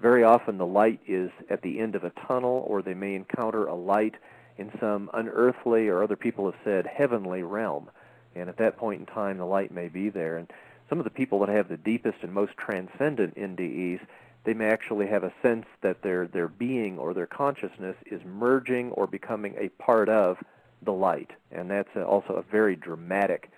Very 0.00 0.24
often 0.24 0.56
the 0.56 0.66
light 0.66 1.00
is 1.06 1.30
at 1.50 1.62
the 1.62 1.78
end 1.78 1.94
of 1.94 2.04
a 2.04 2.10
tunnel, 2.10 2.64
or 2.66 2.80
they 2.80 2.94
may 2.94 3.14
encounter 3.14 3.66
a 3.66 3.74
light 3.74 4.14
in 4.56 4.70
some 4.80 5.10
unearthly, 5.12 5.88
or 5.88 6.02
other 6.02 6.16
people 6.16 6.50
have 6.50 6.60
said, 6.64 6.86
heavenly 6.86 7.42
realm. 7.42 7.90
And 8.34 8.48
at 8.48 8.56
that 8.58 8.76
point 8.76 9.00
in 9.00 9.06
time, 9.06 9.38
the 9.38 9.44
light 9.44 9.72
may 9.72 9.88
be 9.88 10.08
there. 10.08 10.36
And 10.38 10.50
some 10.88 10.98
of 10.98 11.04
the 11.04 11.10
people 11.10 11.40
that 11.40 11.48
have 11.48 11.68
the 11.68 11.76
deepest 11.76 12.18
and 12.22 12.32
most 12.32 12.56
transcendent 12.56 13.36
NDEs, 13.36 14.00
they 14.44 14.54
may 14.54 14.68
actually 14.68 15.06
have 15.06 15.22
a 15.22 15.32
sense 15.42 15.66
that 15.82 16.02
their, 16.02 16.26
their 16.26 16.48
being 16.48 16.98
or 16.98 17.12
their 17.12 17.26
consciousness 17.26 17.96
is 18.06 18.22
merging 18.24 18.92
or 18.92 19.06
becoming 19.06 19.54
a 19.58 19.68
part 19.82 20.08
of 20.08 20.38
the 20.82 20.92
light. 20.92 21.30
And 21.52 21.70
that's 21.70 21.94
also 21.96 22.34
a 22.34 22.42
very 22.42 22.74
dramatic 22.74 23.50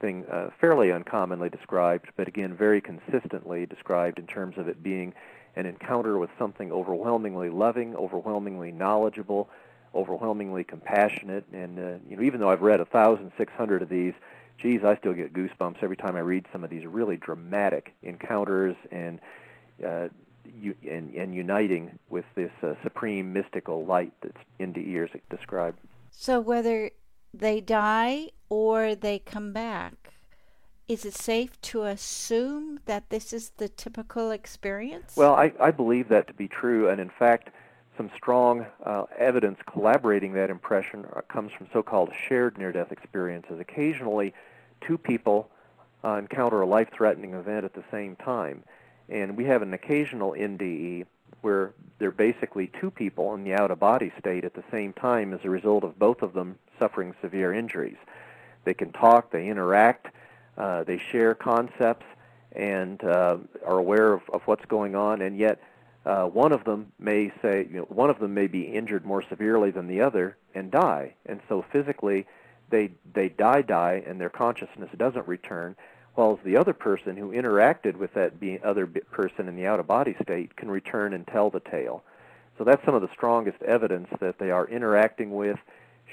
thing, 0.00 0.26
uh, 0.30 0.50
fairly 0.60 0.92
uncommonly 0.92 1.48
described, 1.48 2.10
but 2.16 2.28
again, 2.28 2.54
very 2.54 2.80
consistently 2.80 3.66
described 3.66 4.18
in 4.18 4.26
terms 4.26 4.58
of 4.58 4.68
it 4.68 4.82
being 4.82 5.14
an 5.58 5.66
encounter 5.66 6.18
with 6.18 6.30
something 6.38 6.70
overwhelmingly 6.70 7.50
loving, 7.50 7.96
overwhelmingly 7.96 8.70
knowledgeable, 8.70 9.50
overwhelmingly 9.92 10.62
compassionate. 10.62 11.44
And 11.52 11.78
uh, 11.78 11.98
you 12.08 12.16
know, 12.16 12.22
even 12.22 12.40
though 12.40 12.48
I've 12.48 12.62
read 12.62 12.80
a 12.80 12.84
thousand 12.84 13.32
six 13.36 13.52
hundred 13.52 13.82
of 13.82 13.88
these, 13.88 14.14
geez, 14.56 14.84
I 14.84 14.96
still 14.96 15.12
get 15.12 15.32
goosebumps 15.32 15.82
every 15.82 15.96
time 15.96 16.14
I 16.14 16.20
read 16.20 16.46
some 16.52 16.62
of 16.62 16.70
these 16.70 16.86
really 16.86 17.16
dramatic 17.16 17.92
encounters 18.02 18.76
and 18.92 19.20
uh, 19.84 20.08
and, 20.88 21.14
and 21.14 21.34
uniting 21.34 21.98
with 22.08 22.24
this 22.34 22.52
uh, 22.62 22.74
supreme 22.82 23.32
mystical 23.32 23.84
light 23.84 24.12
that's 24.22 24.38
NDEers 24.58 25.10
described. 25.28 25.78
So 26.10 26.40
whether 26.40 26.90
they 27.34 27.60
die 27.60 28.28
or 28.48 28.94
they 28.94 29.18
come 29.18 29.52
back, 29.52 29.92
is 30.88 31.04
it 31.04 31.14
safe 31.14 31.60
to 31.60 31.82
assume 31.82 32.80
that 32.86 33.10
this 33.10 33.32
is 33.34 33.50
the 33.58 33.68
typical 33.68 34.30
experience? 34.30 35.14
Well, 35.16 35.34
I, 35.34 35.52
I 35.60 35.70
believe 35.70 36.08
that 36.08 36.26
to 36.28 36.32
be 36.32 36.48
true, 36.48 36.88
and 36.88 36.98
in 36.98 37.10
fact, 37.10 37.50
some 37.96 38.10
strong 38.16 38.64
uh, 38.84 39.04
evidence 39.18 39.58
corroborating 39.66 40.32
that 40.32 40.48
impression 40.48 41.04
uh, 41.14 41.20
comes 41.22 41.52
from 41.52 41.68
so-called 41.72 42.10
shared 42.28 42.56
near-death 42.56 42.90
experiences. 42.90 43.60
Occasionally, 43.60 44.32
two 44.80 44.96
people 44.96 45.50
uh, 46.04 46.12
encounter 46.14 46.62
a 46.62 46.66
life-threatening 46.66 47.34
event 47.34 47.66
at 47.66 47.74
the 47.74 47.84
same 47.90 48.16
time, 48.16 48.62
and 49.10 49.36
we 49.36 49.44
have 49.44 49.60
an 49.60 49.74
occasional 49.74 50.32
NDE 50.32 51.04
where 51.42 51.74
there 51.98 52.08
are 52.08 52.12
basically 52.12 52.70
two 52.80 52.90
people 52.90 53.34
in 53.34 53.44
the 53.44 53.52
out-of-body 53.52 54.12
state 54.18 54.44
at 54.44 54.54
the 54.54 54.64
same 54.70 54.92
time 54.94 55.34
as 55.34 55.40
a 55.44 55.50
result 55.50 55.84
of 55.84 55.98
both 55.98 56.22
of 56.22 56.32
them 56.32 56.58
suffering 56.78 57.14
severe 57.20 57.52
injuries. 57.52 57.98
They 58.64 58.74
can 58.74 58.92
talk, 58.92 59.30
they 59.30 59.48
interact, 59.48 60.08
uh, 60.58 60.84
they 60.84 60.98
share 60.98 61.34
concepts 61.34 62.04
and 62.52 63.02
uh, 63.04 63.36
are 63.64 63.78
aware 63.78 64.12
of, 64.12 64.22
of 64.32 64.42
what's 64.46 64.64
going 64.66 64.94
on, 64.94 65.22
and 65.22 65.38
yet 65.38 65.60
uh, 66.04 66.24
one 66.24 66.52
of 66.52 66.64
them 66.64 66.92
may 66.98 67.32
say, 67.40 67.66
you 67.70 67.78
know, 67.78 67.86
one 67.88 68.10
of 68.10 68.18
them 68.18 68.34
may 68.34 68.46
be 68.46 68.62
injured 68.62 69.04
more 69.04 69.22
severely 69.22 69.70
than 69.70 69.86
the 69.86 70.00
other 70.00 70.36
and 70.54 70.70
die, 70.70 71.14
and 71.26 71.40
so 71.48 71.64
physically 71.72 72.26
they 72.70 72.90
they 73.14 73.28
die 73.28 73.62
die 73.62 74.02
and 74.06 74.20
their 74.20 74.28
consciousness 74.28 74.90
doesn't 74.96 75.26
return, 75.26 75.76
while 76.14 76.38
the 76.44 76.56
other 76.56 76.72
person 76.72 77.16
who 77.16 77.30
interacted 77.30 77.96
with 77.96 78.12
that 78.14 78.32
other 78.64 78.86
person 78.86 79.48
in 79.48 79.56
the 79.56 79.66
out 79.66 79.80
of 79.80 79.86
body 79.86 80.16
state 80.22 80.56
can 80.56 80.70
return 80.70 81.12
and 81.12 81.26
tell 81.26 81.50
the 81.50 81.60
tale. 81.60 82.02
So 82.56 82.64
that's 82.64 82.84
some 82.84 82.94
of 82.94 83.02
the 83.02 83.10
strongest 83.12 83.62
evidence 83.62 84.08
that 84.20 84.38
they 84.38 84.50
are 84.50 84.66
interacting 84.66 85.30
with, 85.30 85.58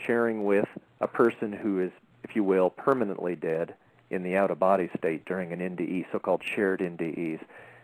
sharing 0.06 0.44
with 0.44 0.68
a 1.02 1.08
person 1.08 1.52
who 1.52 1.82
is 1.82 1.92
if 2.26 2.36
you 2.36 2.44
will, 2.44 2.70
permanently 2.70 3.36
dead 3.36 3.76
in 4.16 4.24
the 4.24 4.36
out 4.36 4.50
of 4.50 4.58
body 4.58 4.90
state 4.98 5.26
during 5.26 5.54
an 5.54 5.60
NDE, 5.60 6.06
so 6.12 6.18
called 6.18 6.44
shared 6.44 6.80
NDEs. 6.80 7.40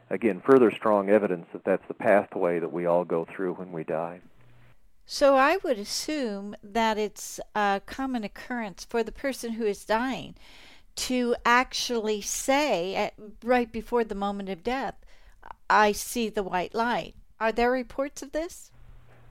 Again, 0.09 0.41
further 0.43 0.71
strong 0.71 1.09
evidence 1.09 1.45
that 1.53 1.63
that's 1.63 1.87
the 1.87 1.93
pathway 1.93 2.59
that 2.59 2.73
we 2.73 2.85
all 2.85 3.05
go 3.05 3.25
through 3.25 3.53
when 3.53 3.71
we 3.71 3.83
die. 3.83 4.21
So 5.05 5.35
I 5.35 5.57
would 5.63 5.77
assume 5.77 6.55
that 6.63 6.97
it's 6.97 7.39
a 7.55 7.81
common 7.85 8.23
occurrence 8.23 8.85
for 8.85 9.03
the 9.03 9.11
person 9.11 9.53
who 9.53 9.65
is 9.65 9.85
dying 9.85 10.35
to 10.95 11.35
actually 11.45 12.21
say 12.21 12.95
at, 12.95 13.13
right 13.43 13.71
before 13.71 14.03
the 14.03 14.15
moment 14.15 14.49
of 14.49 14.63
death, 14.63 14.95
I 15.69 15.91
see 15.91 16.29
the 16.29 16.43
white 16.43 16.73
light. 16.73 17.15
Are 17.39 17.51
there 17.51 17.71
reports 17.71 18.21
of 18.21 18.31
this? 18.31 18.71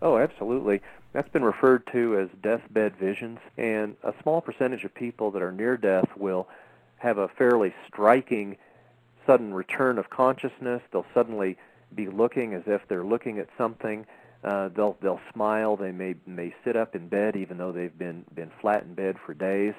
Oh, 0.03 0.17
absolutely. 0.17 0.81
That's 1.13 1.29
been 1.29 1.45
referred 1.45 1.87
to 1.93 2.19
as 2.19 2.29
deathbed 2.43 2.97
visions, 2.97 3.39
and 3.59 3.97
a 4.03 4.15
small 4.23 4.41
percentage 4.41 4.85
of 4.85 4.95
people 4.95 5.31
that 5.33 5.43
are 5.43 5.53
near 5.53 5.77
death 5.77 6.09
will 6.17 6.49
have 7.01 7.19
a 7.19 7.29
fairly 7.29 7.75
striking 7.87 8.57
sudden 9.27 9.53
return 9.53 9.99
of 9.99 10.11
consciousness. 10.11 10.83
They'll 10.93 11.07
suddenly 11.13 11.59
be 11.95 12.07
looking 12.07 12.55
as 12.55 12.63
if 12.67 12.87
they're 12.89 13.05
looking 13.05 13.39
at 13.39 13.49
something. 13.59 14.07
Uh, 14.45 14.69
they'll 14.69 14.97
they'll 15.01 15.21
smile. 15.33 15.77
They 15.77 15.93
may 15.93 16.15
may 16.27 16.55
sit 16.65 16.77
up 16.77 16.95
in 16.95 17.09
bed 17.09 17.37
even 17.37 17.59
though 17.59 17.73
they've 17.73 17.97
been 17.97 18.25
been 18.35 18.51
flat 18.61 18.85
in 18.85 18.95
bed 18.95 19.17
for 19.25 19.35
days. 19.35 19.75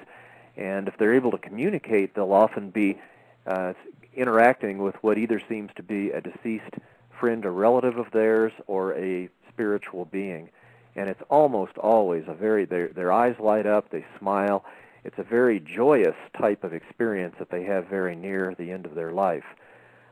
And 0.56 0.88
if 0.88 0.98
they're 0.98 1.14
able 1.14 1.30
to 1.30 1.38
communicate, 1.38 2.14
they'll 2.14 2.32
often 2.32 2.70
be 2.70 3.00
uh, 3.46 3.72
interacting 4.14 4.78
with 4.78 4.96
what 4.96 5.16
either 5.16 5.40
seems 5.48 5.70
to 5.76 5.82
be 5.82 6.10
a 6.10 6.20
deceased 6.20 6.74
friend 7.18 7.46
or 7.46 7.52
relative 7.52 7.96
of 7.98 8.10
theirs 8.10 8.52
or 8.66 8.94
a 8.94 9.28
spiritual 9.48 10.04
being. 10.04 10.50
And 10.94 11.08
it's 11.08 11.22
almost 11.30 11.78
always 11.78 12.24
a 12.26 12.34
very 12.34 12.64
their 12.64 12.88
their 12.88 13.12
eyes 13.12 13.36
light 13.38 13.66
up. 13.66 13.90
They 13.90 14.04
smile 14.18 14.64
it's 15.04 15.18
a 15.18 15.22
very 15.22 15.60
joyous 15.60 16.16
type 16.38 16.64
of 16.64 16.72
experience 16.72 17.34
that 17.38 17.50
they 17.50 17.64
have 17.64 17.86
very 17.86 18.14
near 18.14 18.54
the 18.56 18.70
end 18.70 18.86
of 18.86 18.94
their 18.94 19.12
life. 19.12 19.44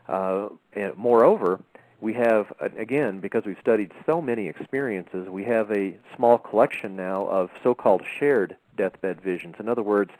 Uh, 0.08 0.48
and 0.72 0.96
moreover, 0.96 1.60
we 2.00 2.14
have, 2.14 2.52
again, 2.76 3.20
because 3.20 3.44
we've 3.44 3.58
studied 3.60 3.92
so 4.06 4.20
many 4.20 4.48
experiences, 4.48 5.28
we 5.28 5.44
have 5.44 5.70
a 5.70 5.96
small 6.16 6.38
collection 6.38 6.96
now 6.96 7.26
of 7.26 7.50
so-called 7.62 8.02
shared 8.18 8.56
deathbed 8.76 9.20
visions. 9.20 9.56
In 9.60 9.68
other 9.68 9.82
words, 9.82 10.10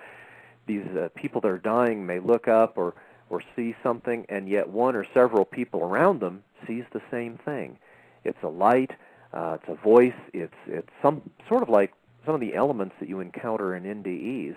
these 0.67 0.87
uh, 0.97 1.09
people 1.15 1.41
that 1.41 1.49
are 1.49 1.59
dying 1.59 2.07
may 2.07 2.21
look 2.21 2.47
up 2.47 2.77
or, 2.77 2.95
or 3.31 3.43
see 3.57 3.75
something, 3.83 4.27
and 4.29 4.49
yet 4.49 4.69
one 4.69 4.95
or 4.95 5.07
several 5.15 5.45
people 5.45 5.81
around 5.81 6.21
them 6.21 6.45
sees 6.67 6.85
the 6.93 7.03
same 7.11 7.39
thing. 7.39 7.79
It's 8.25 8.43
a 8.43 8.49
light, 8.49 8.93
uh, 9.33 9.57
it's 9.61 9.69
a 9.69 9.83
voice, 9.83 10.13
it's, 10.35 10.55
it's 10.67 10.91
some 11.01 11.23
sort 11.49 11.63
of 11.63 11.71
like 11.71 11.95
some 12.25 12.35
of 12.35 12.41
the 12.41 12.55
elements 12.55 12.95
that 13.01 13.09
you 13.09 13.21
encounter 13.21 13.75
in 13.75 13.85
NDEs, 13.85 14.57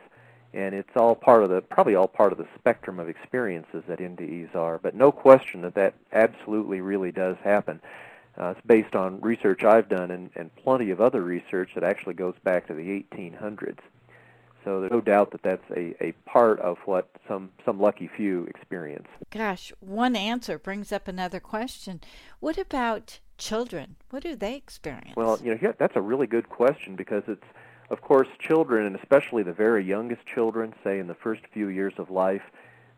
and 0.53 0.75
it's 0.75 0.95
all 0.95 1.15
part 1.15 1.43
of 1.43 1.49
the 1.49 1.61
probably 1.61 1.95
all 1.95 2.07
part 2.07 2.31
of 2.31 2.37
the 2.37 2.47
spectrum 2.57 2.99
of 2.99 3.09
experiences 3.09 3.83
that 3.87 3.99
NDEs 3.99 4.55
are. 4.55 4.77
But 4.77 4.95
no 4.95 5.11
question 5.11 5.61
that 5.61 5.75
that 5.75 5.95
absolutely 6.11 6.81
really 6.81 7.11
does 7.11 7.37
happen. 7.43 7.81
Uh, 8.37 8.53
it's 8.57 8.65
based 8.65 8.95
on 8.95 9.21
research 9.21 9.63
I've 9.63 9.89
done 9.89 10.11
and, 10.11 10.29
and 10.35 10.55
plenty 10.55 10.89
of 10.89 10.99
other 10.99 11.21
research 11.21 11.71
that 11.75 11.83
actually 11.83 12.15
goes 12.15 12.35
back 12.43 12.67
to 12.67 12.73
the 12.73 13.05
1800s. 13.13 13.79
So 14.63 14.79
there's 14.79 14.91
no 14.91 15.01
doubt 15.01 15.31
that 15.31 15.43
that's 15.43 15.69
a, 15.71 15.95
a 16.03 16.11
part 16.25 16.59
of 16.59 16.77
what 16.85 17.09
some, 17.27 17.51
some 17.65 17.79
lucky 17.79 18.07
few 18.07 18.45
experience. 18.45 19.07
Gosh, 19.29 19.73
one 19.79 20.15
answer 20.15 20.57
brings 20.57 20.91
up 20.91 21.07
another 21.07 21.39
question. 21.39 22.01
What 22.39 22.57
about 22.57 23.19
children? 23.37 23.95
What 24.09 24.23
do 24.23 24.35
they 24.35 24.55
experience? 24.55 25.15
Well, 25.15 25.39
you 25.43 25.51
know, 25.51 25.59
yeah, 25.61 25.73
that's 25.77 25.95
a 25.95 26.01
really 26.01 26.27
good 26.27 26.49
question 26.49 26.95
because 26.95 27.23
it's, 27.27 27.45
of 27.89 28.01
course, 28.01 28.27
children, 28.39 28.85
and 28.85 28.95
especially 28.95 29.43
the 29.43 29.53
very 29.53 29.83
youngest 29.83 30.25
children, 30.25 30.73
say 30.83 30.99
in 30.99 31.07
the 31.07 31.15
first 31.15 31.41
few 31.51 31.67
years 31.67 31.93
of 31.97 32.09
life, 32.09 32.43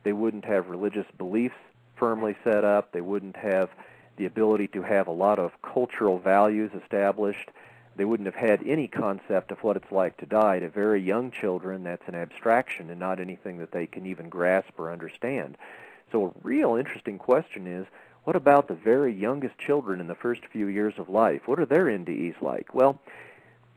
they 0.04 0.14
wouldn't 0.14 0.46
have 0.46 0.68
religious 0.68 1.08
beliefs 1.18 1.56
firmly 1.96 2.36
set 2.44 2.64
up. 2.64 2.92
They 2.92 3.02
wouldn't 3.02 3.38
have 3.38 3.70
the 4.18 4.26
ability 4.26 4.68
to 4.70 4.82
have 4.82 5.08
a 5.08 5.12
lot 5.12 5.40
of 5.40 5.52
cultural 5.62 6.20
values 6.20 6.72
established. 6.82 7.50
They 7.96 8.06
wouldn't 8.06 8.28
have 8.28 8.36
had 8.36 8.66
any 8.66 8.88
concept 8.88 9.52
of 9.52 9.64
what 9.64 9.78
it's 9.78 9.92
like 9.92 10.18
to 10.18 10.26
die. 10.26 10.60
To 10.60 10.70
very 10.70 11.02
young 11.02 11.32
children, 11.32 11.84
that's 11.84 12.08
an 12.08 12.16
abstraction 12.16 12.90
and 12.90 13.00
not 13.00 13.20
anything 13.20 13.58
that 13.60 13.72
they 13.72 13.88
can 13.88 14.06
even 14.06 14.30
grasp 14.30 14.78
or 14.78 14.92
understand. 14.92 15.58
So 16.12 16.28
a 16.28 16.32
real 16.44 16.76
interesting 16.76 17.18
question 17.18 17.68
is, 17.68 17.88
what 18.26 18.36
about 18.36 18.68
the 18.68 18.74
very 18.74 19.14
youngest 19.14 19.58
children 19.58 20.02
in 20.02 20.08
the 20.08 20.16
first 20.16 20.46
few 20.46 20.68
years 20.68 20.96
of 20.98 21.10
life? 21.10 21.48
What 21.48 21.60
are 21.60 21.66
their 21.66 21.86
NDEs 21.86 22.42
like? 22.42 22.74
Well, 22.74 23.00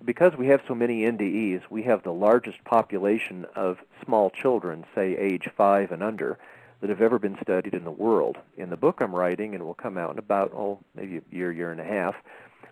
because 0.04 0.36
we 0.36 0.46
have 0.48 0.62
so 0.66 0.74
many 0.74 1.02
NDEs, 1.02 1.62
we 1.70 1.82
have 1.82 2.02
the 2.02 2.12
largest 2.12 2.64
population 2.64 3.46
of 3.54 3.78
small 4.04 4.30
children, 4.30 4.84
say 4.94 5.16
age 5.16 5.48
5 5.56 5.92
and 5.92 6.02
under, 6.02 6.38
that 6.80 6.90
have 6.90 7.02
ever 7.02 7.18
been 7.18 7.36
studied 7.42 7.74
in 7.74 7.84
the 7.84 7.90
world. 7.90 8.38
In 8.56 8.70
the 8.70 8.76
book 8.76 9.00
I'm 9.00 9.14
writing, 9.14 9.54
and 9.54 9.62
it 9.62 9.64
will 9.64 9.74
come 9.74 9.98
out 9.98 10.12
in 10.12 10.18
about, 10.18 10.52
oh, 10.54 10.78
maybe 10.94 11.18
a 11.18 11.34
year, 11.34 11.50
year 11.50 11.72
and 11.72 11.80
a 11.80 11.84
half, 11.84 12.14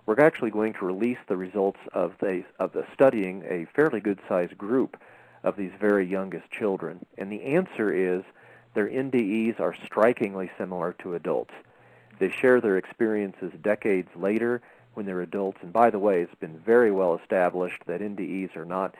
we're 0.06 0.20
actually 0.20 0.50
going 0.50 0.72
to 0.74 0.86
release 0.86 1.18
the 1.28 1.36
results 1.36 1.80
of 1.92 2.14
the, 2.20 2.44
of 2.58 2.72
the 2.72 2.86
studying 2.94 3.42
a 3.48 3.66
fairly 3.74 4.00
good-sized 4.00 4.56
group 4.56 4.96
of 5.42 5.56
these 5.56 5.72
very 5.78 6.06
youngest 6.06 6.50
children. 6.50 7.04
And 7.18 7.30
the 7.30 7.42
answer 7.42 7.92
is 7.92 8.22
their 8.74 8.88
NDEs 8.88 9.60
are 9.60 9.74
strikingly 9.84 10.50
similar 10.56 10.92
to 11.00 11.14
adults. 11.14 11.54
They 12.18 12.30
share 12.30 12.60
their 12.60 12.78
experiences 12.78 13.52
decades 13.60 14.08
later 14.14 14.62
when 14.94 15.06
they're 15.06 15.22
adults. 15.22 15.58
And 15.62 15.72
by 15.72 15.90
the 15.90 15.98
way, 15.98 16.22
it's 16.22 16.34
been 16.36 16.58
very 16.58 16.90
well 16.90 17.14
established 17.16 17.82
that 17.86 18.00
NDEs 18.00 18.56
are 18.56 18.64
not 18.64 18.94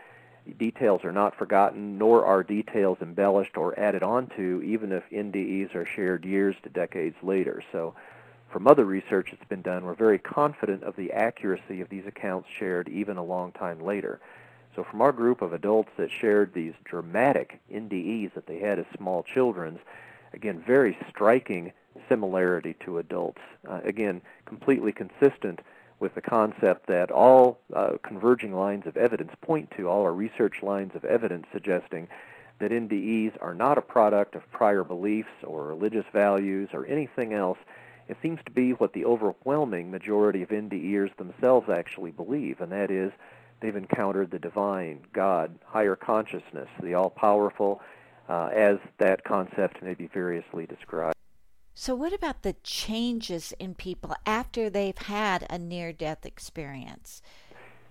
details 0.59 1.05
are 1.05 1.13
not 1.13 1.35
forgotten, 1.35 1.99
nor 1.99 2.25
are 2.25 2.45
details 2.45 2.99
embellished 3.01 3.57
or 3.57 3.77
added 3.79 4.05
onto, 4.05 4.63
even 4.65 4.93
if 4.93 5.03
NDEs 5.11 5.75
are 5.75 5.85
shared 5.85 6.25
years 6.25 6.55
to 6.63 6.69
decades 6.69 7.17
later. 7.23 7.63
So, 7.73 7.95
from 8.51 8.67
other 8.67 8.85
research 8.85 9.31
that's 9.31 9.49
been 9.49 9.63
done, 9.63 9.85
we're 9.85 9.95
very 9.95 10.19
confident 10.19 10.83
of 10.83 10.97
the 10.97 11.13
accuracy 11.13 11.81
of 11.81 11.89
these 11.89 12.07
accounts 12.07 12.49
shared 12.49 12.89
even 12.89 13.17
a 13.17 13.25
long 13.25 13.53
time 13.53 13.81
later. 13.81 14.21
So 14.75 14.85
from 14.85 15.01
our 15.01 15.13
group 15.13 15.43
of 15.43 15.53
adults 15.53 15.91
that 15.97 16.11
shared 16.11 16.53
these 16.53 16.75
dramatic 16.85 17.61
NDEs 17.73 18.35
that 18.35 18.47
they 18.47 18.59
had 18.59 18.79
as 18.79 18.87
small 18.97 19.23
children, 19.23 19.79
again, 20.33 20.63
very 20.65 20.97
striking 21.09 21.73
similarity 22.09 22.75
to 22.85 22.99
adults. 22.99 23.41
Uh, 23.67 23.81
again, 23.85 24.21
completely 24.45 24.93
consistent 24.93 25.61
with 25.99 26.15
the 26.15 26.21
concept 26.21 26.87
that 26.87 27.11
all 27.11 27.59
uh, 27.75 27.93
converging 28.03 28.55
lines 28.55 28.87
of 28.87 28.97
evidence 28.97 29.33
point 29.41 29.73
to, 29.77 29.89
all 29.89 30.03
our 30.03 30.13
research 30.13 30.63
lines 30.63 30.95
of 30.95 31.05
evidence 31.05 31.47
suggesting 31.53 32.07
that 32.59 32.71
NDEs 32.71 33.33
are 33.41 33.55
not 33.55 33.79
a 33.79 33.83
product 33.83 34.35
of 34.35 34.51
prior 34.51 34.85
beliefs 34.85 35.29
or 35.43 35.65
religious 35.67 36.05
values 36.13 36.69
or 36.73 36.87
anything 36.87 37.33
else. 37.33 37.59
It 38.09 38.17
seems 38.23 38.41
to 38.45 38.51
be 38.51 38.71
what 38.73 38.93
the 38.93 39.05
overwhelming 39.05 39.91
majority 39.91 40.43
of 40.43 40.51
NDEers 40.51 41.17
themselves 41.17 41.69
actually 41.69 42.13
believe, 42.13 42.61
and 42.61 42.71
that 42.73 42.91
is 42.91 43.13
they've 43.61 43.75
encountered 43.75 44.31
the 44.31 44.39
divine, 44.39 45.01
God, 45.13 45.59
higher 45.65 45.97
consciousness, 45.97 46.69
the 46.81 46.95
all-powerful, 46.95 47.81
uh, 48.29 48.51
as 48.53 48.79
that 48.99 49.25
concept 49.25 49.83
may 49.83 49.95
be 49.95 50.07
variously 50.07 50.67
described. 50.67 51.17
So, 51.75 51.95
what 51.95 52.13
about 52.13 52.43
the 52.43 52.55
changes 52.63 53.53
in 53.59 53.75
people 53.75 54.15
after 54.25 54.71
they've 54.71 54.97
had 54.97 55.47
a 55.51 55.59
near 55.59 55.93
death 55.93 56.25
experience? 56.25 57.21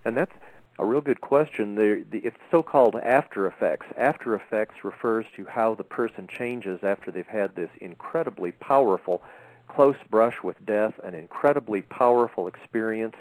And 0.04 0.16
that's 0.16 0.32
a 0.78 0.84
real 0.84 1.00
good 1.00 1.20
question. 1.20 1.74
The, 1.76 2.04
the, 2.10 2.18
it's 2.18 2.36
so-called 2.50 2.96
after 2.96 3.46
effects. 3.46 3.86
After 3.96 4.34
effects 4.34 4.82
refers 4.82 5.26
to 5.36 5.44
how 5.46 5.74
the 5.74 5.84
person 5.84 6.26
changes 6.26 6.80
after 6.82 7.10
they've 7.10 7.26
had 7.26 7.54
this 7.54 7.70
incredibly 7.80 8.52
powerful 8.52 9.22
close 9.68 9.96
brush 10.10 10.42
with 10.42 10.64
death, 10.64 10.94
an 11.02 11.14
incredibly 11.14 11.82
powerful 11.82 12.48
experience, 12.48 13.16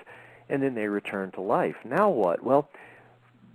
and 0.50 0.62
then 0.62 0.76
they 0.76 0.88
return 0.88 1.32
to 1.32 1.42
life. 1.42 1.76
Now 1.84 2.10
what? 2.10 2.44
Well, 2.44 2.70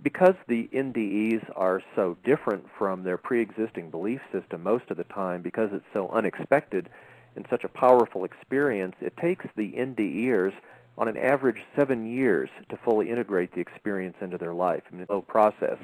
because 0.03 0.35
the 0.47 0.67
NDEs 0.73 1.51
are 1.55 1.81
so 1.95 2.17
different 2.23 2.65
from 2.77 3.03
their 3.03 3.17
pre-existing 3.17 3.91
belief 3.91 4.21
system 4.31 4.63
most 4.63 4.89
of 4.89 4.97
the 4.97 5.03
time, 5.05 5.41
because 5.41 5.69
it's 5.73 5.85
so 5.93 6.09
unexpected 6.09 6.89
and 7.35 7.45
such 7.49 7.63
a 7.63 7.69
powerful 7.69 8.25
experience, 8.25 8.95
it 8.99 9.15
takes 9.15 9.45
the 9.55 9.71
NDEers 9.73 10.53
on 10.97 11.07
an 11.07 11.17
average 11.17 11.63
seven 11.75 12.05
years 12.05 12.49
to 12.69 12.77
fully 12.77 13.09
integrate 13.09 13.53
the 13.53 13.61
experience 13.61 14.17
into 14.21 14.37
their 14.37 14.53
life. 14.53 14.83
I 14.87 14.93
mean, 14.93 15.01
it's 15.03 15.09
a 15.09 15.13
slow 15.13 15.21
process, 15.21 15.77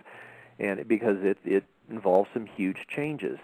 and 0.60 0.88
because 0.88 1.24
it, 1.24 1.38
it 1.46 1.64
involves 1.90 2.30
some 2.34 2.46
huge 2.46 2.88
changes. 2.88 3.40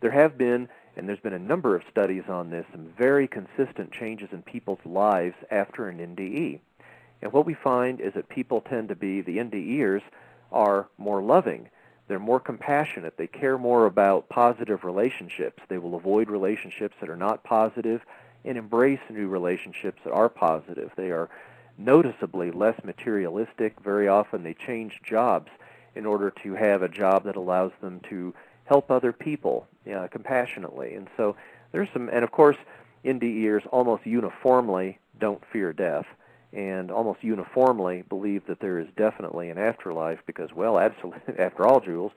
There 0.00 0.10
have 0.10 0.36
been, 0.36 0.68
and 0.96 1.08
there's 1.08 1.20
been 1.20 1.32
a 1.32 1.38
number 1.38 1.74
of 1.74 1.82
studies 1.90 2.24
on 2.28 2.50
this, 2.50 2.64
some 2.72 2.92
very 2.96 3.26
consistent 3.26 3.92
changes 3.92 4.28
in 4.32 4.42
people's 4.42 4.84
lives 4.84 5.34
after 5.50 5.88
an 5.88 5.98
NDE. 5.98 6.60
And 7.22 7.32
what 7.32 7.46
we 7.46 7.54
find 7.54 8.00
is 8.00 8.14
that 8.14 8.28
people 8.28 8.60
tend 8.60 8.88
to 8.88 8.94
be, 8.94 9.20
the 9.20 9.38
NDEers 9.38 10.02
are 10.52 10.88
more 10.98 11.22
loving. 11.22 11.68
They're 12.06 12.18
more 12.18 12.40
compassionate. 12.40 13.16
They 13.16 13.26
care 13.26 13.56
more 13.56 13.86
about 13.86 14.28
positive 14.28 14.84
relationships. 14.84 15.62
They 15.68 15.78
will 15.78 15.94
avoid 15.94 16.28
relationships 16.28 16.94
that 17.00 17.08
are 17.08 17.16
not 17.16 17.44
positive 17.44 18.02
and 18.44 18.58
embrace 18.58 19.00
new 19.08 19.28
relationships 19.28 20.00
that 20.04 20.12
are 20.12 20.28
positive. 20.28 20.92
They 20.96 21.10
are 21.10 21.30
noticeably 21.78 22.50
less 22.50 22.78
materialistic. 22.84 23.80
Very 23.82 24.06
often 24.06 24.42
they 24.42 24.54
change 24.54 25.00
jobs 25.02 25.50
in 25.94 26.04
order 26.06 26.30
to 26.42 26.54
have 26.54 26.82
a 26.82 26.88
job 26.88 27.24
that 27.24 27.36
allows 27.36 27.72
them 27.80 28.00
to 28.10 28.34
help 28.64 28.90
other 28.90 29.12
people 29.12 29.66
compassionately. 30.10 30.94
And 30.94 31.08
so 31.16 31.36
there's 31.72 31.88
some, 31.92 32.08
and 32.08 32.24
of 32.24 32.30
course, 32.30 32.56
NDEers 33.04 33.66
almost 33.70 34.06
uniformly 34.06 34.98
don't 35.18 35.42
fear 35.52 35.72
death 35.72 36.06
and 36.52 36.90
almost 36.90 37.22
uniformly 37.22 38.02
believe 38.08 38.46
that 38.46 38.60
there 38.60 38.78
is 38.78 38.86
definitely 38.96 39.50
an 39.50 39.58
afterlife 39.58 40.20
because, 40.26 40.52
well, 40.52 40.78
absolutely, 40.78 41.34
after 41.38 41.66
all, 41.66 41.80
Jules, 41.80 42.12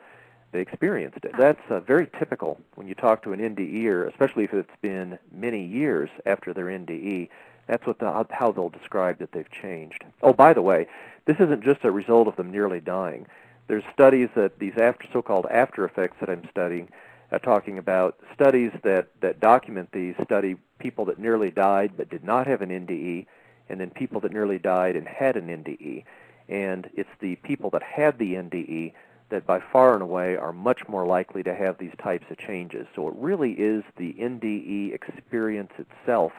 they 0.52 0.62
experienced 0.62 1.18
it. 1.24 1.34
That's 1.38 1.60
uh, 1.70 1.82
very 1.82 2.08
typical 2.18 2.60
when 2.76 2.88
you 2.88 2.96
talk 2.96 3.24
to 3.24 3.34
an 3.34 3.40
NDEer, 3.40 4.08
especially 4.08 4.46
if 4.46 4.54
it's 4.54 4.70
been 4.82 5.20
many 5.32 5.66
years 5.66 6.10
after 6.26 6.54
their 6.54 6.66
NDE. 6.66 7.30
That's 7.68 7.86
what 7.86 8.00
the, 8.00 8.26
how 8.30 8.52
they'll 8.52 8.70
describe 8.70 9.20
that 9.20 9.34
they've 9.34 9.52
changed. 9.52 10.06
Oh, 10.22 10.32
by 10.32 10.54
the 10.54 10.62
way, 10.62 10.88
this 11.26 11.38
isn't 11.40 11.64
just 11.64 11.84
a 11.84 11.92
result 11.92 12.28
of 12.28 12.38
them 12.38 12.52
nearly 12.52 12.80
dying. 12.80 13.26
There's 13.68 13.84
studies 13.94 14.30
that 14.36 14.60
these 14.60 14.78
after, 14.78 15.06
so-called 15.12 15.46
after 15.48 15.86
effects 15.86 16.18
that 16.20 16.30
I'm 16.30 16.48
studying, 16.50 16.90
uh, 17.32 17.40
talking 17.40 17.78
about 17.78 18.18
studies 18.34 18.72
that, 18.84 19.10
that 19.22 19.40
document 19.40 19.92
these, 19.92 20.16
study 20.24 20.56
people 20.80 21.06
that 21.06 21.20
nearly 21.20 21.52
died 21.52 21.92
but 21.98 22.10
did 22.10 22.24
not 22.24 22.48
have 22.48 22.62
an 22.62 22.70
NDE, 22.70 23.26
and 23.70 23.80
then 23.80 23.90
people 23.90 24.22
that 24.22 24.32
nearly 24.32 24.60
died 24.60 24.96
and 24.96 25.08
had 25.08 25.36
an 25.36 25.48
NDE. 25.48 26.06
And 26.48 26.90
it's 26.94 27.10
the 27.20 27.36
people 27.38 27.70
that 27.72 27.84
had 27.84 28.18
the 28.18 28.36
NDE 28.36 28.94
that 29.30 29.46
by 29.46 29.60
far 29.60 29.94
and 29.94 30.02
away 30.02 30.38
are 30.38 30.54
much 30.54 30.88
more 30.88 31.06
likely 31.06 31.44
to 31.44 31.54
have 31.54 31.78
these 31.78 31.92
types 32.02 32.26
of 32.30 32.38
changes. 32.38 32.88
So 32.96 33.10
it 33.10 33.16
really 33.18 33.52
is 33.52 33.84
the 33.98 34.14
NDE 34.14 34.94
experience 34.94 35.74
itself 35.78 36.32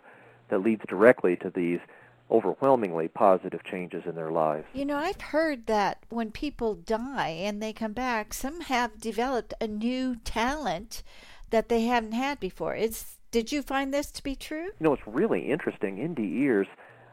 that 0.49 0.63
leads 0.63 0.83
directly 0.89 1.37
to 1.37 1.51
these 1.51 1.81
overwhelmingly 2.31 3.09
positive 3.09 3.65
changes 3.65 4.05
in 4.07 4.15
their 4.15 4.31
lives. 4.31 4.67
You 4.73 4.85
know, 4.85 4.97
I've 4.97 5.21
heard 5.21 5.67
that 5.67 6.05
when 6.09 6.31
people 6.31 6.75
die 6.75 7.29
and 7.41 7.63
they 7.63 7.73
come 7.73 7.93
back, 7.93 8.35
some 8.35 8.63
have 8.63 9.01
developed 9.01 9.55
a 9.61 9.67
new 9.67 10.17
talent 10.17 11.03
that 11.51 11.69
they 11.69 11.83
haven't 11.83 12.13
had 12.13 12.39
before. 12.41 12.75
Is 12.75 13.19
did 13.31 13.53
you 13.53 13.63
find 13.63 13.93
this 13.93 14.11
to 14.13 14.23
be 14.23 14.35
true? 14.35 14.65
You 14.65 14.73
know, 14.81 14.95
it's 14.95 15.07
really 15.07 15.51
interesting. 15.51 15.97
NDEers 15.97 16.67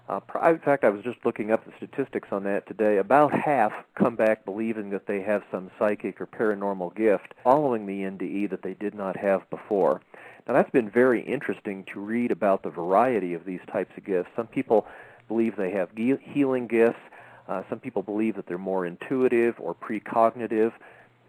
uh, 0.08 0.20
in 0.46 0.60
fact, 0.60 0.84
I 0.84 0.90
was 0.90 1.04
just 1.04 1.26
looking 1.26 1.52
up 1.52 1.66
the 1.66 1.72
statistics 1.78 2.28
on 2.32 2.44
that 2.44 2.68
today. 2.68 2.98
About 2.98 3.34
half 3.34 3.74
come 3.96 4.16
back 4.16 4.46
believing 4.46 4.92
that 4.92 5.08
they 5.08 5.22
have 5.22 5.44
some 5.50 5.72
psychic 5.80 6.22
or 6.22 6.28
paranormal 6.28 6.96
gift 6.96 7.34
following 7.44 7.86
the 7.86 8.02
NDE 8.02 8.50
that 8.52 8.62
they 8.62 8.76
did 8.76 8.94
not 8.94 9.18
have 9.18 9.50
before. 9.50 10.02
Now, 10.48 10.54
that's 10.54 10.70
been 10.70 10.90
very 10.90 11.22
interesting 11.22 11.84
to 11.86 12.00
read 12.00 12.30
about 12.32 12.62
the 12.62 12.70
variety 12.70 13.34
of 13.34 13.46
these 13.46 13.62
types 13.72 13.98
of 13.98 14.06
gifts. 14.06 14.30
Some 14.36 14.46
people 14.46 14.86
believe 15.28 15.56
they 15.56 15.72
have 15.72 15.90
healing 15.96 16.68
gifts. 16.68 17.00
Uh, 17.48 17.64
some 17.68 17.80
people 17.80 18.04
believe 18.04 18.36
that 18.36 18.46
they're 18.46 18.60
more 18.60 18.86
intuitive 18.86 19.56
or 19.60 19.74
precognitive. 19.74 20.72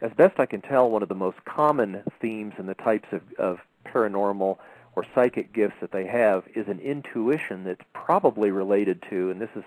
As 0.03 0.13
best 0.13 0.39
I 0.39 0.45
can 0.45 0.61
tell, 0.61 0.91
one 0.91 1.03
of 1.03 1.09
the 1.09 1.15
most 1.15 1.43
common 1.47 2.03
themes 2.21 2.55
in 2.59 2.67
the 2.67 2.75
types 2.75 3.09
of, 3.13 3.23
of 3.39 3.61
paranormal 3.87 4.59
or 4.97 5.05
psychic 5.15 5.53
gifts 5.53 5.77
that 5.81 5.93
they 5.93 6.07
have 6.07 6.45
is 6.55 6.67
an 6.69 6.81
intuition 6.81 7.65
that's 7.65 7.85
probably 7.93 8.51
related 8.51 9.03
to, 9.11 9.31
and 9.31 9.41
this 9.41 9.51
is 9.55 9.63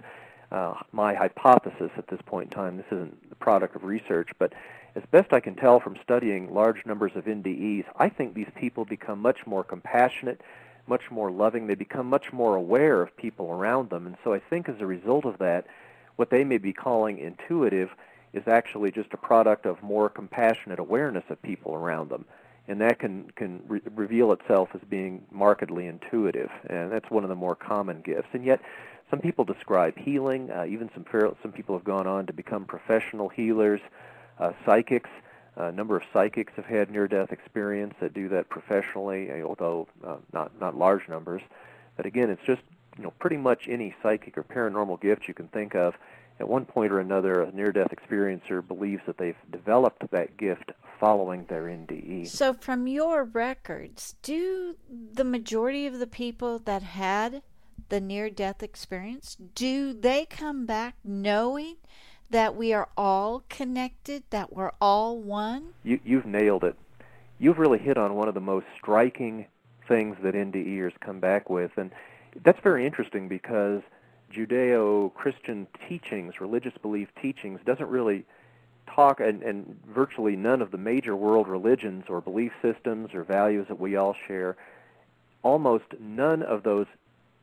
uh, 0.52 0.74
my 0.92 1.14
hypothesis 1.14 1.92
at 1.96 2.08
this 2.08 2.20
point 2.26 2.52
in 2.52 2.58
time. 2.58 2.78
This 2.78 2.88
isn't 2.88 3.30
the 3.30 3.36
product 3.36 3.76
of 3.76 3.84
research, 3.84 4.32
but 4.40 4.52
as 4.96 5.04
best 5.12 5.32
I 5.32 5.40
can 5.40 5.56
tell 5.56 5.80
from 5.80 5.96
studying 6.04 6.52
large 6.52 6.84
numbers 6.88 7.12
of 7.16 7.26
NDEs, 7.26 7.86
I 7.96 8.10
think 8.10 8.34
these 8.34 8.50
people 8.56 8.86
become 8.86 9.20
much 9.20 9.46
more 9.46 9.64
compassionate, 9.64 10.42
much 10.88 11.12
more 11.12 11.30
loving. 11.30 11.68
They 11.68 11.76
become 11.76 12.08
much 12.08 12.34
more 12.34 12.56
aware 12.56 13.04
of 13.04 13.16
people 13.16 13.52
around 13.52 13.92
them. 13.92 14.08
And 14.08 14.18
so 14.24 14.34
I 14.34 14.40
think 14.40 14.68
as 14.68 14.82
a 14.82 14.88
result 14.88 15.26
of 15.26 15.38
that, 15.38 15.68
what 16.16 16.32
they 16.32 16.44
may 16.44 16.58
be 16.58 16.74
calling 16.74 17.20
intuitive 17.20 17.92
is 18.34 18.48
actually 18.48 18.90
just 18.92 19.14
a 19.14 19.18
product 19.18 19.68
of 19.68 19.84
more 19.84 20.10
compassionate 20.10 20.80
awareness 20.80 21.24
of 21.30 21.40
people 21.44 21.76
around 21.76 22.10
them 22.10 22.26
and 22.70 22.80
that 22.82 23.00
can 23.00 23.32
can 23.36 23.62
re- 23.68 23.82
reveal 23.96 24.32
itself 24.32 24.70
as 24.76 24.82
being 24.88 25.26
markedly 25.32 25.88
intuitive, 25.88 26.52
and 26.68 26.92
that's 26.92 27.10
one 27.10 27.24
of 27.24 27.30
the 27.30 27.36
more 27.36 27.56
common 27.56 28.02
gifts. 28.02 28.30
And 28.32 28.46
yet, 28.46 28.62
some 29.10 29.20
people 29.20 29.44
describe 29.44 29.98
healing. 29.98 30.52
Uh, 30.52 30.66
even 30.70 30.90
some 30.94 31.04
some 31.42 31.52
people 31.52 31.76
have 31.76 31.84
gone 31.84 32.06
on 32.06 32.28
to 32.28 32.34
become 32.34 32.66
professional 32.66 33.28
healers, 33.28 33.82
uh, 34.40 34.54
psychics. 34.66 35.10
A 35.56 35.72
number 35.72 35.98
of 35.98 36.04
psychics 36.14 36.54
have 36.56 36.66
had 36.66 36.90
near-death 36.90 37.34
experience 37.34 37.96
that 38.00 38.14
do 38.14 38.30
that 38.30 38.48
professionally, 38.50 39.32
uh, 39.32 39.44
although 39.44 39.88
uh, 40.06 40.18
not 40.32 40.52
not 40.62 40.78
large 40.78 41.10
numbers. 41.10 41.42
But 41.98 42.06
again, 42.06 42.30
it's 42.30 42.46
just 42.46 42.62
you 42.98 43.04
know 43.04 43.12
pretty 43.20 43.38
much 43.38 43.68
any 43.68 43.96
psychic 44.04 44.38
or 44.38 44.44
paranormal 44.44 45.02
gift 45.02 45.28
you 45.28 45.34
can 45.34 45.48
think 45.48 45.74
of 45.76 45.96
at 46.40 46.48
one 46.48 46.66
point 46.66 46.92
or 46.92 47.00
another, 47.00 47.42
a 47.42 47.52
near 47.52 47.72
death 47.72 47.92
experiencer 47.92 48.66
believes 48.66 49.02
that 49.06 49.18
they've 49.18 49.36
developed 49.52 50.10
that 50.12 50.38
gift 50.38 50.72
following 51.00 51.46
their 51.46 51.64
NDE. 51.64 52.28
So, 52.28 52.54
from 52.54 52.88
your 52.88 53.24
records, 53.24 54.16
do 54.22 54.76
the 54.90 55.24
majority 55.24 55.86
of 55.86 56.00
the 56.00 56.08
people 56.08 56.60
that 56.60 56.82
had 56.84 57.42
the 57.90 58.00
near 58.00 58.30
death 58.30 58.62
experience, 58.64 59.38
do 59.56 59.94
they 59.94 60.26
come 60.26 60.66
back 60.66 60.96
knowing 61.04 61.78
that 62.30 62.56
we 62.56 62.74
are 62.74 62.90
all 62.96 63.44
connected, 63.50 64.24
that 64.30 64.54
we're 64.54 64.72
all 64.80 65.20
one? 65.20 65.74
You, 65.84 66.00
you've 66.04 66.26
nailed 66.26 66.64
it. 66.64 66.76
You've 67.40 67.58
really 67.58 67.80
hit 67.80 67.98
on 67.98 68.16
one 68.16 68.28
of 68.28 68.34
the 68.34 68.42
most 68.42 68.66
striking 68.78 69.48
things 69.88 70.18
that 70.22 70.36
NDEers 70.36 70.94
come 71.00 71.20
back 71.20 71.50
with. 71.50 71.72
And 71.78 71.92
that's 72.44 72.60
very 72.62 72.86
interesting 72.86 73.28
because 73.28 73.82
Judeo-Christian 74.32 75.68
teachings, 75.88 76.40
religious 76.40 76.74
belief 76.82 77.10
teachings, 77.22 77.60
doesn't 77.66 77.90
really 77.90 78.26
talk, 78.88 79.20
and, 79.20 79.44
and 79.44 79.80
virtually 79.88 80.36
none 80.36 80.62
of 80.62 80.72
the 80.72 80.78
major 80.78 81.16
world 81.16 81.48
religions 81.48 82.06
or 82.10 82.22
belief 82.22 82.52
systems 82.62 83.14
or 83.14 83.24
values 83.24 83.68
that 83.68 83.80
we 83.80 83.96
all 83.96 84.16
share, 84.28 84.58
almost 85.44 85.86
none 86.00 86.42
of 86.44 86.64
those 86.64 86.88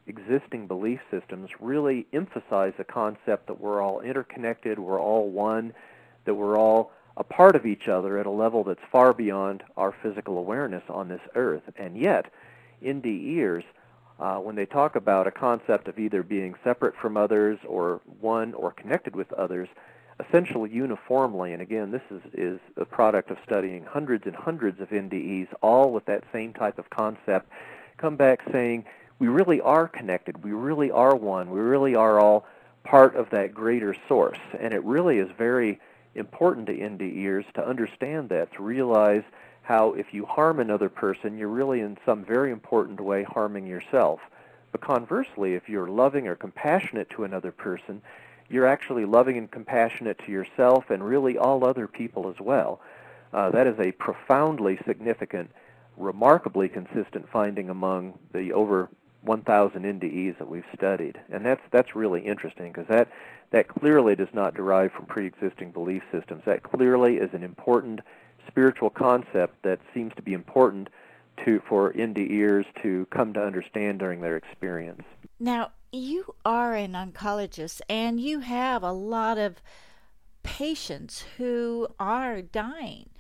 existing 0.07 0.67
belief 0.67 1.01
systems 1.11 1.51
really 1.61 2.07
emphasize 2.13 2.73
the 2.77 2.85
concept 2.85 3.47
that 3.49 3.61
we're 3.61 3.83
all 3.83 4.01
interconnected, 4.01 4.79
we're 4.79 5.01
all 5.01 5.29
one, 5.29 5.73
that 6.25 6.35
we're 6.35 6.59
all 6.59 6.93
a 7.17 7.25
part 7.25 7.57
of 7.57 7.67
each 7.67 7.89
other 7.89 8.19
at 8.19 8.27
a 8.27 8.31
level 8.31 8.63
that's 8.63 8.83
far 8.93 9.13
beyond 9.13 9.63
our 9.77 9.93
physical 10.03 10.39
awareness 10.39 10.85
on 10.89 11.09
this 11.09 11.23
earth. 11.35 11.63
And 11.77 11.97
yet, 11.97 12.31
NDEers 12.83 13.65
uh, 14.19 14.37
when 14.37 14.57
they 14.57 14.67
talk 14.67 14.97
about 14.97 15.27
a 15.27 15.31
concept 15.31 15.89
of 15.89 15.99
either 15.99 16.23
being 16.23 16.55
separate 16.65 16.95
from 16.97 17.17
others 17.17 17.59
or 17.67 18.01
one 18.21 18.55
or 18.55 18.73
connected 18.73 19.15
with 19.15 19.33
others, 19.35 19.69
essentially 20.27 20.71
uniformly, 20.71 21.53
and 21.53 21.61
again, 21.61 21.91
this 21.91 22.03
is, 22.11 22.23
is 22.33 22.61
a 22.77 22.85
product 22.85 23.31
of 23.31 23.37
studying 23.45 23.85
hundreds 23.85 24.27
and 24.27 24.35
hundreds 24.35 24.81
of 24.81 24.89
NDEs, 24.89 25.49
all 25.61 25.93
with 25.93 26.07
that 26.07 26.25
same 26.33 26.55
type 26.55 26.79
of 26.79 26.89
concept, 26.89 27.51
come 27.99 28.17
back 28.17 28.41
saying, 28.51 28.85
we 29.19 29.29
really 29.29 29.61
are 29.61 29.89
connected, 29.89 30.43
we 30.45 30.53
really 30.53 30.91
are 30.91 31.15
one, 31.15 31.51
we 31.51 31.61
really 31.61 31.95
are 31.95 32.19
all 32.19 32.47
part 32.85 33.17
of 33.17 33.31
that 33.31 33.53
greater 33.53 33.95
source. 34.09 34.39
And 34.59 34.73
it 34.73 34.83
really 34.85 35.19
is 35.19 35.29
very 35.37 35.81
important 36.15 36.67
to 36.67 36.75
NDEers 36.75 37.51
to 37.55 37.67
understand 37.67 38.29
that, 38.31 38.53
to 38.55 38.63
realize 38.63 39.23
how 39.67 39.93
if 39.95 40.15
you 40.15 40.25
harm 40.25 40.61
another 40.61 40.89
person, 40.89 41.37
you're 41.37 41.49
really 41.49 41.81
in 41.81 41.99
some 42.07 42.25
very 42.25 42.53
important 42.53 43.01
way 43.01 43.25
harming 43.25 43.67
yourself. 43.67 44.21
But 44.71 44.81
conversely, 44.81 45.55
if 45.55 45.69
you're 45.69 45.89
loving 45.89 46.29
or 46.29 46.37
compassionate 46.37 47.11
to 47.11 47.25
another 47.25 47.51
person, 47.51 48.01
you're 48.49 48.67
actually 48.67 49.07
loving 49.07 49.39
and 49.39 49.51
compassionate 49.51 50.21
to 50.25 50.31
yourself 50.31 50.91
and 50.91 51.03
really 51.03 51.37
all 51.37 51.65
other 51.65 51.89
people 51.89 52.29
as 52.29 52.39
well. 52.39 52.81
Uh, 53.33 53.51
that 53.51 53.67
is 53.67 53.77
a 53.81 53.91
profoundly 53.91 54.79
significant, 54.87 55.51
remarkably 55.97 56.69
consistent 56.69 57.29
finding 57.29 57.69
among 57.69 58.17
the 58.33 58.53
over 58.53 58.89
1,000 59.23 59.83
NDEs 59.83 60.39
that 60.39 60.49
we've 60.49 60.65
studied, 60.77 61.19
and 61.33 61.45
that's 61.45 61.63
that's 61.73 61.97
really 61.97 62.21
interesting 62.21 62.71
because 62.71 62.87
that 62.87 63.09
that 63.51 63.67
clearly 63.67 64.15
does 64.15 64.33
not 64.33 64.55
derive 64.55 64.93
from 64.93 65.07
pre-existing 65.07 65.73
belief 65.73 66.05
systems. 66.13 66.45
That 66.45 66.63
clearly 66.63 67.17
is 67.17 67.35
an 67.35 67.43
important 67.43 68.01
spiritual 68.57 68.89
concept 68.89 69.63
that 69.63 69.79
seems 69.93 70.15
to 70.17 70.23
be 70.23 70.33
important 70.33 70.89
to 71.45 71.61
for 71.69 71.93
NDEers 71.93 72.65
to 72.83 73.07
come 73.11 73.35
to 73.35 73.41
understand 73.45 73.99
during 73.99 74.23
their 74.23 74.35
experience. 74.35 75.03
Now, 75.39 75.73
you 75.93 76.35
are 76.43 76.75
an 76.75 76.93
oncologist 76.93 77.83
and 77.87 78.19
you 78.19 78.41
have 78.41 78.83
a 78.83 78.93
lot 78.93 79.37
of 79.37 79.57
patients 80.43 81.23
who 81.37 81.87
are 82.01 82.41
dying. 82.41 83.11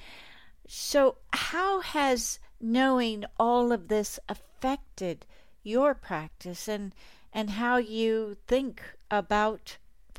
So, 0.66 1.16
how 1.34 1.80
has 1.80 2.38
knowing 2.58 3.26
all 3.38 3.72
of 3.72 3.88
this 3.88 4.18
affected 4.30 5.26
your 5.62 5.94
practice 5.94 6.66
and 6.66 6.94
and 7.30 7.50
how 7.50 7.76
you 7.76 8.38
think 8.46 8.80
about 9.10 9.76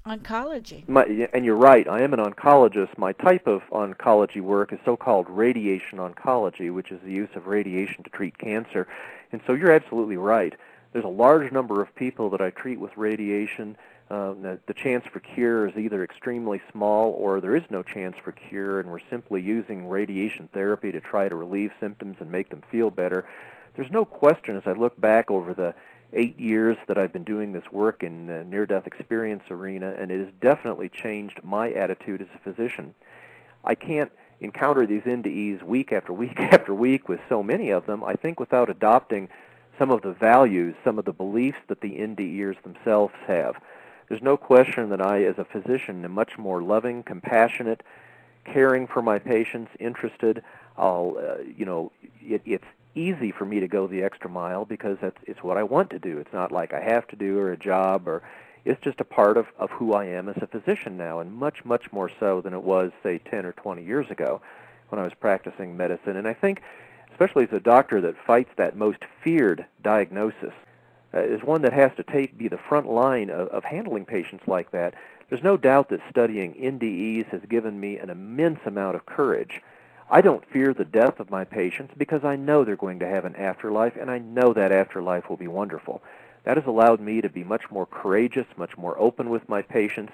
oncology. 0.07 0.87
My, 0.87 1.03
and 1.33 1.45
you're 1.45 1.55
right. 1.55 1.87
I 1.87 2.01
am 2.01 2.13
an 2.13 2.19
oncologist. 2.19 2.97
My 2.97 3.13
type 3.13 3.47
of 3.47 3.61
oncology 3.71 4.41
work 4.41 4.73
is 4.73 4.79
so-called 4.85 5.29
radiation 5.29 5.99
oncology, 5.99 6.73
which 6.73 6.91
is 6.91 6.99
the 7.03 7.11
use 7.11 7.29
of 7.35 7.47
radiation 7.47 8.03
to 8.03 8.09
treat 8.09 8.37
cancer. 8.37 8.87
And 9.31 9.41
so 9.45 9.53
you're 9.53 9.71
absolutely 9.71 10.17
right. 10.17 10.55
There's 10.93 11.05
a 11.05 11.09
large 11.09 11.51
number 11.51 11.81
of 11.81 11.93
people 11.95 12.29
that 12.31 12.41
I 12.41 12.49
treat 12.49 12.79
with 12.79 12.95
radiation. 12.97 13.77
Uh, 14.09 14.33
the, 14.33 14.59
the 14.67 14.73
chance 14.73 15.05
for 15.05 15.19
cure 15.19 15.67
is 15.67 15.75
either 15.75 16.03
extremely 16.03 16.61
small 16.71 17.11
or 17.11 17.41
there 17.41 17.55
is 17.55 17.63
no 17.69 17.83
chance 17.83 18.15
for 18.23 18.31
cure, 18.31 18.79
and 18.79 18.89
we're 18.89 18.99
simply 19.09 19.41
using 19.41 19.89
radiation 19.89 20.47
therapy 20.53 20.93
to 20.93 21.01
try 21.01 21.27
to 21.27 21.35
relieve 21.35 21.71
symptoms 21.79 22.15
and 22.21 22.31
make 22.31 22.49
them 22.49 22.63
feel 22.71 22.89
better. 22.89 23.27
There's 23.75 23.91
no 23.91 24.05
question 24.05 24.55
as 24.55 24.63
I 24.65 24.71
look 24.71 24.99
back 24.99 25.29
over 25.29 25.53
the 25.53 25.75
eight 26.13 26.39
years 26.39 26.77
that 26.87 26.97
I've 26.97 27.11
been 27.11 27.23
doing 27.23 27.51
this 27.51 27.69
work 27.71 28.03
in 28.03 28.27
the 28.27 28.43
near-death 28.43 28.87
experience 28.87 29.43
arena, 29.49 29.93
and 29.97 30.11
it 30.11 30.19
has 30.19 30.33
definitely 30.41 30.89
changed 30.89 31.41
my 31.43 31.71
attitude 31.71 32.21
as 32.21 32.27
a 32.33 32.39
physician. 32.39 32.95
I 33.63 33.75
can't 33.75 34.11
encounter 34.39 34.85
these 34.85 35.01
NDEs 35.01 35.63
week 35.63 35.91
after 35.91 36.13
week 36.13 36.39
after 36.39 36.73
week 36.73 37.09
with 37.09 37.19
so 37.27 37.43
many 37.43 37.69
of 37.69 37.85
them, 37.85 38.03
I 38.03 38.13
think 38.13 38.39
without 38.39 38.69
adopting 38.69 39.29
some 39.77 39.91
of 39.91 40.01
the 40.01 40.13
values, 40.13 40.75
some 40.83 40.97
of 40.97 41.05
the 41.05 41.13
beliefs 41.13 41.59
that 41.67 41.81
the 41.81 41.91
NDEers 41.91 42.61
themselves 42.63 43.13
have. 43.27 43.55
There's 44.09 44.21
no 44.21 44.37
question 44.37 44.89
that 44.89 45.01
I, 45.01 45.23
as 45.23 45.37
a 45.37 45.45
physician, 45.45 46.03
am 46.05 46.13
much 46.13 46.37
more 46.37 46.61
loving, 46.63 47.03
compassionate, 47.03 47.83
caring 48.45 48.87
for 48.87 49.01
my 49.01 49.19
patients, 49.19 49.71
interested. 49.79 50.43
I'll, 50.77 51.17
uh, 51.19 51.43
you 51.43 51.65
know, 51.65 51.91
it, 52.21 52.41
it's 52.45 52.65
easy 52.97 53.31
for 53.31 53.45
me 53.45 53.59
to 53.59 53.67
go 53.67 53.87
the 53.87 54.03
extra 54.03 54.29
mile 54.29 54.65
because 54.65 54.97
that's 55.01 55.17
it's 55.23 55.43
what 55.43 55.57
I 55.57 55.63
want 55.63 55.89
to 55.91 55.99
do. 55.99 56.17
It's 56.17 56.33
not 56.33 56.51
like 56.51 56.73
I 56.73 56.81
have 56.81 57.07
to 57.07 57.15
do 57.15 57.37
or 57.37 57.51
a 57.51 57.57
job 57.57 58.07
or 58.07 58.23
it's 58.67 58.81
just 58.81 58.99
a 58.99 59.05
part 59.05 59.37
of, 59.37 59.47
of 59.57 59.69
who 59.69 59.93
I 59.93 60.05
am 60.05 60.27
as 60.27 60.35
a 60.41 60.47
physician 60.47 60.97
now, 60.97 61.19
and 61.19 61.33
much, 61.33 61.63
much 61.63 61.91
more 61.93 62.11
so 62.19 62.41
than 62.41 62.53
it 62.53 62.63
was, 62.63 62.91
say, 63.01 63.17
10 63.19 63.45
or 63.45 63.53
20 63.53 63.83
years 63.83 64.11
ago 64.11 64.41
when 64.89 64.99
I 64.99 65.03
was 65.03 65.13
practicing 65.13 65.77
medicine. 65.77 66.17
And 66.17 66.27
I 66.27 66.33
think, 66.33 66.61
especially 67.11 67.45
as 67.45 67.53
a 67.53 67.61
doctor 67.61 68.01
that 68.01 68.15
fights 68.25 68.49
that 68.57 68.75
most 68.75 68.99
feared 69.23 69.65
diagnosis, 69.81 70.53
uh, 71.13 71.21
is 71.21 71.41
one 71.43 71.61
that 71.61 71.71
has 71.71 71.91
to 71.95 72.03
take 72.03 72.37
be 72.37 72.49
the 72.49 72.57
front 72.57 72.89
line 72.89 73.29
of, 73.29 73.47
of 73.49 73.63
handling 73.63 74.05
patients 74.05 74.43
like 74.47 74.71
that. 74.71 74.93
There's 75.29 75.43
no 75.43 75.55
doubt 75.55 75.89
that 75.89 76.01
studying 76.09 76.53
NDEs 76.53 77.27
has 77.27 77.41
given 77.47 77.79
me 77.79 77.97
an 77.97 78.09
immense 78.09 78.59
amount 78.65 78.95
of 78.95 79.05
courage. 79.05 79.61
I 80.09 80.21
don't 80.21 80.45
fear 80.49 80.73
the 80.73 80.85
death 80.85 81.19
of 81.19 81.29
my 81.29 81.43
patients 81.43 81.93
because 81.97 82.23
I 82.23 82.37
know 82.37 82.63
they're 82.63 82.77
going 82.77 82.99
to 82.99 83.07
have 83.07 83.25
an 83.25 83.35
afterlife, 83.35 83.97
and 83.97 84.09
I 84.09 84.19
know 84.19 84.53
that 84.53 84.71
afterlife 84.71 85.29
will 85.29 85.37
be 85.37 85.47
wonderful. 85.47 86.01
That 86.45 86.55
has 86.55 86.65
allowed 86.65 87.01
me 87.01 87.19
to 87.19 87.29
be 87.29 87.43
much 87.43 87.69
more 87.69 87.85
courageous, 87.85 88.47
much 88.55 88.77
more 88.77 88.97
open 88.97 89.29
with 89.29 89.49
my 89.49 89.61
patients. 89.61 90.13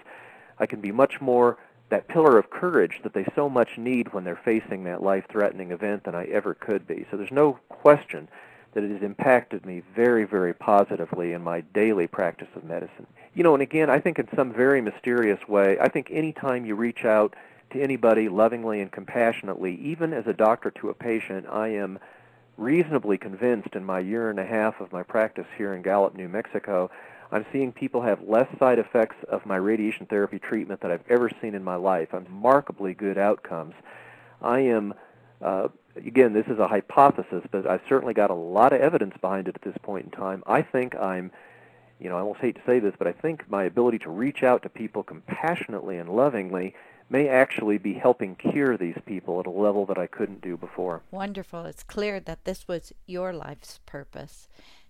I 0.58 0.66
can 0.66 0.82
be 0.82 0.92
much 0.92 1.22
more 1.22 1.58
that 1.90 2.08
pillar 2.08 2.40
of 2.40 2.50
courage 2.50 3.02
that 3.04 3.14
they 3.14 3.26
so 3.36 3.48
much 3.48 3.78
need 3.78 4.14
when 4.14 4.24
they're 4.24 4.36
facing 4.36 4.84
that 4.86 5.04
life-threatening 5.04 5.70
event 5.72 6.06
than 6.06 6.16
I 6.16 6.26
ever 6.26 6.56
could 6.56 6.88
be. 6.88 7.06
So 7.12 7.18
there's 7.18 7.32
no 7.32 7.60
question 7.70 8.30
that 8.74 8.84
it 8.84 8.90
has 8.90 9.04
impacted 9.04 9.64
me 9.64 9.84
very, 9.96 10.24
very 10.24 10.56
positively 10.56 11.34
in 11.34 11.44
my 11.44 11.62
daily 11.62 12.08
practice 12.08 12.48
of 12.56 12.64
medicine. 12.64 13.06
You 13.36 13.44
know, 13.44 13.54
and 13.54 13.62
again, 13.62 13.92
I 13.92 14.00
think 14.00 14.18
in 14.18 14.28
some 14.36 14.52
very 14.52 14.82
mysterious 14.82 15.48
way, 15.48 15.78
I 15.80 15.88
think 15.88 16.08
any 16.10 16.34
time 16.34 16.66
you 16.66 16.74
reach 16.74 17.06
out 17.06 17.36
to 17.72 17.82
anybody 17.82 18.30
lovingly 18.30 18.82
and 18.82 18.92
compassionately, 18.92 19.76
even 19.82 20.14
as 20.14 20.28
a 20.28 20.34
doctor 20.34 20.72
to 20.72 20.90
a 20.90 20.94
patient, 20.94 21.48
I 21.50 21.70
am 21.70 22.00
reasonably 22.58 23.18
convinced 23.18 23.76
in 23.76 23.84
my 23.84 24.00
year 24.00 24.30
and 24.30 24.40
a 24.40 24.46
half 24.46 24.80
of 24.80 24.92
my 24.92 25.04
practice 25.04 25.48
here 25.58 25.74
in 25.74 25.82
Gallup, 25.82 26.16
New 26.16 26.30
Mexico, 26.30 26.92
I'm 27.34 27.48
seeing 27.52 27.72
people 27.72 28.04
have 28.04 28.22
less 28.22 28.48
side 28.60 28.78
effects 28.78 29.16
of 29.28 29.44
my 29.48 29.56
radiation 29.56 30.06
therapy 30.06 30.38
treatment 30.38 30.82
that 30.82 30.92
I've 30.92 31.04
ever 31.10 31.32
seen 31.42 31.56
in 31.56 31.64
my 31.64 31.76
life. 31.76 32.10
I'm 32.14 32.26
remarkably 32.26 32.94
good 32.94 33.18
outcomes. 33.18 33.74
I 34.40 34.60
am, 34.60 34.94
uh, 35.42 35.70
again, 35.96 36.34
this 36.34 36.46
is 36.46 36.60
a 36.60 36.68
hypothesis, 36.68 37.44
but 37.50 37.66
I've 37.66 37.82
certainly 37.90 38.14
got 38.14 38.30
a 38.30 38.36
lot 38.36 38.72
of 38.72 38.82
evidence 38.82 39.16
behind 39.20 39.48
it 39.48 39.56
at 39.56 39.64
this 39.64 39.76
point 39.82 40.06
in 40.06 40.12
time. 40.12 40.44
I 40.46 40.62
think 40.62 40.96
I'm, 40.96 41.32
you 42.00 42.08
know, 42.08 42.18
I 42.18 42.20
almost 42.20 42.40
hate 42.40 42.56
to 42.58 42.62
say 42.68 42.78
this, 42.78 42.94
but 43.00 43.08
I 43.08 43.14
think 43.14 43.50
my 43.50 43.64
ability 43.64 43.98
to 44.00 44.12
reach 44.12 44.44
out 44.44 44.62
to 44.62 44.70
people 44.70 45.02
compassionately 45.02 45.98
and 45.98 46.10
lovingly 46.10 46.76
may 47.14 47.30
actually 47.30 47.78
be 47.78 47.94
helping 47.94 48.36
cure 48.36 48.76
these 48.76 48.98
people 49.06 49.40
at 49.40 49.46
a 49.46 49.52
level 49.52 49.86
that 49.86 50.00
I 50.00 50.08
couldn't 50.08 50.42
do 50.42 50.58
before. 50.58 51.04
Wonderful. 51.12 51.64
It's 51.66 51.84
clear 51.84 52.20
that 52.20 52.44
this 52.44 52.68
was 52.68 52.92
your 53.06 53.32
life's 53.32 53.80
purpose. 53.86 54.48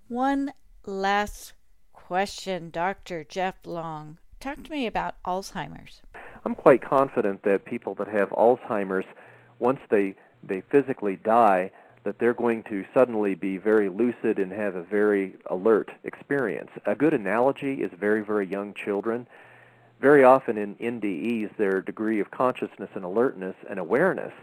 One 0.08 0.54
last 0.86 1.52
question, 1.92 2.70
Dr. 2.70 3.26
Jeff 3.26 3.56
Long. 3.66 4.20
Talk 4.40 4.64
to 4.64 4.72
me 4.72 4.88
about 4.88 5.16
Alzheimer's. 5.28 6.02
I'm 6.46 6.56
quite 6.56 6.82
confident 6.82 7.44
that 7.44 7.66
people 7.66 7.94
that 7.96 8.08
have 8.08 8.30
Alzheimer's, 8.30 9.06
once 9.60 9.82
they, 9.90 10.16
they 10.42 10.62
physically 10.62 11.18
die, 11.18 11.72
that 12.06 12.20
they're 12.20 12.34
going 12.34 12.64
to 12.64 12.86
suddenly 12.94 13.36
be 13.36 13.58
very 13.58 13.90
lucid 13.90 14.40
and 14.40 14.54
have 14.54 14.76
a 14.76 14.84
very 14.84 15.36
alert 15.48 15.92
experience. 16.06 16.72
A 16.86 16.96
good 16.96 17.14
analogy 17.14 17.82
is 17.82 17.92
very, 18.00 18.24
very 18.24 18.48
young 18.48 18.74
children 18.74 19.28
very 20.04 20.26
often 20.26 20.58
in 20.58 20.76
NDEs, 20.76 21.56
their 21.56 21.82
degree 21.82 22.20
of 22.20 22.30
consciousness 22.30 22.90
and 22.94 23.06
alertness 23.06 23.56
and 23.70 23.80
awareness 23.80 24.34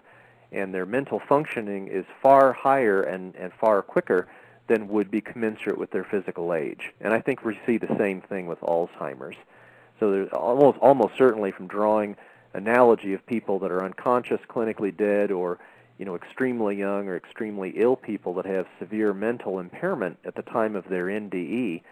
and 0.53 0.75
their 0.75 0.87
mental 0.87 1.21
functioning 1.21 1.87
is 1.87 2.07
far 2.23 2.55
higher 2.55 3.03
and, 3.03 3.37
and 3.37 3.53
far 3.53 3.83
quicker 3.83 4.27
than 4.69 4.89
would 4.89 5.11
be 5.11 5.21
commensurate 5.21 5.77
with 5.77 5.91
their 5.91 6.03
physical 6.03 6.55
age. 6.55 6.95
And 7.03 7.13
I 7.13 7.21
think 7.21 7.45
we 7.45 7.61
see 7.67 7.77
the 7.77 7.95
same 7.99 8.23
thing 8.23 8.47
with 8.47 8.59
Alzheimer's. 8.63 9.37
So 10.01 10.11
there's 10.11 10.33
almost 10.33 10.79
almost 10.79 11.19
certainly 11.19 11.51
from 11.51 11.67
drawing 11.67 12.17
analogy 12.55 13.13
of 13.13 13.27
people 13.27 13.59
that 13.59 13.71
are 13.71 13.85
unconscious, 13.85 14.41
clinically 14.49 14.97
dead, 14.97 15.31
or 15.31 15.59
you 15.99 16.07
know 16.07 16.17
extremely 16.17 16.75
young 16.75 17.07
or 17.07 17.19
extremely 17.19 17.75
ill 17.77 17.97
people 17.97 18.33
that 18.35 18.47
have 18.47 18.67
severe 18.79 19.13
mental 19.13 19.59
impairment 19.59 20.19
at 20.25 20.37
the 20.37 20.43
time 20.43 20.75
of 20.75 20.89
their 20.89 21.05
NDE 21.05 21.83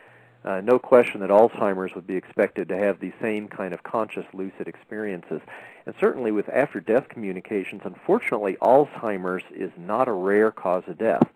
uh, 0.45 0.61
no 0.61 0.79
question 0.79 1.21
that 1.21 1.31
Alzheimer's 1.31 1.95
would 1.95 2.07
be 2.07 2.17
expected 2.17 2.69
to 2.69 2.77
have 2.77 3.01
the 3.01 3.13
same 3.21 3.49
kind 3.49 3.75
of 3.75 3.83
conscious 3.83 4.25
lucid 4.33 4.69
experiences. 4.69 5.41
And 5.85 5.95
certainly 5.99 6.31
with 6.31 6.49
after 6.49 6.81
death 6.81 7.09
communications, 7.09 7.83
unfortunately, 7.85 8.57
Alzheimer's 8.63 9.45
is 9.55 9.73
not 9.77 10.09
a 10.09 10.13
rare 10.13 10.51
cause 10.51 10.85
of 10.87 10.99
death. 10.99 11.27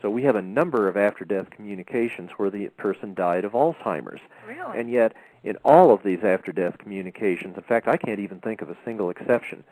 So 0.00 0.10
we 0.10 0.22
have 0.22 0.36
a 0.36 0.42
number 0.42 0.88
of 0.88 0.96
after 0.96 1.24
death 1.24 1.50
communications 1.50 2.30
where 2.36 2.50
the 2.50 2.68
person 2.68 3.14
died 3.14 3.44
of 3.44 3.52
Alzheimer's. 3.52 4.20
Really? 4.46 4.78
And 4.78 4.90
yet, 4.90 5.12
in 5.42 5.56
all 5.64 5.92
of 5.92 6.02
these 6.02 6.22
after 6.22 6.52
death 6.52 6.78
communications, 6.78 7.56
in 7.56 7.62
fact, 7.64 7.88
I 7.88 7.96
can't 7.96 8.20
even 8.20 8.40
think 8.40 8.62
of 8.62 8.70
a 8.70 8.76
single 8.84 9.10
exception. 9.10 9.64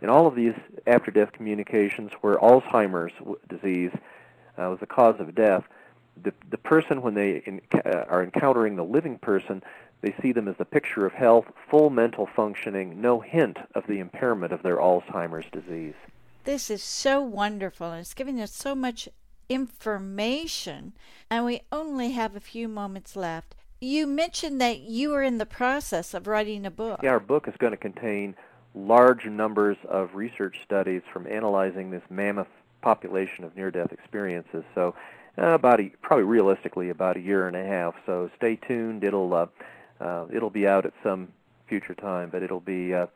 In 0.00 0.08
all 0.08 0.26
of 0.26 0.34
these 0.34 0.54
after 0.86 1.10
death 1.10 1.32
communications 1.32 2.12
where 2.20 2.36
Alzheimer's 2.38 3.12
disease 3.48 3.92
uh, 4.58 4.68
was 4.70 4.80
the 4.80 4.86
cause 4.86 5.16
of 5.18 5.34
death, 5.34 5.64
the 6.22 6.32
the 6.50 6.58
person 6.58 7.02
when 7.02 7.14
they 7.14 7.42
in, 7.46 7.60
uh, 7.84 8.04
are 8.08 8.22
encountering 8.22 8.76
the 8.76 8.84
living 8.84 9.18
person, 9.18 9.62
they 10.00 10.14
see 10.20 10.32
them 10.32 10.48
as 10.48 10.56
the 10.56 10.64
picture 10.64 11.06
of 11.06 11.12
health, 11.12 11.46
full 11.70 11.90
mental 11.90 12.26
functioning, 12.26 13.00
no 13.00 13.20
hint 13.20 13.58
of 13.74 13.86
the 13.86 13.98
impairment 13.98 14.52
of 14.52 14.62
their 14.62 14.76
Alzheimer's 14.76 15.50
disease. 15.50 15.94
This 16.44 16.70
is 16.70 16.82
so 16.82 17.22
wonderful, 17.22 17.90
and 17.90 18.00
it's 18.00 18.14
giving 18.14 18.40
us 18.40 18.52
so 18.52 18.74
much 18.74 19.08
information, 19.48 20.92
and 21.30 21.44
we 21.44 21.62
only 21.72 22.12
have 22.12 22.36
a 22.36 22.40
few 22.40 22.68
moments 22.68 23.16
left. 23.16 23.54
You 23.80 24.06
mentioned 24.06 24.60
that 24.60 24.80
you 24.80 25.14
are 25.14 25.22
in 25.22 25.38
the 25.38 25.46
process 25.46 26.14
of 26.14 26.26
writing 26.26 26.64
a 26.64 26.70
book. 26.70 27.00
Yeah, 27.02 27.10
our 27.10 27.20
book 27.20 27.48
is 27.48 27.54
going 27.58 27.72
to 27.72 27.76
contain 27.78 28.34
large 28.74 29.26
numbers 29.26 29.76
of 29.88 30.14
research 30.14 30.56
studies 30.64 31.02
from 31.12 31.26
analyzing 31.26 31.90
this 31.90 32.02
mammoth 32.10 32.48
population 32.82 33.44
of 33.44 33.56
near-death 33.56 33.92
experiences. 33.92 34.64
So 34.74 34.94
uh, 35.38 35.46
about 35.46 35.80
a, 35.80 35.90
probably 36.02 36.24
realistically 36.24 36.90
about 36.90 37.16
a 37.16 37.20
year 37.20 37.46
and 37.46 37.56
a 37.56 37.64
half. 37.64 37.94
So 38.06 38.30
stay 38.36 38.56
tuned. 38.56 39.04
It'll 39.04 39.34
uh, 39.34 39.46
uh, 40.00 40.26
it'll 40.32 40.50
be 40.50 40.66
out 40.66 40.86
at 40.86 40.92
some 41.02 41.28
future 41.66 41.94
time, 41.94 42.30
but 42.30 42.42
it'll 42.42 42.60
be 42.60 42.94
uh, 42.94 43.06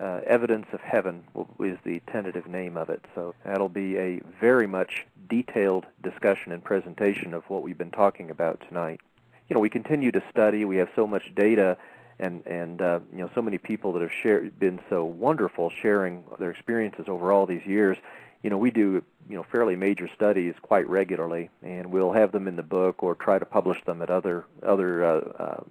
uh, 0.00 0.20
Evidence 0.26 0.66
of 0.72 0.80
Heaven 0.80 1.24
is 1.60 1.78
the 1.84 2.00
tentative 2.10 2.46
name 2.46 2.76
of 2.76 2.88
it. 2.88 3.04
So 3.14 3.34
that'll 3.44 3.68
be 3.68 3.98
a 3.98 4.20
very 4.40 4.66
much 4.66 5.06
detailed 5.28 5.86
discussion 6.02 6.52
and 6.52 6.64
presentation 6.64 7.34
of 7.34 7.48
what 7.48 7.62
we've 7.62 7.78
been 7.78 7.90
talking 7.90 8.30
about 8.30 8.62
tonight. 8.66 9.00
You 9.48 9.54
know, 9.54 9.60
we 9.60 9.68
continue 9.68 10.10
to 10.12 10.22
study. 10.30 10.64
We 10.64 10.76
have 10.76 10.88
so 10.96 11.06
much 11.06 11.34
data 11.34 11.76
and 12.18 12.46
and 12.46 12.80
uh, 12.80 13.00
you 13.12 13.18
know 13.18 13.30
so 13.34 13.42
many 13.42 13.58
people 13.58 13.92
that 13.94 14.02
have 14.02 14.12
shared, 14.12 14.58
been 14.58 14.80
so 14.88 15.04
wonderful 15.04 15.70
sharing 15.70 16.24
their 16.38 16.50
experiences 16.50 17.06
over 17.08 17.32
all 17.32 17.46
these 17.46 17.66
years 17.66 17.96
you 18.42 18.50
know, 18.50 18.58
we 18.58 18.70
do 18.70 19.02
you 19.28 19.36
know 19.36 19.44
fairly 19.50 19.76
major 19.76 20.08
studies 20.14 20.54
quite 20.62 20.88
regularly, 20.88 21.50
and 21.62 21.90
we'll 21.90 22.12
have 22.12 22.32
them 22.32 22.48
in 22.48 22.56
the 22.56 22.62
book 22.62 23.02
or 23.02 23.14
try 23.14 23.38
to 23.38 23.44
publish 23.44 23.82
them 23.84 24.02
at 24.02 24.10
other 24.10 24.44
other 24.66 25.04
uh, 25.04 25.20
uh, 25.38 25.64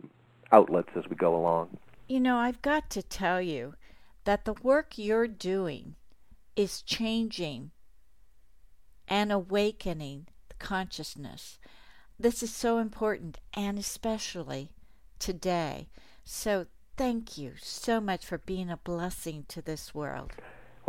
outlets 0.51 0.89
as 0.95 1.07
we 1.09 1.15
go 1.15 1.35
along. 1.35 1.77
You 2.07 2.19
know, 2.19 2.37
I've 2.37 2.61
got 2.61 2.89
to 2.91 3.03
tell 3.03 3.41
you 3.41 3.75
that 4.23 4.45
the 4.45 4.53
work 4.53 4.97
you're 4.97 5.27
doing 5.27 5.95
is 6.55 6.81
changing 6.81 7.71
and 9.07 9.31
awakening 9.31 10.27
the 10.49 10.55
consciousness. 10.55 11.57
This 12.19 12.43
is 12.43 12.53
so 12.53 12.79
important, 12.79 13.39
and 13.53 13.79
especially 13.79 14.71
today. 15.19 15.87
So, 16.23 16.65
thank 16.97 17.37
you 17.37 17.53
so 17.61 17.99
much 18.01 18.25
for 18.25 18.37
being 18.37 18.69
a 18.69 18.77
blessing 18.77 19.45
to 19.47 19.61
this 19.61 19.95
world. 19.95 20.33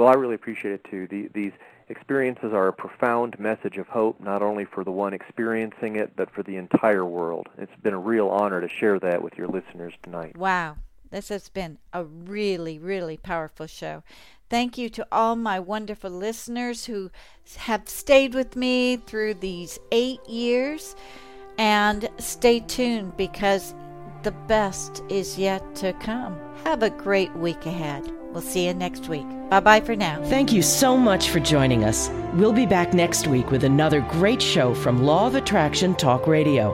Well, 0.00 0.08
I 0.08 0.14
really 0.14 0.34
appreciate 0.34 0.72
it 0.72 0.84
too. 0.90 1.06
The, 1.08 1.28
these 1.34 1.52
experiences 1.90 2.54
are 2.54 2.68
a 2.68 2.72
profound 2.72 3.38
message 3.38 3.76
of 3.76 3.86
hope, 3.86 4.18
not 4.18 4.40
only 4.40 4.64
for 4.64 4.82
the 4.82 4.90
one 4.90 5.12
experiencing 5.12 5.96
it, 5.96 6.16
but 6.16 6.30
for 6.30 6.42
the 6.42 6.56
entire 6.56 7.04
world. 7.04 7.48
It's 7.58 7.70
been 7.82 7.92
a 7.92 7.98
real 7.98 8.28
honor 8.28 8.62
to 8.62 8.68
share 8.70 8.98
that 8.98 9.22
with 9.22 9.34
your 9.36 9.46
listeners 9.46 9.92
tonight. 10.02 10.38
Wow. 10.38 10.78
This 11.10 11.28
has 11.28 11.50
been 11.50 11.76
a 11.92 12.04
really, 12.04 12.78
really 12.78 13.18
powerful 13.18 13.66
show. 13.66 14.02
Thank 14.48 14.78
you 14.78 14.88
to 14.88 15.06
all 15.12 15.36
my 15.36 15.60
wonderful 15.60 16.10
listeners 16.10 16.86
who 16.86 17.10
have 17.58 17.86
stayed 17.86 18.32
with 18.32 18.56
me 18.56 18.96
through 18.96 19.34
these 19.34 19.78
eight 19.92 20.26
years. 20.26 20.96
And 21.58 22.08
stay 22.16 22.60
tuned 22.60 23.18
because 23.18 23.74
the 24.22 24.32
best 24.32 25.02
is 25.10 25.38
yet 25.38 25.74
to 25.74 25.92
come. 25.92 26.40
Have 26.64 26.82
a 26.82 26.90
great 26.90 27.32
week 27.36 27.64
ahead. 27.66 28.10
We'll 28.32 28.42
see 28.42 28.66
you 28.66 28.74
next 28.74 29.08
week. 29.08 29.26
Bye 29.50 29.60
bye 29.60 29.80
for 29.80 29.94
now. 29.96 30.22
Thank 30.26 30.52
you 30.52 30.62
so 30.62 30.96
much 30.96 31.30
for 31.30 31.40
joining 31.40 31.82
us. 31.84 32.08
We'll 32.34 32.52
be 32.52 32.66
back 32.66 32.94
next 32.94 33.26
week 33.26 33.50
with 33.50 33.64
another 33.64 34.02
great 34.02 34.40
show 34.40 34.72
from 34.74 35.02
Law 35.02 35.26
of 35.26 35.34
Attraction 35.34 35.96
Talk 35.96 36.28
Radio. 36.28 36.72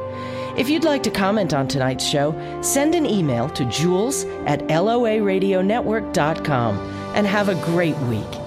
If 0.58 0.68
you'd 0.68 0.84
like 0.84 1.02
to 1.04 1.10
comment 1.10 1.54
on 1.54 1.66
tonight's 1.68 2.04
show, 2.04 2.34
send 2.62 2.94
an 2.94 3.06
email 3.06 3.48
to 3.50 3.64
jules 3.66 4.24
at 4.46 4.60
loaradionetwork.com 4.68 6.78
and 7.14 7.26
have 7.26 7.48
a 7.48 7.54
great 7.64 7.96
week. 8.00 8.45